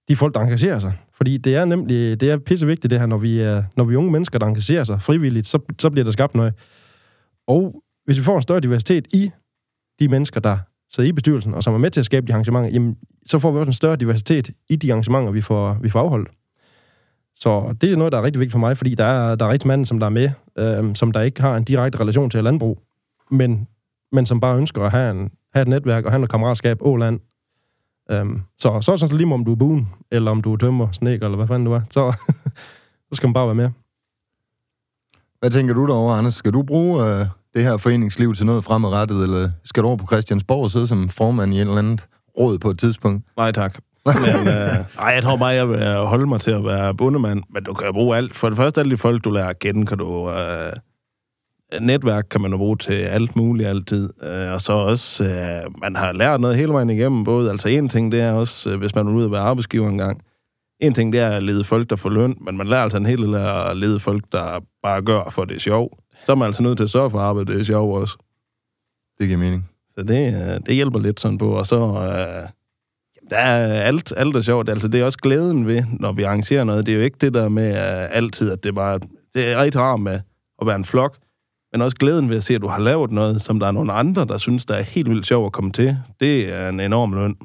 de 0.08 0.16
folk, 0.16 0.34
der 0.34 0.40
engagerer 0.40 0.78
sig. 0.78 0.92
Fordi 1.18 1.36
det 1.36 1.54
er 1.54 1.64
nemlig, 1.64 2.20
det 2.20 2.30
er 2.30 2.38
pissevigtigt 2.38 2.90
det 2.90 2.98
her, 2.98 3.06
når 3.06 3.18
vi 3.18 3.40
er, 3.40 3.62
når 3.76 3.84
vi 3.84 3.94
er 3.94 3.98
unge 3.98 4.10
mennesker, 4.10 4.38
der 4.38 4.46
engagerer 4.46 4.84
sig 4.84 5.02
frivilligt, 5.02 5.46
så, 5.46 5.58
så 5.78 5.90
bliver 5.90 6.04
der 6.04 6.10
skabt 6.12 6.34
noget. 6.34 6.54
Og 7.46 7.82
hvis 8.04 8.18
vi 8.18 8.22
får 8.22 8.36
en 8.36 8.42
større 8.42 8.60
diversitet 8.60 9.06
i 9.12 9.30
de 10.00 10.08
mennesker, 10.08 10.40
der 10.40 10.58
sidder 10.90 11.08
i 11.08 11.12
bestyrelsen, 11.12 11.54
og 11.54 11.62
som 11.62 11.74
er 11.74 11.78
med 11.78 11.90
til 11.90 12.00
at 12.00 12.06
skabe 12.06 12.26
de 12.26 12.32
arrangementer, 12.32 12.70
jamen, 12.70 12.96
så 13.26 13.38
får 13.38 13.52
vi 13.52 13.58
også 13.58 13.68
en 13.68 13.74
større 13.74 13.96
diversitet 13.96 14.50
i 14.68 14.76
de 14.76 14.92
arrangementer, 14.92 15.30
vi 15.30 15.40
får, 15.40 15.78
vi 15.82 15.90
får 15.90 16.00
afholdt. 16.00 16.28
Så 17.34 17.76
det 17.80 17.92
er 17.92 17.96
noget, 17.96 18.12
der 18.12 18.18
er 18.18 18.22
rigtig 18.22 18.40
vigtigt 18.40 18.52
for 18.52 18.58
mig, 18.58 18.76
fordi 18.76 18.94
der 18.94 19.04
er, 19.04 19.34
der 19.34 19.46
er 19.46 19.50
rigtig 19.50 19.68
mange, 19.68 19.86
som 19.86 19.98
der 19.98 20.06
er 20.06 20.10
med, 20.10 20.30
øh, 20.58 20.94
som 20.94 21.12
der 21.12 21.20
ikke 21.20 21.40
har 21.40 21.56
en 21.56 21.64
direkte 21.64 22.00
relation 22.00 22.30
til 22.30 22.44
landbrug, 22.44 22.82
men, 23.30 23.68
men 24.12 24.26
som 24.26 24.40
bare 24.40 24.56
ønsker 24.56 24.82
at 24.82 24.90
have, 24.90 25.10
en, 25.10 25.30
have 25.54 25.62
et 25.62 25.68
netværk 25.68 26.04
og 26.04 26.10
have 26.10 26.18
noget 26.18 26.30
kammeratskab 26.30 26.78
åland. 26.80 27.20
Um, 28.12 28.42
så, 28.58 28.80
så 28.80 28.92
er 28.92 28.96
det 28.96 29.00
sådan 29.00 29.16
lige 29.16 29.34
om 29.34 29.44
du 29.44 29.52
er 29.52 29.56
buen, 29.56 29.88
eller 30.10 30.30
om 30.30 30.42
du 30.42 30.52
er 30.52 30.56
tømmer, 30.56 30.88
snæk, 30.92 31.22
eller 31.22 31.36
hvad 31.36 31.46
fanden 31.46 31.64
du 31.64 31.72
er, 31.72 31.80
så, 31.90 32.12
så 33.08 33.12
skal 33.12 33.26
man 33.26 33.34
bare 33.34 33.46
være 33.46 33.54
med. 33.54 33.70
Hvad 35.40 35.50
tænker 35.50 35.74
du 35.74 35.86
derovre, 35.86 36.18
Anders? 36.18 36.34
Skal 36.34 36.52
du 36.52 36.62
bruge 36.62 37.04
øh, 37.04 37.26
det 37.54 37.62
her 37.62 37.76
foreningsliv 37.76 38.34
til 38.34 38.46
noget 38.46 38.64
fremadrettet, 38.64 39.22
eller 39.22 39.50
skal 39.64 39.82
du 39.82 39.88
over 39.88 39.96
på 39.96 40.06
Christiansborg 40.06 40.64
og 40.64 40.70
sidde 40.70 40.86
som 40.86 41.08
formand 41.08 41.54
i 41.54 41.56
et 41.56 41.60
eller 41.60 41.78
andet 41.78 42.06
råd 42.38 42.58
på 42.58 42.70
et 42.70 42.78
tidspunkt? 42.78 43.26
Nej, 43.36 43.52
tak. 43.52 43.78
Men, 44.06 44.48
øh, 44.48 44.98
ej, 45.04 45.12
jeg 45.14 45.22
tror 45.22 45.36
bare, 45.36 45.48
jeg 45.48 45.68
vil 45.68 45.94
holde 45.96 46.26
mig 46.26 46.40
til 46.40 46.50
at 46.50 46.64
være 46.64 46.94
bundemand, 46.94 47.42
men 47.50 47.64
du 47.64 47.74
kan 47.74 47.92
bruge 47.92 48.16
alt. 48.16 48.34
For 48.34 48.48
det 48.48 48.56
første, 48.56 48.80
alle 48.80 48.90
de 48.90 48.96
folk, 48.96 49.24
du 49.24 49.30
lærer 49.30 49.48
at 49.48 49.58
kende, 49.58 49.86
kan 49.86 49.98
du... 49.98 50.30
Øh, 50.30 50.72
netværk 51.80 52.26
kan 52.30 52.40
man 52.40 52.50
jo 52.50 52.56
bruge 52.56 52.76
til 52.76 52.92
alt 52.92 53.36
muligt 53.36 53.68
altid. 53.68 54.10
Øh, 54.22 54.52
og 54.52 54.60
så 54.60 54.72
også, 54.72 55.24
øh, 55.24 55.80
man 55.80 55.96
har 55.96 56.12
lært 56.12 56.40
noget 56.40 56.56
hele 56.56 56.72
vejen 56.72 56.90
igennem, 56.90 57.24
både, 57.24 57.50
altså 57.50 57.68
en 57.68 57.88
ting, 57.88 58.12
det 58.12 58.20
er 58.20 58.32
også, 58.32 58.70
øh, 58.70 58.78
hvis 58.78 58.94
man 58.94 59.06
er 59.06 59.12
ude 59.12 59.24
at 59.24 59.32
være 59.32 59.40
arbejdsgiver 59.40 59.88
engang, 59.88 60.22
en 60.80 60.94
ting, 60.94 61.12
det 61.12 61.20
er 61.20 61.30
at 61.30 61.42
lede 61.42 61.64
folk, 61.64 61.90
der 61.90 61.96
får 61.96 62.10
løn, 62.10 62.36
men 62.40 62.56
man 62.56 62.66
lærer 62.66 62.82
altså 62.82 62.98
en 62.98 63.06
hel 63.06 63.22
del 63.22 63.34
at 63.34 63.76
lede 63.76 64.00
folk, 64.00 64.24
der 64.32 64.60
bare 64.82 65.02
gør, 65.02 65.30
for 65.30 65.44
det 65.44 65.54
er 65.54 65.60
sjov. 65.60 65.98
Så 66.26 66.32
er 66.32 66.36
man 66.36 66.46
altså 66.46 66.62
nødt 66.62 66.76
til 66.76 66.84
at 66.84 66.90
sørge 66.90 67.10
for 67.10 67.18
at 67.18 67.24
arbejde, 67.24 67.52
det 67.52 67.60
er 67.60 67.64
sjov 67.64 67.94
også. 67.94 68.16
Det 69.18 69.26
giver 69.26 69.38
mening. 69.38 69.70
Så 69.94 70.02
det, 70.02 70.34
øh, 70.34 70.60
det 70.66 70.74
hjælper 70.74 70.98
lidt 70.98 71.20
sådan 71.20 71.38
på. 71.38 71.50
Og 71.50 71.66
så, 71.66 71.76
øh, 71.76 72.48
der 73.30 73.36
er 73.36 73.82
alt, 73.82 74.12
alt 74.16 74.36
er 74.36 74.40
sjovt. 74.40 74.68
Altså, 74.68 74.88
det 74.88 75.00
er 75.00 75.04
også 75.04 75.18
glæden 75.18 75.66
ved, 75.66 75.84
når 76.00 76.12
vi 76.12 76.22
arrangerer 76.22 76.64
noget. 76.64 76.86
Det 76.86 76.92
er 76.92 76.96
jo 76.96 77.02
ikke 77.02 77.18
det 77.20 77.34
der 77.34 77.48
med 77.48 77.70
uh, 77.70 78.16
altid, 78.16 78.52
at 78.52 78.64
det 78.64 78.74
bare... 78.74 79.00
Det 79.34 79.48
er 79.52 79.62
rigtig 79.62 79.80
rart 79.80 80.00
med 80.00 80.20
at 80.60 80.66
være 80.66 80.76
en 80.76 80.84
flok, 80.84 81.16
men 81.72 81.82
også 81.82 81.96
glæden 81.96 82.30
ved 82.30 82.36
at 82.36 82.44
se, 82.44 82.54
at 82.54 82.60
du 82.60 82.68
har 82.68 82.78
lavet 82.78 83.10
noget, 83.10 83.42
som 83.42 83.60
der 83.60 83.66
er 83.66 83.70
nogle 83.70 83.92
andre, 83.92 84.24
der 84.24 84.38
synes, 84.38 84.66
der 84.66 84.74
er 84.74 84.82
helt 84.82 85.10
vildt 85.10 85.26
sjovt 85.26 85.46
at 85.46 85.52
komme 85.52 85.72
til. 85.72 85.98
Det 86.20 86.54
er 86.54 86.68
en 86.68 86.80
enorm 86.80 87.12
løn 87.12 87.36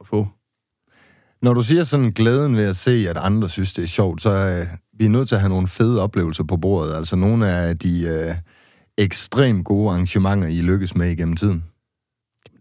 at 0.00 0.06
få. 0.06 0.28
Når 1.42 1.54
du 1.54 1.62
siger 1.62 1.84
sådan 1.84 2.10
glæden 2.10 2.56
ved 2.56 2.64
at 2.64 2.76
se, 2.76 3.06
at 3.10 3.16
andre 3.16 3.48
synes, 3.48 3.72
det 3.72 3.82
er 3.82 3.88
sjovt, 3.88 4.22
så 4.22 4.30
er 4.30 4.64
vi 4.98 5.04
er 5.04 5.08
nødt 5.08 5.28
til 5.28 5.34
at 5.34 5.40
have 5.40 5.48
nogle 5.48 5.66
fede 5.66 6.02
oplevelser 6.02 6.44
på 6.44 6.56
bordet. 6.56 6.94
Altså 6.94 7.16
nogle 7.16 7.52
af 7.52 7.78
de 7.78 8.02
øh, 8.02 8.34
ekstremt 8.98 9.64
gode 9.64 9.90
arrangementer, 9.90 10.48
I 10.48 10.60
lykkes 10.60 10.94
med 10.94 11.10
igennem 11.10 11.36
tiden. 11.36 11.64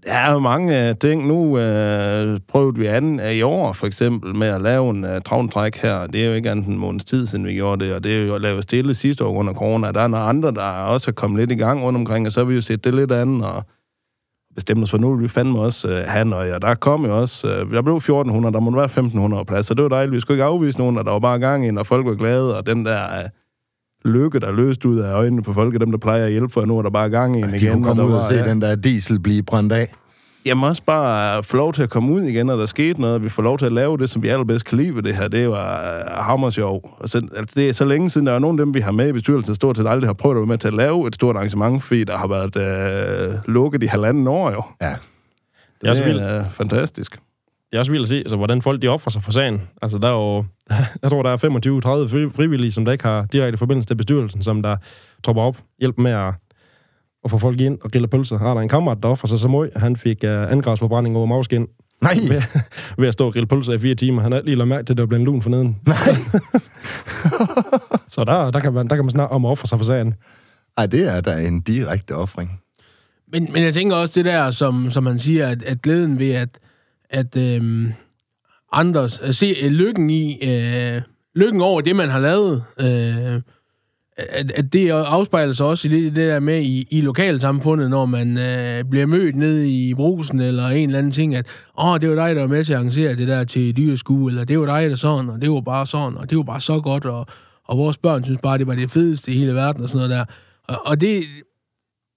Der 0.06 0.14
er 0.14 0.32
jo 0.32 0.40
mange 0.40 0.90
uh, 0.90 0.96
ting. 0.98 1.28
Nu 1.28 1.36
uh, 1.36 2.40
prøvede 2.48 2.80
vi 2.80 2.86
anden 2.86 3.20
uh, 3.20 3.32
i 3.32 3.42
år, 3.42 3.74
for 3.74 3.88
eksempel, 3.88 4.36
med 4.36 4.48
at 4.48 4.62
lave 4.62 4.90
en 4.90 5.04
uh, 5.04 5.22
travntræk 5.26 5.76
her. 5.76 6.08
Det 6.08 6.22
er 6.22 6.26
jo 6.26 6.34
ikke 6.34 6.52
andet 6.52 6.68
en 6.68 6.78
måneds 6.78 7.06
tid, 7.06 7.28
siden 7.28 7.46
vi 7.46 7.54
gjorde 7.54 7.86
det, 7.86 7.94
og 7.94 8.04
det 8.04 8.16
er 8.16 8.26
jo 8.26 8.38
lavet 8.38 8.64
stille 8.64 8.96
sidste 8.96 9.26
år 9.26 9.34
under 9.34 9.54
corona. 9.54 9.92
Der 9.92 10.02
er 10.02 10.08
nogle 10.08 10.26
andre, 10.26 10.52
der 10.52 10.62
også 10.62 11.12
er 11.12 11.14
kommet 11.14 11.40
lidt 11.40 11.52
i 11.52 11.56
gang 11.64 11.84
rundt 11.84 11.98
omkring, 11.98 12.28
og 12.28 12.34
så 12.34 12.40
har 12.40 12.46
vi 12.46 12.56
jo 12.56 12.62
set 12.62 12.84
det 12.84 12.96
lidt 12.96 13.12
andet, 13.12 13.46
og 13.46 13.64
bestemt 14.56 14.84
os 14.84 14.92
for 14.92 14.98
nu, 14.98 15.16
vil 15.16 15.24
vi 15.24 15.28
fandme 15.28 15.60
også 15.60 15.88
uh, 15.88 16.10
have 16.12 16.26
noget. 16.26 16.54
Og 16.54 16.62
der 16.62 16.76
kom 16.76 17.06
jo 17.06 17.22
også, 17.22 17.48
uh, 17.48 17.72
der 17.72 17.82
blev 17.82 17.96
1400, 17.96 18.54
der 18.54 18.60
måtte 18.60 18.78
være 18.78 18.86
1500 18.86 19.46
plads, 19.46 19.66
så 19.66 19.74
det 19.74 19.84
var 19.84 19.90
dejligt. 19.90 20.16
Vi 20.16 20.20
skulle 20.20 20.36
ikke 20.36 20.44
afvise 20.44 20.80
nogen, 20.80 20.98
og 20.98 21.06
der 21.06 21.12
var 21.12 21.20
bare 21.20 21.40
gang 21.40 21.68
ind, 21.68 21.80
og 21.80 21.88
folk 21.88 22.06
var 22.06 22.16
glade, 22.16 22.58
og 22.58 22.66
den 22.66 22.86
der 22.86 23.04
uh, 23.20 23.30
lykke, 24.06 24.40
der 24.40 24.52
løst 24.52 24.86
ud 24.86 24.98
af 25.00 25.14
øjnene 25.14 25.44
på 25.44 25.54
folk, 25.54 25.80
dem 25.80 25.92
der 25.92 25.98
plejer 25.98 26.26
at 26.26 26.32
hjælpe, 26.32 26.54
for 26.54 26.66
nu 26.66 26.78
er 26.78 26.82
der 26.82 26.90
bare 26.90 27.10
gang 27.10 27.36
i 27.40 27.42
en 27.42 27.50
De 27.50 27.56
igen. 27.56 27.74
kunne 27.74 27.84
komme 27.84 28.04
og 28.04 28.10
ud 28.10 28.14
og 28.14 28.24
se 28.24 28.36
ja. 28.36 28.50
den 28.50 28.62
der 28.62 28.76
diesel 28.76 29.20
blive 29.20 29.44
brændt 29.44 29.72
af. 29.74 29.92
Jamen 30.46 30.64
også 30.64 30.84
bare 30.84 31.44
få 31.44 31.58
lov 31.58 31.74
til 31.74 31.84
at 31.84 31.90
komme 31.90 32.12
ud 32.14 32.22
igen, 32.22 32.50
og 32.50 32.58
der 32.58 32.66
skete 32.66 33.02
noget. 33.02 33.24
Vi 33.24 33.30
får 33.30 33.44
lov 33.44 33.58
til 33.58 33.66
at 33.66 33.72
lave 33.72 33.98
det, 33.98 34.10
som 34.10 34.24
vi 34.24 34.28
allerbedst 34.28 34.66
kan 34.66 34.78
lide 34.78 34.96
ved 34.96 35.04
det 35.04 35.16
her. 35.16 35.28
Det 35.28 35.50
var 35.50 36.02
uh, 36.06 36.26
hammersjov. 36.26 36.98
Og 37.00 37.10
så, 37.10 37.18
altså, 37.38 37.54
det 37.56 37.70
er 37.70 37.74
så 37.74 37.86
længe 37.86 38.10
siden, 38.10 38.28
der 38.28 38.34
er 38.34 38.40
nogen 38.40 38.60
af 38.60 38.66
dem, 38.66 38.74
vi 38.74 38.80
har 38.80 38.92
med 38.92 39.08
i 39.10 39.12
bestyrelsen, 39.12 39.48
der 39.48 39.56
stort 39.56 39.78
set 39.78 39.88
aldrig 39.88 40.08
har 40.08 40.14
prøvet 40.14 40.36
at 40.36 40.40
være 40.40 40.48
med 40.48 40.58
til 40.58 40.68
at 40.68 40.74
lave 40.74 41.08
et 41.08 41.16
stort 41.16 41.36
arrangement, 41.36 41.84
fordi 41.84 42.04
der 42.04 42.18
har 42.18 42.28
været 42.28 42.56
uh, 43.30 43.34
lukket 43.54 43.84
i 43.84 43.86
halvanden 43.86 44.28
år 44.28 44.52
jo. 44.52 44.64
Ja. 44.82 44.96
Det 45.82 45.88
er 45.88 45.90
også 45.90 46.04
vildt. 46.04 46.46
uh, 46.46 46.52
fantastisk. 46.52 47.18
Det 47.76 47.80
er 47.80 47.82
også 47.82 47.92
vildt 47.92 48.04
at 48.04 48.10
se, 48.10 48.16
altså, 48.16 48.36
hvordan 48.36 48.62
folk 48.62 48.82
de 48.82 48.88
offrer 48.88 49.10
sig 49.12 49.24
for 49.24 49.32
sagen. 49.32 49.62
Altså, 49.82 49.98
der 49.98 50.08
er 50.08 50.12
jo, 50.12 50.46
jeg 51.02 51.10
tror, 51.12 51.24
der 51.24 51.30
er 51.30 51.38
25-30 51.38 52.12
fri- 52.12 52.36
frivillige, 52.36 52.72
som 52.72 52.86
der 52.86 52.92
ikke 52.92 53.04
har 53.04 53.26
direkte 53.26 53.58
forbindelse 53.58 53.88
til 53.88 53.96
bestyrelsen, 53.96 54.44
som 54.44 54.62
der 54.62 54.78
tropper 55.24 55.44
op, 55.44 55.58
hjælper 55.80 56.02
med 56.02 56.12
at, 56.12 56.34
at 57.26 57.32
få 57.32 57.38
folk 57.38 57.62
ind 57.62 57.78
og 57.84 57.92
grille 57.92 58.08
pølser. 58.08 58.38
Har 58.38 58.54
der 58.54 58.62
en 58.62 58.70
kammerat, 58.70 58.98
der 59.04 59.10
offrer 59.10 59.28
sig 59.28 59.40
så 59.40 59.48
meget, 59.48 59.72
han 59.76 59.96
fik 59.96 60.18
uh, 60.24 60.52
angrebsforbrænding 60.52 61.18
over 61.18 61.26
magskin 61.26 61.68
Nej, 62.02 62.14
ved, 62.30 62.42
ved 63.00 63.08
at 63.08 63.14
stå 63.14 63.26
og 63.26 63.34
grille 63.34 63.48
pølser 63.48 63.74
i 63.74 63.80
fire 63.80 63.96
timer. 63.96 64.22
Han 64.22 64.32
har 64.32 64.42
lige 64.42 64.56
lagt 64.56 64.68
mærke 64.68 64.86
til, 64.86 64.94
at 64.94 64.98
det 64.98 65.04
var 65.04 65.08
blevet 65.08 65.26
lun 65.26 65.42
for 65.42 65.50
neden. 65.50 65.78
nej. 65.88 65.96
Så 68.10 68.24
der, 68.24 68.52
der, 68.52 68.60
kan 68.60 68.74
man, 68.74 68.88
der 68.88 68.96
kan 68.96 69.06
man 69.06 69.12
snakke 69.12 69.36
om 69.36 69.46
at 69.46 69.50
ofre 69.50 69.68
sig 69.68 69.78
for 69.80 69.86
sagen. 69.86 70.14
Ej, 70.78 70.86
det 70.86 71.16
er 71.16 71.22
da 71.22 71.48
en 71.48 71.62
direkte 71.62 72.16
offring. 72.16 72.62
Men, 73.32 73.50
men 73.54 73.64
jeg 73.64 73.74
tænker 73.74 73.96
også 73.96 74.14
det 74.16 74.26
der, 74.26 74.52
som, 74.52 74.92
som 74.92 75.04
man 75.04 75.20
siger, 75.20 75.48
at, 75.48 75.64
at 75.64 75.82
glæden 75.82 76.20
ved, 76.20 76.32
at, 76.32 76.50
at 77.10 77.38
øh, 77.38 77.92
andres, 78.72 79.20
at 79.20 79.36
se 79.36 79.56
øh, 79.64 79.72
lykken 79.72 80.10
i, 80.10 80.38
øh, 80.44 81.02
lykken 81.36 81.62
over 81.62 81.82
det, 81.82 81.96
man 81.96 82.10
har 82.10 82.20
lavet, 82.20 82.64
øh, 82.80 83.42
at, 84.18 84.52
at 84.52 84.74
det 84.74 84.90
afspejler 84.90 85.54
sig 85.54 85.66
også 85.66 85.88
i 85.88 85.92
det, 85.92 86.16
det 86.16 86.30
der 86.30 86.40
med 86.40 86.62
i, 86.62 86.88
i 86.92 87.02
lokalsamfundet, 87.02 87.90
når 87.90 88.06
man 88.06 88.38
øh, 88.38 88.84
bliver 88.90 89.06
mødt 89.06 89.36
ned 89.36 89.64
i 89.64 89.94
brusen 89.94 90.40
eller 90.40 90.68
en 90.68 90.90
eller 90.90 91.00
anden 91.00 91.12
ting, 91.12 91.36
at 91.36 91.48
åh, 91.80 92.00
det 92.02 92.10
var 92.10 92.16
dig, 92.16 92.36
der 92.36 92.42
var 92.42 92.48
med 92.48 92.66
til 92.66 92.74
at 92.74 92.78
arrangere 92.78 93.16
det 93.16 93.28
der 93.28 93.44
til 93.44 93.78
dyreskue, 93.78 94.32
eller 94.32 94.44
det 94.44 94.60
var 94.60 94.66
dig, 94.66 94.90
der 94.90 94.96
sådan, 94.96 95.30
og 95.30 95.42
det 95.42 95.52
var 95.52 95.62
bare 95.62 95.86
sådan, 95.86 96.18
og 96.18 96.30
det 96.30 96.38
var 96.38 96.44
bare 96.44 96.62
så 96.62 96.80
godt, 96.80 97.06
og, 97.06 97.26
og 97.68 97.78
vores 97.78 97.98
børn 97.98 98.24
synes 98.24 98.40
bare, 98.44 98.58
det 98.58 98.68
var 98.68 98.76
det 98.76 98.92
fedeste 98.92 99.32
i 99.32 99.38
hele 99.38 99.54
verden 99.54 99.84
og 99.84 99.90
sådan 99.90 100.10
noget 100.10 100.18
der. 100.18 100.26
Og, 100.68 100.88
og 100.88 101.02
det, 101.02 101.24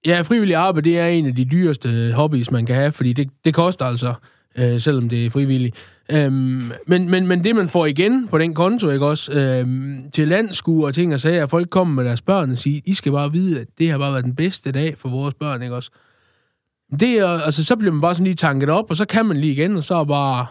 ja, 0.06 0.20
frivillig 0.20 0.56
arbejde, 0.56 0.90
det 0.90 0.98
er 0.98 1.06
en 1.06 1.26
af 1.26 1.34
de 1.34 1.44
dyreste 1.44 2.12
hobbies, 2.12 2.50
man 2.50 2.66
kan 2.66 2.76
have, 2.76 2.92
fordi 2.92 3.12
det, 3.12 3.28
det 3.44 3.54
koster 3.54 3.84
altså, 3.84 4.14
øh, 4.58 4.80
selvom 4.80 5.08
det 5.08 5.26
er 5.26 5.30
frivilligt. 5.30 5.76
Øhm, 6.10 6.72
men, 6.86 7.10
men, 7.10 7.26
men 7.26 7.44
det, 7.44 7.56
man 7.56 7.68
får 7.68 7.86
igen 7.86 8.28
på 8.28 8.38
den 8.38 8.54
konto, 8.54 8.90
ikke 8.90 9.06
også, 9.06 9.32
øhm, 9.32 10.10
til 10.10 10.28
landskue 10.28 10.86
og 10.86 10.94
ting 10.94 11.14
og 11.14 11.20
sager, 11.20 11.42
at 11.42 11.50
folk 11.50 11.70
kommer 11.70 11.94
med 11.94 12.04
deres 12.04 12.22
børn 12.22 12.50
og 12.50 12.58
siger, 12.58 12.80
I 12.86 12.94
skal 12.94 13.12
bare 13.12 13.32
vide, 13.32 13.60
at 13.60 13.66
det 13.78 13.90
har 13.90 13.98
bare 13.98 14.12
været 14.12 14.24
den 14.24 14.34
bedste 14.34 14.72
dag 14.72 14.98
for 14.98 15.08
vores 15.08 15.34
børn, 15.34 15.62
ikke 15.62 15.74
også? 15.74 15.90
Det 17.00 17.18
er, 17.18 17.28
altså, 17.28 17.64
så 17.64 17.76
bliver 17.76 17.92
man 17.92 18.00
bare 18.00 18.14
sådan 18.14 18.24
lige 18.24 18.34
tanket 18.34 18.70
op, 18.70 18.90
og 18.90 18.96
så 18.96 19.04
kan 19.04 19.26
man 19.26 19.36
lige 19.36 19.52
igen, 19.52 19.76
og 19.76 19.84
så 19.84 19.94
er 19.94 20.04
bare, 20.04 20.46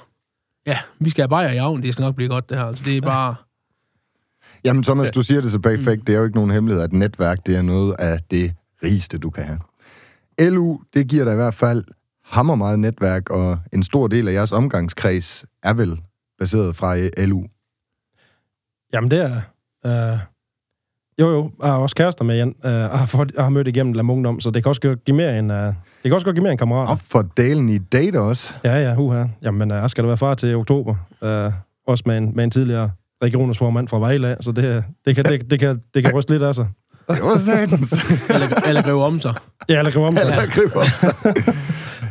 ja, 0.65 0.78
vi 1.00 1.10
skal 1.10 1.22
have 1.22 1.30
bajer 1.30 1.52
i 1.52 1.58
avn, 1.58 1.84
det 1.84 1.93
skal 1.93 2.04
nok 2.04 2.15
blive 2.15 2.30
godt, 2.30 2.50
det 2.50 2.58
her. 2.58 2.65
Altså, 2.65 2.84
det 2.86 2.98
er 2.98 3.02
bare... 3.02 3.36
Jamen, 4.63 4.84
Thomas, 4.84 5.12
du 5.12 5.22
siger 5.22 5.41
det 5.41 5.52
så 5.52 5.60
perfekt. 5.60 6.08
Det 6.08 6.15
er 6.15 6.20
jo 6.20 6.24
ikke 6.24 6.36
nogen 6.36 6.52
hemmelighed, 6.52 6.84
at 6.84 6.93
netværk, 6.93 7.46
det 7.46 7.56
er 7.56 7.62
noget 7.62 7.96
af 8.00 8.20
det 8.32 8.54
rigeste, 8.84 9.17
du 9.17 9.30
kan 9.30 9.43
have. 9.43 9.60
LU, 10.52 10.80
det 10.93 11.08
giver 11.08 11.24
dig 11.24 11.34
i 11.34 11.36
hvert 11.36 11.54
fald 11.54 11.84
hammer 12.30 12.56
meget 12.56 12.80
netværk, 12.80 13.30
og 13.30 13.60
en 13.74 13.84
stor 13.84 14.08
del 14.08 14.28
af 14.28 14.34
jeres 14.34 14.52
omgangskreds 14.52 15.46
er 15.63 15.74
vel 15.74 16.00
baseret 16.40 16.76
fra 16.76 16.98
øh, 16.98 17.10
LU. 17.18 17.44
Jamen, 18.94 19.12
det 19.12 19.22
er... 19.22 19.42
Øh, 19.86 20.20
jo, 21.20 21.30
jo. 21.30 21.52
Jeg 21.62 21.70
har 21.70 21.78
også 21.78 21.96
kærester 21.96 22.24
med, 22.24 22.38
Jan. 22.38 22.56
Øh, 22.66 22.72
jeg, 22.72 22.90
har 22.90 23.06
fået, 23.06 23.32
jeg 23.36 23.44
har 23.44 23.50
mødt 23.50 23.68
igennem 23.68 23.94
Lam 23.94 24.10
Ungdom, 24.10 24.40
så 24.40 24.52
det 24.52 24.63
kan 24.63 24.70
også 24.70 24.82
godt 24.82 25.06
give 25.06 25.18
mere 25.18 25.40
en... 25.40 25.52
Øh, 25.52 25.66
det 25.68 25.74
kan 26.04 26.13
også 26.13 26.26
godt 26.26 26.36
give 26.36 26.44
mere 26.44 26.52
en 26.52 26.58
kammerat. 26.58 26.90
Og 26.90 27.00
for 27.00 27.22
dalen 27.38 27.70
i 27.70 27.78
date 27.78 28.20
også. 28.20 28.56
Ja, 28.63 28.76
ja, 28.76 28.96
huha. 28.96 29.26
Jamen, 29.42 29.72
øh, 29.72 29.78
jeg 29.78 29.90
skal 29.90 30.04
da 30.04 30.08
være 30.08 30.18
far 30.18 30.36
til 30.36 30.56
oktober. 30.56 30.96
Øh, 31.22 31.52
også 31.88 32.04
med 32.08 32.18
en, 32.18 32.32
med 32.36 32.44
en 32.44 32.52
tidligere 32.52 32.92
regionsformand 33.24 33.88
fra 33.88 34.00
Vejle, 34.00 34.28
af, 34.28 34.38
så 34.42 34.52
det, 34.52 34.84
det, 35.06 35.16
kan, 35.16 35.26
det, 35.26 35.52
det, 35.52 35.60
kan, 35.60 35.82
det 35.94 36.04
kan 36.04 36.13
ryste 36.13 36.32
lidt 36.32 36.44
af 36.44 36.56
sig. 36.56 36.68
Det 37.10 37.24
var 37.24 37.40
satans. 37.40 37.94
Eller, 38.30 38.48
eller 38.68 38.82
gribe 38.82 39.04
om 39.04 39.20
sig. 39.20 39.34
Ja, 39.70 39.80
eller 39.80 39.92
gribe 39.92 40.06
om 40.06 40.18
sig. 40.18 40.24
Eller 40.24 40.46
grib 40.46 40.76
op 40.76 40.86
sig. 40.86 41.13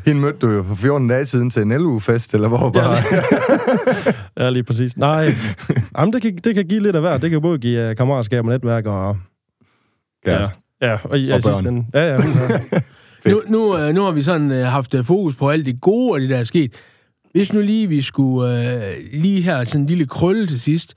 Hende 0.07 0.21
mødte 0.21 0.39
du 0.39 0.51
jo 0.51 0.63
for 0.63 0.75
14 0.75 1.09
dage 1.09 1.27
siden 1.27 1.51
til 1.51 1.63
en 1.63 1.73
LU-fest, 1.73 2.35
eller 2.35 2.49
hvor 2.49 2.71
bare... 2.71 2.97
Ja, 4.45 4.51
lige 4.51 4.63
præcis. 4.63 4.97
Nej, 4.97 5.35
Jamen, 5.99 6.13
det, 6.13 6.23
kan, 6.23 6.37
det 6.37 6.55
kan 6.55 6.65
give 6.65 6.83
lidt 6.83 6.97
af 6.97 7.03
hver. 7.03 7.19
Det 7.19 7.31
kan 7.31 7.41
både 7.43 7.59
give 7.59 7.91
uh, 7.91 7.97
kammeratskab 7.97 8.45
og 8.45 8.51
netværk 8.51 8.87
og... 8.87 9.17
Ja, 10.27 10.39
ja 10.83 10.97
og, 11.05 11.21
ja, 11.21 11.35
Og 11.35 11.43
børn. 11.43 11.67
ende. 11.67 11.87
Ja, 11.95 12.13
ja. 12.13 12.17
Nu, 13.31 13.43
nu, 13.49 13.79
øh, 13.79 13.95
nu 13.95 14.03
har 14.03 14.11
vi 14.11 14.23
sådan 14.23 14.53
øh, 14.53 14.67
haft 14.67 14.95
fokus 15.05 15.35
på 15.35 15.51
alt 15.51 15.67
det 15.67 15.81
gode 15.81 16.13
og 16.13 16.21
det, 16.21 16.31
der 16.31 16.37
er 16.37 16.45
sket. 16.45 16.73
Hvis 17.33 17.53
nu 17.53 17.61
lige 17.61 17.89
vi 17.89 18.03
skulle 18.03 18.75
øh, 18.75 18.95
lige 19.13 19.43
her 19.43 19.65
sådan 19.65 19.81
en 19.81 19.87
lille 19.87 20.07
krølle 20.07 20.47
til 20.47 20.61
sidst, 20.61 20.95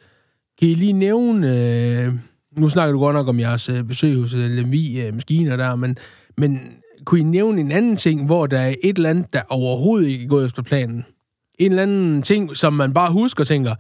kan 0.59 0.67
I 0.67 0.73
lige 0.73 0.93
nævne... 0.93 1.57
Øh, 1.57 2.13
nu 2.57 2.69
snakker 2.69 2.93
du 2.93 2.99
godt 2.99 3.15
nok 3.15 3.27
om 3.27 3.39
jeres 3.39 3.69
øh, 3.69 3.83
besøg 3.83 4.15
hos 4.15 4.33
øh, 4.33 4.49
Lemvi 4.51 5.01
øh, 5.01 5.13
Maskiner 5.13 5.57
der, 5.57 5.75
men, 5.75 5.97
men 6.37 6.61
kunne 7.05 7.19
I 7.19 7.23
nævne 7.23 7.62
en 7.62 7.71
anden 7.71 7.97
ting, 7.97 8.25
hvor 8.25 8.47
der 8.47 8.59
er 8.59 8.73
et 8.83 8.97
eller 8.97 9.09
andet, 9.09 9.33
der 9.33 9.41
overhovedet 9.49 10.07
ikke 10.07 10.23
er 10.23 10.27
gået 10.27 10.45
efter 10.45 10.63
planen? 10.63 11.05
En 11.59 11.71
eller 11.71 11.83
anden 11.83 12.21
ting, 12.21 12.57
som 12.57 12.73
man 12.73 12.93
bare 12.93 13.12
husker 13.12 13.43
og 13.43 13.47
tænker, 13.47 13.75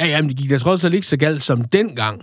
ja, 0.00 0.06
jamen, 0.06 0.28
det 0.28 0.38
gik 0.38 0.50
da 0.50 0.58
trods 0.58 0.84
alt 0.84 0.94
ikke 0.94 1.06
så 1.06 1.16
galt 1.16 1.42
som 1.42 1.64
dengang. 1.64 2.22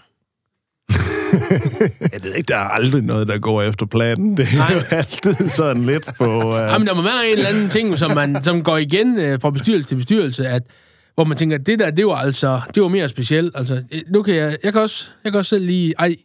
Jeg 2.14 2.24
ved 2.24 2.34
ikke, 2.34 2.48
der 2.48 2.56
er 2.56 2.70
aldrig 2.70 3.02
noget, 3.02 3.28
der 3.28 3.38
går 3.38 3.62
efter 3.62 3.86
planen. 3.86 4.38
Det 4.38 4.48
er 4.54 4.74
jo 4.74 4.82
altid 4.98 5.50
sådan 5.50 5.86
lidt 5.86 6.10
på... 6.18 6.38
Uh... 6.38 6.54
Jamen, 6.54 6.88
der 6.88 6.94
må 6.94 7.02
være 7.02 7.28
en 7.28 7.38
eller 7.38 7.50
anden 7.50 7.70
ting, 7.70 7.98
som, 7.98 8.12
man, 8.12 8.44
som 8.44 8.64
går 8.64 8.78
igen 8.78 9.20
øh, 9.20 9.42
fra 9.42 9.50
bestyrelse 9.50 9.90
til 9.90 9.96
bestyrelse, 9.96 10.48
at, 10.48 10.64
hvor 11.16 11.24
man 11.24 11.38
tænker, 11.38 11.58
det 11.58 11.80
der, 11.80 11.92
det 11.92 12.06
var 12.06 12.16
altså, 12.16 12.62
det 12.76 12.84
var 12.84 12.90
mere 12.90 13.10
specielt. 13.10 13.52
Altså, 13.56 13.74
øh, 13.74 14.02
nu 14.10 14.24
kan 14.24 14.36
jeg, 14.36 14.58
jeg 14.64 14.74
kan 14.74 14.82
også, 14.82 15.08
jeg 15.24 15.32
kan 15.32 15.40
også 15.40 15.50
selv 15.50 15.66
lige, 15.66 15.94
ej, 16.00 16.16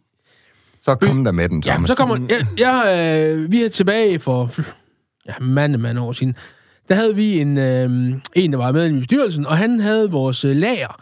Så 0.85 0.95
kom 0.95 1.23
der 1.23 1.31
med 1.31 1.49
den, 1.49 1.63
ja, 1.65 1.71
Thomas. 1.71 1.89
så 1.89 1.95
kommer, 1.95 2.17
jeg, 2.29 2.47
jeg, 2.57 3.29
øh, 3.35 3.51
vi 3.51 3.63
er 3.63 3.69
tilbage 3.69 4.19
for, 4.19 4.51
ja, 5.27 5.33
mande, 5.41 5.77
mande 5.77 6.01
år 6.01 6.11
siden, 6.11 6.35
der 6.89 6.95
havde 6.95 7.15
vi 7.15 7.41
en, 7.41 7.57
øh, 7.57 8.13
en, 8.35 8.51
der 8.51 8.57
var 8.57 8.71
med 8.71 8.89
i 8.89 8.99
bestyrelsen, 8.99 9.45
og 9.45 9.57
han 9.57 9.79
havde 9.79 10.11
vores 10.11 10.45
øh, 10.45 10.55
lager. 10.55 11.01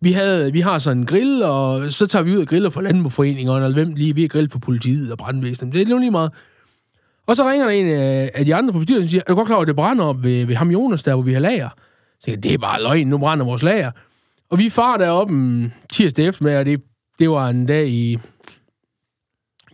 Vi, 0.00 0.12
havde, 0.12 0.52
vi 0.52 0.60
har 0.60 0.78
sådan 0.78 0.98
en 0.98 1.06
grill, 1.06 1.42
og 1.42 1.92
så 1.92 2.06
tager 2.06 2.22
vi 2.22 2.32
ud 2.32 2.40
og 2.40 2.46
griller 2.46 2.70
for 2.70 2.80
landboforeningerne, 2.80 3.64
eller 3.64 3.74
hvem 3.74 3.94
lige, 3.94 4.14
vi 4.14 4.20
har 4.20 4.28
grillet 4.28 4.52
for 4.52 4.58
politiet 4.58 5.12
og 5.12 5.18
brandvæsenet. 5.18 5.74
Det 5.74 5.86
er 5.86 5.90
jo 5.90 5.98
lige 5.98 6.10
meget. 6.10 6.30
Og 7.26 7.36
så 7.36 7.50
ringer 7.50 7.66
der 7.66 7.72
en 7.72 7.86
af 8.34 8.44
de 8.44 8.54
andre 8.54 8.72
på 8.72 8.78
bestyrelsen 8.78 9.06
og 9.06 9.10
siger, 9.10 9.22
er 9.26 9.32
du 9.32 9.34
godt 9.34 9.46
klar 9.46 9.56
over, 9.56 9.62
at 9.62 9.68
det 9.68 9.76
brænder 9.76 10.04
op 10.04 10.22
ved, 10.22 10.46
ved 10.46 10.54
ham 10.54 10.70
Jonas, 10.70 11.02
der 11.02 11.14
hvor 11.14 11.22
vi 11.22 11.32
har 11.32 11.40
lager? 11.40 11.68
Så 12.20 12.30
jeg, 12.30 12.42
det 12.42 12.54
er 12.54 12.58
bare 12.58 12.82
løgn, 12.82 13.06
nu 13.06 13.18
brænder 13.18 13.44
vores 13.44 13.62
lager. 13.62 13.90
Og 14.50 14.58
vi 14.58 14.70
far 14.70 14.96
deroppe 14.96 15.34
en 15.34 15.74
tirsdag 15.90 16.26
eftermiddag, 16.26 16.58
og 16.58 16.66
det, 16.66 16.80
det 17.18 17.30
var 17.30 17.48
en 17.48 17.66
dag 17.66 17.88
i 17.88 18.18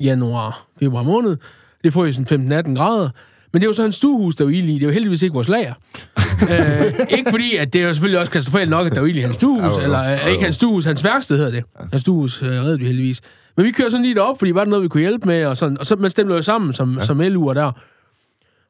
januar, 0.00 0.66
februar 0.78 1.02
måned. 1.02 1.36
Det 1.84 1.92
får 1.92 2.06
jo 2.06 2.12
sådan 2.12 2.52
15-18 2.52 2.74
grader. 2.74 3.08
Men 3.52 3.62
det 3.62 3.68
var 3.68 3.74
så 3.74 3.82
hans 3.82 3.96
stuehus, 3.96 4.34
der 4.34 4.44
var 4.44 4.50
ild 4.50 4.68
i. 4.68 4.78
Det 4.78 4.86
var 4.86 4.92
heldigvis 4.92 5.22
ikke 5.22 5.34
vores 5.34 5.48
lager. 5.48 5.74
øh, 6.52 7.18
ikke 7.18 7.30
fordi, 7.30 7.56
at 7.56 7.72
det 7.72 7.80
er 7.82 7.86
jo 7.86 7.94
selvfølgelig 7.94 8.20
også 8.20 8.32
katastrofalt 8.32 8.70
nok, 8.70 8.86
at 8.86 8.92
der 8.92 9.00
var 9.00 9.06
ild 9.06 9.16
i 9.16 9.20
hans 9.20 9.36
stuehus. 9.36 9.62
Jo, 9.62 9.78
jo. 9.78 9.84
Eller 9.84 10.12
øh, 10.12 10.30
ikke 10.30 10.42
hans 10.42 10.54
stuehus, 10.56 10.84
hans 10.84 11.04
værksted 11.04 11.36
hedder 11.36 11.50
det. 11.50 11.64
Hans 11.92 12.02
stuehus 12.02 12.42
øh, 12.42 12.48
reddede 12.48 12.78
vi 12.78 12.84
heldigvis. 12.84 13.20
Men 13.56 13.66
vi 13.66 13.70
kører 13.70 13.88
sådan 13.88 14.04
lige 14.04 14.14
derop, 14.14 14.38
fordi 14.38 14.54
var 14.54 14.64
der 14.64 14.70
noget, 14.70 14.82
vi 14.82 14.88
kunne 14.88 15.00
hjælpe 15.00 15.26
med. 15.26 15.46
Og, 15.46 15.56
sådan, 15.56 15.78
og 15.78 15.86
så 15.86 15.96
man 15.96 16.10
stemte 16.10 16.34
jo 16.34 16.42
sammen 16.42 16.72
som, 16.72 16.98
ja. 16.98 17.04
som 17.04 17.20
LU'er 17.20 17.54
der. 17.54 17.72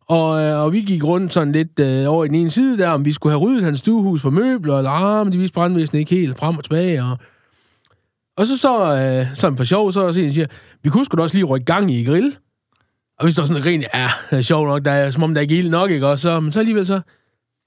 Og, 0.08 0.42
øh, 0.42 0.64
og 0.64 0.72
vi 0.72 0.80
gik 0.80 1.04
rundt 1.04 1.32
sådan 1.32 1.52
lidt 1.52 1.80
øh, 1.80 2.12
over 2.12 2.24
i 2.24 2.28
den 2.28 2.34
ene 2.34 2.50
side 2.50 2.78
der, 2.78 2.88
om 2.88 3.04
vi 3.04 3.12
skulle 3.12 3.32
have 3.32 3.40
ryddet 3.40 3.64
hans 3.64 3.78
stuehus 3.78 4.22
for 4.22 4.30
møbler, 4.30 4.78
eller 4.78 4.90
ah, 4.90 5.26
men 5.26 5.32
de 5.32 5.38
viste 5.38 5.54
brandvæsenet 5.54 6.00
ikke 6.00 6.14
helt 6.14 6.38
frem 6.38 6.56
og 6.56 6.64
tilbage. 6.64 7.04
Og, 7.04 7.18
og 8.36 8.46
så 8.46 8.58
så, 8.58 8.96
øh, 8.96 9.36
sådan 9.36 9.56
for 9.56 9.64
sjov, 9.64 9.92
så 9.92 10.06
er 10.06 10.12
siger, 10.12 10.46
vi 10.82 10.90
kunne 10.90 11.04
sgu 11.04 11.16
da 11.16 11.22
også 11.22 11.36
lige 11.36 11.44
rykke 11.44 11.64
gang 11.64 11.90
i 11.90 12.04
grill. 12.04 12.36
Og 13.18 13.26
vi 13.26 13.32
står 13.32 13.46
sådan 13.46 13.66
rent, 13.66 13.84
ja, 13.94 14.10
det 14.30 14.38
er 14.38 14.42
sjovt 14.42 14.68
nok, 14.68 14.84
der 14.84 14.90
er, 14.90 15.10
som 15.10 15.22
om 15.22 15.34
der 15.34 15.40
ikke 15.40 15.54
er 15.54 15.58
ild 15.58 15.70
nok, 15.70 15.90
ikke 15.90 16.06
også? 16.06 16.22
Så, 16.22 16.40
men 16.40 16.52
så 16.52 16.58
alligevel 16.58 16.86
så, 16.86 17.00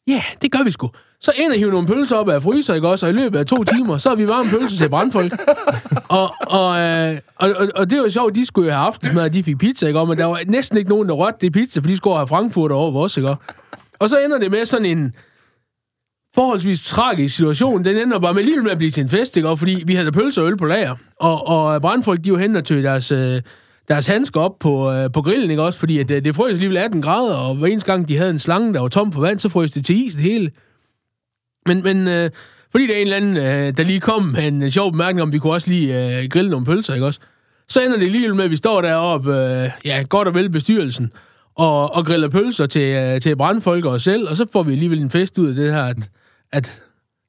ja, 0.07 0.11
yeah, 0.11 0.23
det 0.41 0.51
gør 0.51 0.63
vi 0.63 0.71
sgu. 0.71 0.89
Så 1.19 1.31
ind 1.35 1.51
og 1.51 1.57
hive 1.57 1.71
nogle 1.71 1.87
pølser 1.87 2.15
op 2.15 2.29
af 2.29 2.43
fryser, 2.43 2.73
ikke 2.73 2.87
også? 2.87 3.05
Og 3.05 3.09
i 3.09 3.15
løbet 3.15 3.39
af 3.39 3.45
to 3.45 3.63
timer, 3.63 3.97
så 3.97 4.09
har 4.09 4.15
vi 4.15 4.27
varme 4.27 4.49
pølser 4.49 4.77
til 4.77 4.89
brandfolk. 4.89 5.33
og, 6.19 6.33
og, 6.47 6.79
øh, 6.79 7.19
og, 7.35 7.49
og, 7.55 7.67
og, 7.75 7.89
det 7.89 8.01
var 8.01 8.09
sjovt, 8.09 8.35
de 8.35 8.45
skulle 8.45 8.65
jo 8.65 8.73
have 8.73 8.85
aftensmad, 8.85 9.23
og 9.23 9.33
de 9.33 9.43
fik 9.43 9.57
pizza, 9.57 9.87
ikke 9.87 9.99
også? 9.99 10.09
Men 10.09 10.17
der 10.17 10.25
var 10.25 10.39
næsten 10.47 10.77
ikke 10.77 10.89
nogen, 10.89 11.09
der 11.09 11.15
rørte 11.15 11.37
det 11.41 11.53
pizza, 11.53 11.79
for 11.79 11.87
de 11.87 11.97
skulle 11.97 12.15
have 12.15 12.27
Frankfurt 12.27 12.71
over 12.71 13.03
os, 13.03 13.17
ikke 13.17 13.29
også? 13.29 13.41
Og 13.99 14.09
så 14.09 14.19
ender 14.19 14.37
det 14.37 14.51
med 14.51 14.65
sådan 14.65 14.85
en 14.85 15.13
forholdsvis 16.35 16.81
tragisk 16.81 17.35
situation. 17.35 17.85
Den 17.85 17.97
ender 17.97 18.19
bare 18.19 18.33
med 18.33 18.41
alligevel 18.41 18.63
med 18.63 18.71
at 18.71 18.77
blive 18.77 18.91
til 18.91 19.03
en 19.03 19.09
fest, 19.09 19.37
ikke? 19.37 19.49
også? 19.49 19.59
Fordi 19.59 19.83
vi 19.85 19.95
havde 19.95 20.11
pølser 20.11 20.41
og 20.41 20.47
øl 20.47 20.57
på 20.57 20.65
lager. 20.65 20.95
Og, 21.19 21.47
og 21.47 21.81
brandfolk, 21.81 22.23
de 22.23 22.29
jo 22.29 22.37
hen 22.37 22.55
og 22.55 22.65
tøg 22.65 22.83
deres, 22.83 23.11
øh, 23.11 23.41
deres 23.87 24.07
handsker 24.07 24.41
op 24.41 24.59
på, 24.59 24.91
øh, 24.91 25.11
på 25.13 25.21
grillen, 25.21 25.49
ikke 25.49 25.63
også? 25.63 25.79
Fordi 25.79 25.99
at, 25.99 26.11
øh, 26.11 26.25
det 26.25 26.35
frøs 26.35 26.53
alligevel 26.53 26.77
18 26.77 27.01
grader, 27.01 27.35
og 27.35 27.55
hver 27.55 27.67
eneste 27.67 27.91
gang, 27.91 28.07
de 28.07 28.17
havde 28.17 28.29
en 28.29 28.39
slange, 28.39 28.73
der 28.73 28.81
var 28.81 28.87
tom 28.87 29.11
for 29.11 29.21
vand, 29.21 29.39
så 29.39 29.49
frøs 29.49 29.71
det 29.71 29.85
til 29.85 30.07
is, 30.07 30.13
det 30.13 30.23
hele. 30.23 30.51
Men, 31.65 31.83
men 31.83 32.07
øh, 32.07 32.29
fordi 32.71 32.87
der 32.87 32.93
er 32.93 32.97
en 32.97 33.07
eller 33.07 33.17
anden, 33.17 33.37
øh, 33.37 33.77
der 33.77 33.83
lige 33.83 33.99
kom 33.99 34.23
med 34.23 34.47
en 34.47 34.63
øh, 34.63 34.69
sjov 34.69 34.91
bemærkning 34.91 35.21
om, 35.21 35.31
vi 35.31 35.39
kunne 35.39 35.53
også 35.53 35.67
lige 35.69 36.19
øh, 36.21 36.29
grille 36.29 36.51
nogle 36.51 36.65
pølser, 36.65 36.93
ikke 36.93 37.05
også? 37.05 37.19
Så 37.69 37.81
ender 37.81 37.97
det 37.97 38.05
alligevel 38.05 38.35
med, 38.35 38.43
at 38.43 38.51
vi 38.51 38.55
står 38.55 38.81
deroppe, 38.81 39.35
øh, 39.35 39.69
ja, 39.85 40.03
godt 40.09 40.27
og 40.27 40.33
vel 40.33 40.49
bestyrelsen, 40.49 41.11
og, 41.55 41.95
og 41.95 42.05
griller 42.05 42.29
pølser 42.29 42.65
til, 42.65 42.95
øh, 42.95 43.21
til 43.21 43.35
brandfolk 43.35 43.85
og 43.85 43.91
os 43.91 44.03
selv, 44.03 44.29
og 44.29 44.37
så 44.37 44.45
får 44.53 44.63
vi 44.63 44.71
alligevel 44.71 45.01
en 45.01 45.09
fest 45.09 45.37
ud 45.37 45.47
af 45.47 45.55
det 45.55 45.73
her, 45.73 45.83
at, 45.83 45.97
at 46.53 46.81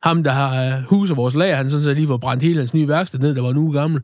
ham, 0.03 0.23
der 0.23 0.31
har 0.31 0.65
øh, 0.65 0.73
huset 0.89 1.17
vores 1.17 1.35
lager, 1.35 1.57
han 1.57 1.71
sådan 1.71 1.85
set 1.85 1.97
lige 1.97 2.07
får 2.07 2.17
brændt 2.17 2.43
hele 2.43 2.59
hans 2.59 2.75
nye 2.75 2.89
værksted 2.89 3.19
ned, 3.19 3.35
der 3.35 3.43
var 3.43 3.51
en 3.51 3.57
uge 3.57 3.73
gammel. 3.73 4.03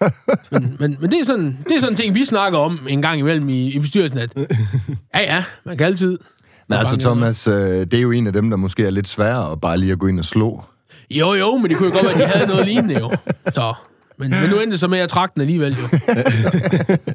men, 0.52 0.76
men, 0.80 0.96
men 1.00 1.10
det, 1.10 1.20
er 1.20 1.24
sådan, 1.24 1.58
det 1.68 1.76
er 1.76 1.80
sådan 1.80 1.92
en 1.92 1.96
ting, 1.96 2.14
vi 2.14 2.24
snakker 2.24 2.58
om 2.58 2.80
en 2.88 3.02
gang 3.02 3.18
imellem 3.18 3.48
i, 3.48 3.72
i 3.72 3.78
bestyrelsen, 3.78 4.18
at 4.18 4.32
ja, 5.14 5.20
ja, 5.20 5.44
man 5.64 5.76
kan 5.76 5.86
altid. 5.86 6.18
Men 6.68 6.78
altså, 6.78 6.96
Thomas, 6.96 7.48
øh, 7.48 7.54
det 7.54 7.94
er 7.94 8.00
jo 8.00 8.10
en 8.10 8.26
af 8.26 8.32
dem, 8.32 8.50
der 8.50 8.56
måske 8.56 8.86
er 8.86 8.90
lidt 8.90 9.08
sværere 9.08 9.52
at 9.52 9.60
bare 9.60 9.78
lige 9.78 9.92
at 9.92 9.98
gå 9.98 10.06
ind 10.06 10.18
og 10.18 10.24
slå. 10.24 10.64
Jo, 11.10 11.34
jo, 11.34 11.56
men 11.56 11.70
det 11.70 11.76
kunne 11.76 11.88
jo 11.88 11.94
godt 11.94 12.04
være, 12.04 12.14
at 12.14 12.20
de 12.20 12.38
havde 12.38 12.46
noget 12.46 12.66
lignende, 12.66 12.98
jo. 12.98 13.10
Så, 13.52 13.74
men, 14.18 14.30
men 14.30 14.50
nu 14.50 14.56
endte 14.56 14.70
det 14.70 14.80
så 14.80 14.88
med, 14.88 14.98
at 14.98 15.00
jeg 15.00 15.08
trak 15.08 15.34
den 15.34 15.40
alligevel, 15.40 15.76
jo. 15.76 15.98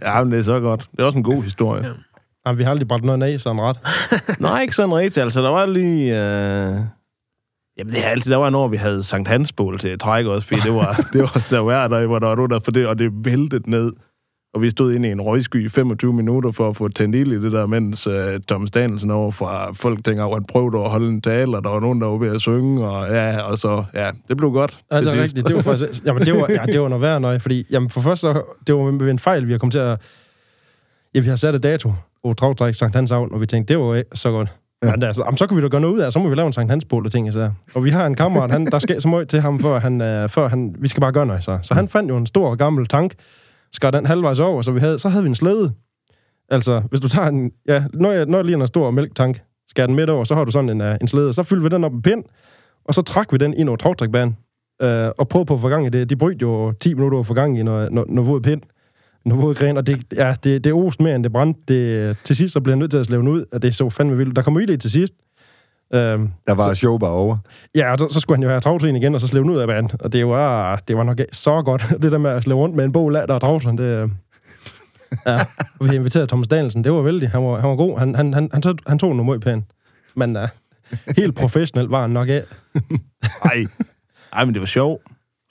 Ja, 0.07 0.23
men 0.23 0.31
det 0.31 0.39
er 0.39 0.43
så 0.43 0.59
godt. 0.59 0.87
Det 0.91 0.99
er 0.99 1.03
også 1.03 1.17
en 1.17 1.23
god 1.23 1.43
historie. 1.43 1.81
Ja. 1.81 1.87
Ja. 1.87 1.93
Jamen, 2.45 2.57
vi 2.59 2.63
har 2.63 2.71
aldrig 2.71 2.87
brændt 2.87 3.05
noget 3.05 3.23
af, 3.23 3.39
sådan 3.39 3.61
ret. 3.61 3.77
Nej, 4.39 4.61
ikke 4.61 4.75
sådan 4.75 4.95
rigtigt. 4.95 5.23
Altså, 5.23 5.41
der 5.41 5.49
var 5.49 5.65
lige... 5.65 6.25
Øh... 6.25 6.75
Jamen, 7.77 7.93
det 7.93 8.05
er 8.05 8.09
altid... 8.09 8.31
Der 8.31 8.37
var 8.37 8.47
en 8.47 8.55
år, 8.55 8.67
vi 8.67 8.77
havde 8.77 9.03
Sankt 9.03 9.27
Hansbål 9.29 9.79
til 9.79 9.89
at 9.89 9.99
trække 9.99 10.31
også, 10.31 10.47
fordi 10.47 10.61
det 10.61 10.73
var, 10.73 10.93
det 11.13 11.21
var 11.21 11.47
der 11.49 11.61
hver 11.61 11.87
dag, 11.87 12.05
hvor 12.05 12.19
der 12.19 12.27
var 12.27 12.47
der 12.47 12.59
for 12.63 12.71
det, 12.71 12.87
og 12.87 12.99
det 12.99 13.11
væltede 13.25 13.69
ned. 13.69 13.91
Og 14.53 14.61
vi 14.61 14.69
stod 14.69 14.93
inde 14.93 15.09
i 15.09 15.11
en 15.11 15.21
røgsky 15.21 15.65
i 15.65 15.69
25 15.69 16.13
minutter 16.13 16.51
for 16.51 16.69
at 16.69 16.75
få 16.75 16.87
tændt 16.87 17.15
ild 17.15 17.31
i 17.31 17.41
det 17.41 17.51
der, 17.51 17.65
mens 17.65 18.07
uh, 18.07 18.13
Thomas 18.47 18.71
Danielsen 18.71 19.11
over 19.11 19.31
fra 19.31 19.71
Folketing 19.71 20.21
og 20.21 20.35
han 20.35 20.45
prøvede 20.45 20.77
at 20.77 20.89
holde 20.89 21.09
en 21.09 21.21
tale, 21.21 21.57
og 21.57 21.63
der 21.63 21.69
var 21.69 21.79
nogen, 21.79 22.01
der 22.01 22.07
var 22.07 22.17
ved 22.17 22.35
at 22.35 22.41
synge, 22.41 22.87
og 22.87 23.07
ja, 23.07 23.41
og 23.41 23.57
så, 23.57 23.83
ja, 23.93 24.09
det 24.27 24.37
blev 24.37 24.51
godt. 24.51 24.79
Ja, 24.91 24.97
det 24.97 25.07
til 25.07 25.17
er 25.17 25.23
rigtigt. 25.23 25.47
Det 25.47 25.55
var 25.55 25.61
faktisk... 25.61 26.05
Jamen, 26.05 26.25
det 26.25 26.33
var, 26.33 26.47
ja, 26.49 26.65
det 26.65 26.81
var 26.81 26.87
noget 26.87 27.01
værd 27.01 27.21
nøje, 27.21 27.39
fordi... 27.39 27.65
Jamen, 27.71 27.89
for 27.89 28.01
først, 28.01 28.21
så, 28.21 28.41
det 28.67 28.75
var 28.75 28.91
med 28.91 29.11
en 29.11 29.19
fejl, 29.19 29.47
vi 29.47 29.51
har 29.51 29.59
kommet 29.59 29.71
til 29.71 29.79
at... 29.79 29.99
Ja, 31.15 31.19
vi 31.19 31.27
har 31.27 31.35
sat 31.35 31.55
et 31.55 31.63
dato 31.63 31.93
på 32.23 32.33
travtræk 32.33 32.75
Sankt 32.75 32.95
Hans 32.95 33.11
Avn, 33.11 33.33
og 33.33 33.41
vi 33.41 33.45
tænkte, 33.45 33.73
det 33.73 33.81
var 33.81 34.03
så 34.13 34.31
godt. 34.31 34.49
Men 34.91 35.03
altså, 35.03 35.23
jamen, 35.25 35.37
så 35.37 35.47
kan 35.47 35.57
vi 35.57 35.61
da 35.61 35.67
gøre 35.67 35.81
noget 35.81 35.93
ud 35.93 35.99
af, 35.99 36.13
så 36.13 36.19
må 36.19 36.29
vi 36.29 36.35
lave 36.35 36.47
en 36.47 36.53
Sankt 36.53 36.71
Hans 36.71 36.85
bål 36.85 37.05
og 37.05 37.11
ting. 37.11 37.33
Så. 37.33 37.51
Og 37.75 37.83
vi 37.83 37.89
har 37.89 38.05
en 38.05 38.15
kammerat, 38.15 38.51
han, 38.51 38.65
der 38.65 38.79
skal 38.79 39.01
så 39.01 39.07
meget 39.07 39.29
til 39.29 39.41
ham, 39.41 39.59
før 39.59 39.79
han, 39.79 40.01
øh, 40.01 40.29
før 40.29 40.47
han, 40.47 40.75
vi 40.79 40.87
skal 40.87 41.01
bare 41.01 41.11
gøre 41.11 41.25
noget. 41.25 41.43
Så. 41.43 41.59
så 41.61 41.73
han 41.73 41.87
fandt 41.87 42.09
jo 42.09 42.17
en 42.17 42.25
stor 42.25 42.55
gammel 42.55 42.87
tank, 42.87 43.13
skar 43.71 43.91
den 43.91 44.05
halvvejs 44.05 44.39
over, 44.39 44.61
så, 44.61 44.71
vi 44.71 44.79
havde, 44.79 44.99
så 44.99 45.09
havde 45.09 45.23
vi 45.23 45.29
en 45.29 45.35
slæde. 45.35 45.71
Altså, 46.49 46.81
hvis 46.89 47.01
du 47.01 47.09
tager 47.09 47.27
en, 47.27 47.51
ja, 47.67 47.83
når 47.93 48.11
jeg, 48.11 48.25
når 48.25 48.37
jeg 48.37 48.45
lige 48.45 48.61
en 48.61 48.67
stor 48.67 48.91
mælktank, 48.91 49.41
skærer 49.67 49.87
den 49.87 49.95
midt 49.95 50.09
over, 50.09 50.23
så 50.23 50.35
har 50.35 50.43
du 50.43 50.51
sådan 50.51 50.69
en, 50.69 50.81
uh, 50.81 50.95
en 51.01 51.07
slæde, 51.07 51.33
så 51.33 51.43
fylder 51.43 51.63
vi 51.63 51.69
den 51.69 51.83
op 51.83 51.93
med 51.93 52.01
pind, 52.01 52.23
og 52.85 52.93
så 52.93 53.01
trak 53.01 53.33
vi 53.33 53.37
den 53.37 53.53
ind 53.53 53.69
over 53.69 53.77
travtrækbanen, 53.77 54.37
uh, 54.83 54.87
og 54.89 55.27
prøvede 55.29 55.45
på 55.45 55.53
at 55.53 55.61
få 55.61 55.69
gang 55.69 55.85
i 55.85 55.89
det. 55.89 56.09
De 56.09 56.15
brød 56.15 56.33
jo 56.33 56.71
10 56.71 56.93
minutter 56.93 57.19
at 57.19 57.25
få 57.25 57.33
gang 57.33 57.59
i 57.59 57.63
noget, 57.63 57.91
noget, 57.91 58.09
noget 58.09 58.29
våd 58.29 58.41
pind, 58.41 58.61
noget 59.25 59.43
våd 59.43 59.55
gren, 59.55 59.77
og 59.77 59.87
det, 59.87 60.03
ja, 60.15 60.35
det, 60.43 60.63
det 60.63 60.73
ost 60.73 60.99
mere 60.99 61.15
end 61.15 61.23
det 61.23 61.31
brændte. 61.31 61.61
Det, 61.67 62.17
til 62.23 62.35
sidst 62.35 62.53
så 62.53 62.59
blev 62.61 62.71
jeg 62.71 62.79
nødt 62.79 62.91
til 62.91 62.97
at 62.97 63.05
slæve 63.05 63.19
den 63.21 63.27
ud, 63.29 63.45
og 63.51 63.61
det 63.61 63.75
så 63.75 63.89
fandme 63.89 64.17
vildt. 64.17 64.35
Der 64.35 64.41
kom 64.41 64.59
ild 64.59 64.69
i 64.69 64.77
til 64.77 64.91
sidst. 64.91 65.13
Uh, 65.93 65.99
Der 65.99 66.53
var 66.53 66.73
show 66.73 66.97
bare 66.97 67.11
over. 67.11 67.37
Ja, 67.75 67.91
og 67.91 67.99
så, 67.99 68.07
så 68.09 68.19
skulle 68.19 68.37
han 68.37 68.43
jo 68.43 68.49
have 68.49 68.61
travtrin 68.61 68.95
igen, 68.95 69.15
og 69.15 69.21
så 69.21 69.27
slæve 69.27 69.43
den 69.43 69.51
ud 69.51 69.57
af 69.57 69.67
banen. 69.67 69.91
Og 69.99 70.13
det 70.13 70.27
var, 70.27 70.75
det 70.87 70.97
var 70.97 71.03
nok 71.03 71.19
så 71.31 71.61
godt, 71.61 71.83
det 72.01 72.11
der 72.11 72.17
med 72.17 72.31
at 72.31 72.43
slæve 72.43 72.57
rundt 72.59 72.75
med 72.75 72.85
en 72.85 72.91
bog 72.91 73.09
latter 73.09 73.35
og 73.35 73.41
travtrin, 73.41 73.77
det... 73.77 73.83
øh, 73.83 74.09
Ja, 75.25 75.37
og 75.79 75.89
vi 75.89 75.95
inviterede 75.95 76.27
Thomas 76.27 76.47
Danielsen, 76.47 76.83
det 76.83 76.91
var 76.91 77.01
vældig. 77.01 77.29
Han 77.29 77.43
var, 77.43 77.59
han 77.59 77.69
var 77.69 77.75
god. 77.75 77.99
Han, 77.99 78.15
han, 78.15 78.33
han, 78.33 78.49
han, 78.53 78.61
tog, 78.61 78.75
han 78.87 78.99
tog 78.99 79.09
noget 79.15 79.25
meget 79.25 79.41
pænt. 79.41 79.65
Men 80.15 80.37
uh, 80.37 80.43
helt 81.17 81.35
professionelt 81.35 81.91
var 81.91 82.01
han 82.01 82.09
nok 82.09 82.29
af. 82.29 82.43
Ej. 83.45 83.65
Ej, 84.33 84.45
men 84.45 84.53
det 84.53 84.59
var 84.59 84.65
sjovt. 84.65 85.01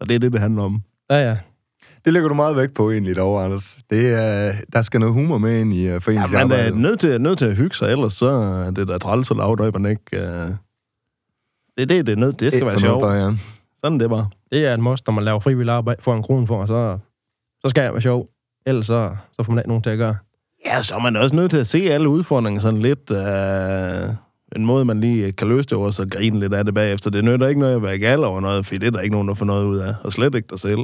Og 0.01 0.09
det 0.09 0.14
er 0.14 0.18
det, 0.18 0.33
det 0.33 0.41
handler 0.41 0.62
om. 0.62 0.83
Ja, 1.11 1.29
ja. 1.29 1.37
Det 2.05 2.12
lægger 2.12 2.28
du 2.28 2.34
meget 2.34 2.57
vægt 2.57 2.74
på 2.74 2.90
egentlig 2.90 3.16
derovre, 3.16 3.44
Anders. 3.44 3.78
Det 3.90 4.14
er, 4.22 4.53
der 4.72 4.82
skal 4.82 5.00
noget 5.00 5.14
humor 5.14 5.38
med 5.38 5.61
ind 5.61 5.72
i 5.72 5.76
uh, 5.76 5.84
Ja, 5.84 5.90
man 5.90 5.96
er 5.96 6.00
foreningsarbejdet. 6.00 6.76
nødt 6.76 7.00
til, 7.00 7.20
nødt 7.20 7.38
til 7.38 7.44
at 7.46 7.57
hygge 7.57 7.76
sig, 7.76 7.92
ellers 7.92 8.12
så 8.12 8.28
er 8.30 8.70
det 8.70 8.88
der 8.88 8.98
træls 8.98 9.30
og 9.30 9.36
lavdøj, 9.36 9.70
man 9.70 9.86
ikke... 9.86 10.03
Uh... 10.12 10.55
Det 11.76 11.82
er 11.82 11.86
det, 11.86 12.07
det 12.07 12.12
er 12.12 12.16
nødt. 12.16 12.40
Det 12.40 12.53
skal 12.53 12.66
være 12.66 12.80
sjovt. 12.80 13.05
ja. 13.07 13.30
Sådan 13.84 13.94
er 13.94 13.98
det 13.98 14.11
bare. 14.11 14.28
Det 14.53 14.66
er 14.66 14.74
en 14.74 14.82
must, 14.82 15.07
når 15.07 15.14
man 15.14 15.24
laver 15.24 15.40
frivillig 15.40 15.74
arbejde 15.74 16.03
for 16.03 16.14
en 16.14 16.22
krone 16.22 16.46
for, 16.46 16.66
så, 16.66 16.98
så 17.61 17.68
skal 17.68 17.82
jeg 17.82 17.92
være 17.92 18.03
sjov. 18.03 18.28
Ellers 18.66 18.86
så, 18.86 19.11
så 19.32 19.42
får 19.42 19.53
man 19.53 19.59
ikke 19.61 19.68
nogen 19.68 19.82
til 19.82 19.90
at 19.90 19.98
gøre. 19.98 20.16
Ja, 20.66 20.82
så 20.82 20.94
er 20.94 20.98
man 20.98 21.16
også 21.16 21.36
nødt 21.36 21.50
til 21.50 21.59
at 21.59 21.66
se 21.66 21.78
alle 21.78 22.09
udfordringer 22.09 22.61
sådan 22.61 22.80
lidt... 22.82 23.11
Uh... 23.11 24.14
En 24.57 24.66
måde, 24.66 24.84
man 24.84 25.00
lige 25.00 25.32
kan 25.32 25.48
løse 25.48 25.68
det 25.68 25.72
over, 25.72 25.90
så 25.90 26.07
grine 26.11 26.40
lidt 26.40 26.55
af 26.55 26.64
det 26.64 26.74
bagefter. 26.74 27.11
Det 27.11 27.24
nytter 27.24 27.46
ikke 27.46 27.61
noget 27.61 27.76
at 27.76 27.82
være 27.82 27.98
gal 27.98 28.24
over 28.24 28.40
noget, 28.40 28.66
for 28.66 28.74
det 28.74 28.86
er 28.86 28.90
der 28.90 29.00
ikke 29.00 29.12
nogen, 29.12 29.28
der 29.28 29.34
får 29.34 29.44
noget 29.46 29.64
ud 29.64 29.76
af. 29.78 29.94
Og 30.05 30.12
slet 30.12 30.34
ikke 30.34 30.48
dig 30.50 30.61
selv. 30.61 30.78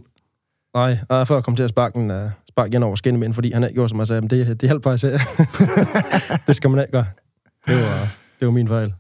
Nej, 0.75 0.99
og 1.09 1.29
før 1.29 1.35
jeg 1.35 1.45
kom 1.45 1.57
til 1.57 1.63
at 1.63 1.71
sparke, 1.71 1.99
den, 1.99 2.11
uh, 2.11 2.31
sparke 2.49 2.69
igen 2.69 2.83
over 2.83 2.97
skinnemænd, 2.97 3.35
fordi 3.35 3.53
han 3.53 3.63
ikke 3.63 3.75
gjorde, 3.75 3.89
som 3.89 3.99
jeg 3.99 4.07
sagde, 4.07 4.21
men 4.21 4.31
det, 4.31 4.47
det 4.47 4.69
hjalp 4.69 4.83
faktisk 4.83 5.05
af. 5.05 5.19
det 6.47 6.57
skal 6.57 6.71
man 6.71 6.81
ikke 6.81 6.93
gøre. 6.93 7.07
Det 7.67 7.77
var, 7.77 8.09
det 8.41 8.47
var 8.47 8.51
min 8.51 8.69
fejl. 8.69 8.95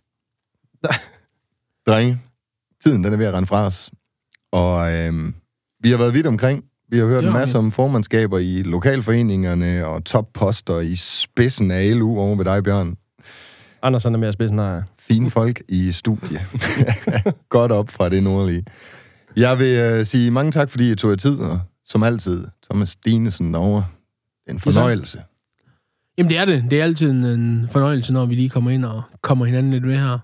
Drenge, 1.88 2.20
tiden 2.84 3.04
den 3.04 3.12
er 3.12 3.16
ved 3.16 3.26
at 3.26 3.34
rende 3.34 3.46
fra 3.46 3.66
os. 3.66 3.90
Og 4.52 4.92
øhm, 4.92 5.34
vi 5.82 5.90
har 5.90 5.98
været 5.98 6.14
vidt 6.14 6.26
omkring. 6.26 6.64
Vi 6.90 6.98
har 6.98 7.06
hørt 7.06 7.24
en 7.24 7.32
masse 7.32 7.58
om 7.58 7.70
formandskaber 7.70 8.38
i 8.38 8.62
lokalforeningerne 8.62 9.86
og 9.86 10.04
topposter 10.04 10.80
i 10.80 10.96
spidsen 10.96 11.70
af 11.70 11.98
LU 11.98 12.18
over 12.18 12.36
ved 12.36 12.44
dig, 12.44 12.64
Bjørn. 12.64 12.96
Anders 13.82 14.04
han 14.04 14.14
er 14.14 14.18
mere 14.18 14.32
spidsen 14.32 14.58
her. 14.58 14.82
Fine 14.98 15.30
folk 15.30 15.62
i 15.68 15.92
studiet. 15.92 16.40
Godt 17.48 17.72
op 17.72 17.88
fra 17.90 18.08
det 18.08 18.22
nordlige. 18.22 18.64
Jeg 19.36 19.58
vil 19.58 19.76
øh, 19.76 20.06
sige 20.06 20.30
mange 20.30 20.52
tak, 20.52 20.70
fordi 20.70 20.92
I 20.92 20.94
tog 20.94 21.10
jer 21.10 21.16
tid, 21.16 21.38
og 21.38 21.60
som 21.84 22.02
altid, 22.02 22.46
Thomas 22.64 22.88
Stinesen 22.88 23.54
derovre. 23.54 23.86
En 24.50 24.60
fornøjelse. 24.60 25.22
Jamen, 26.18 26.30
det 26.30 26.38
er 26.38 26.44
det. 26.44 26.64
Det 26.70 26.80
er 26.80 26.84
altid 26.84 27.10
en, 27.10 27.24
en 27.24 27.68
fornøjelse, 27.68 28.12
når 28.12 28.26
vi 28.26 28.34
lige 28.34 28.48
kommer 28.48 28.70
ind 28.70 28.84
og 28.84 29.02
kommer 29.22 29.44
hinanden 29.44 29.72
lidt 29.72 29.86
ved 29.86 29.96
her. 29.96 30.18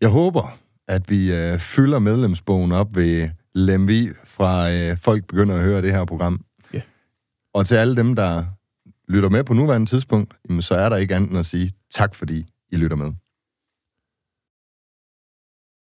Jeg 0.00 0.08
håber, 0.08 0.58
at 0.88 1.10
vi 1.10 1.32
øh, 1.32 1.58
fylder 1.58 1.98
medlemsbogen 1.98 2.72
op 2.72 2.96
ved 2.96 3.28
Lemvi, 3.54 4.08
fra 4.24 4.72
øh, 4.72 4.96
folk 4.96 5.26
begynder 5.26 5.54
at 5.54 5.62
høre 5.62 5.82
det 5.82 5.92
her 5.92 6.04
program. 6.04 6.44
Ja. 6.74 6.80
Og 7.54 7.66
til 7.66 7.76
alle 7.76 7.96
dem, 7.96 8.14
der 8.14 8.44
lytter 9.08 9.28
med 9.28 9.44
på 9.44 9.54
nuværende 9.54 9.86
tidspunkt, 9.86 10.34
jamen, 10.48 10.62
så 10.62 10.74
er 10.74 10.88
der 10.88 10.96
ikke 10.96 11.14
andet 11.14 11.30
end 11.30 11.38
at 11.38 11.46
sige 11.46 11.72
tak, 11.94 12.14
fordi 12.14 12.44
I 12.70 12.76
lytter 12.76 12.96
med. 12.96 13.12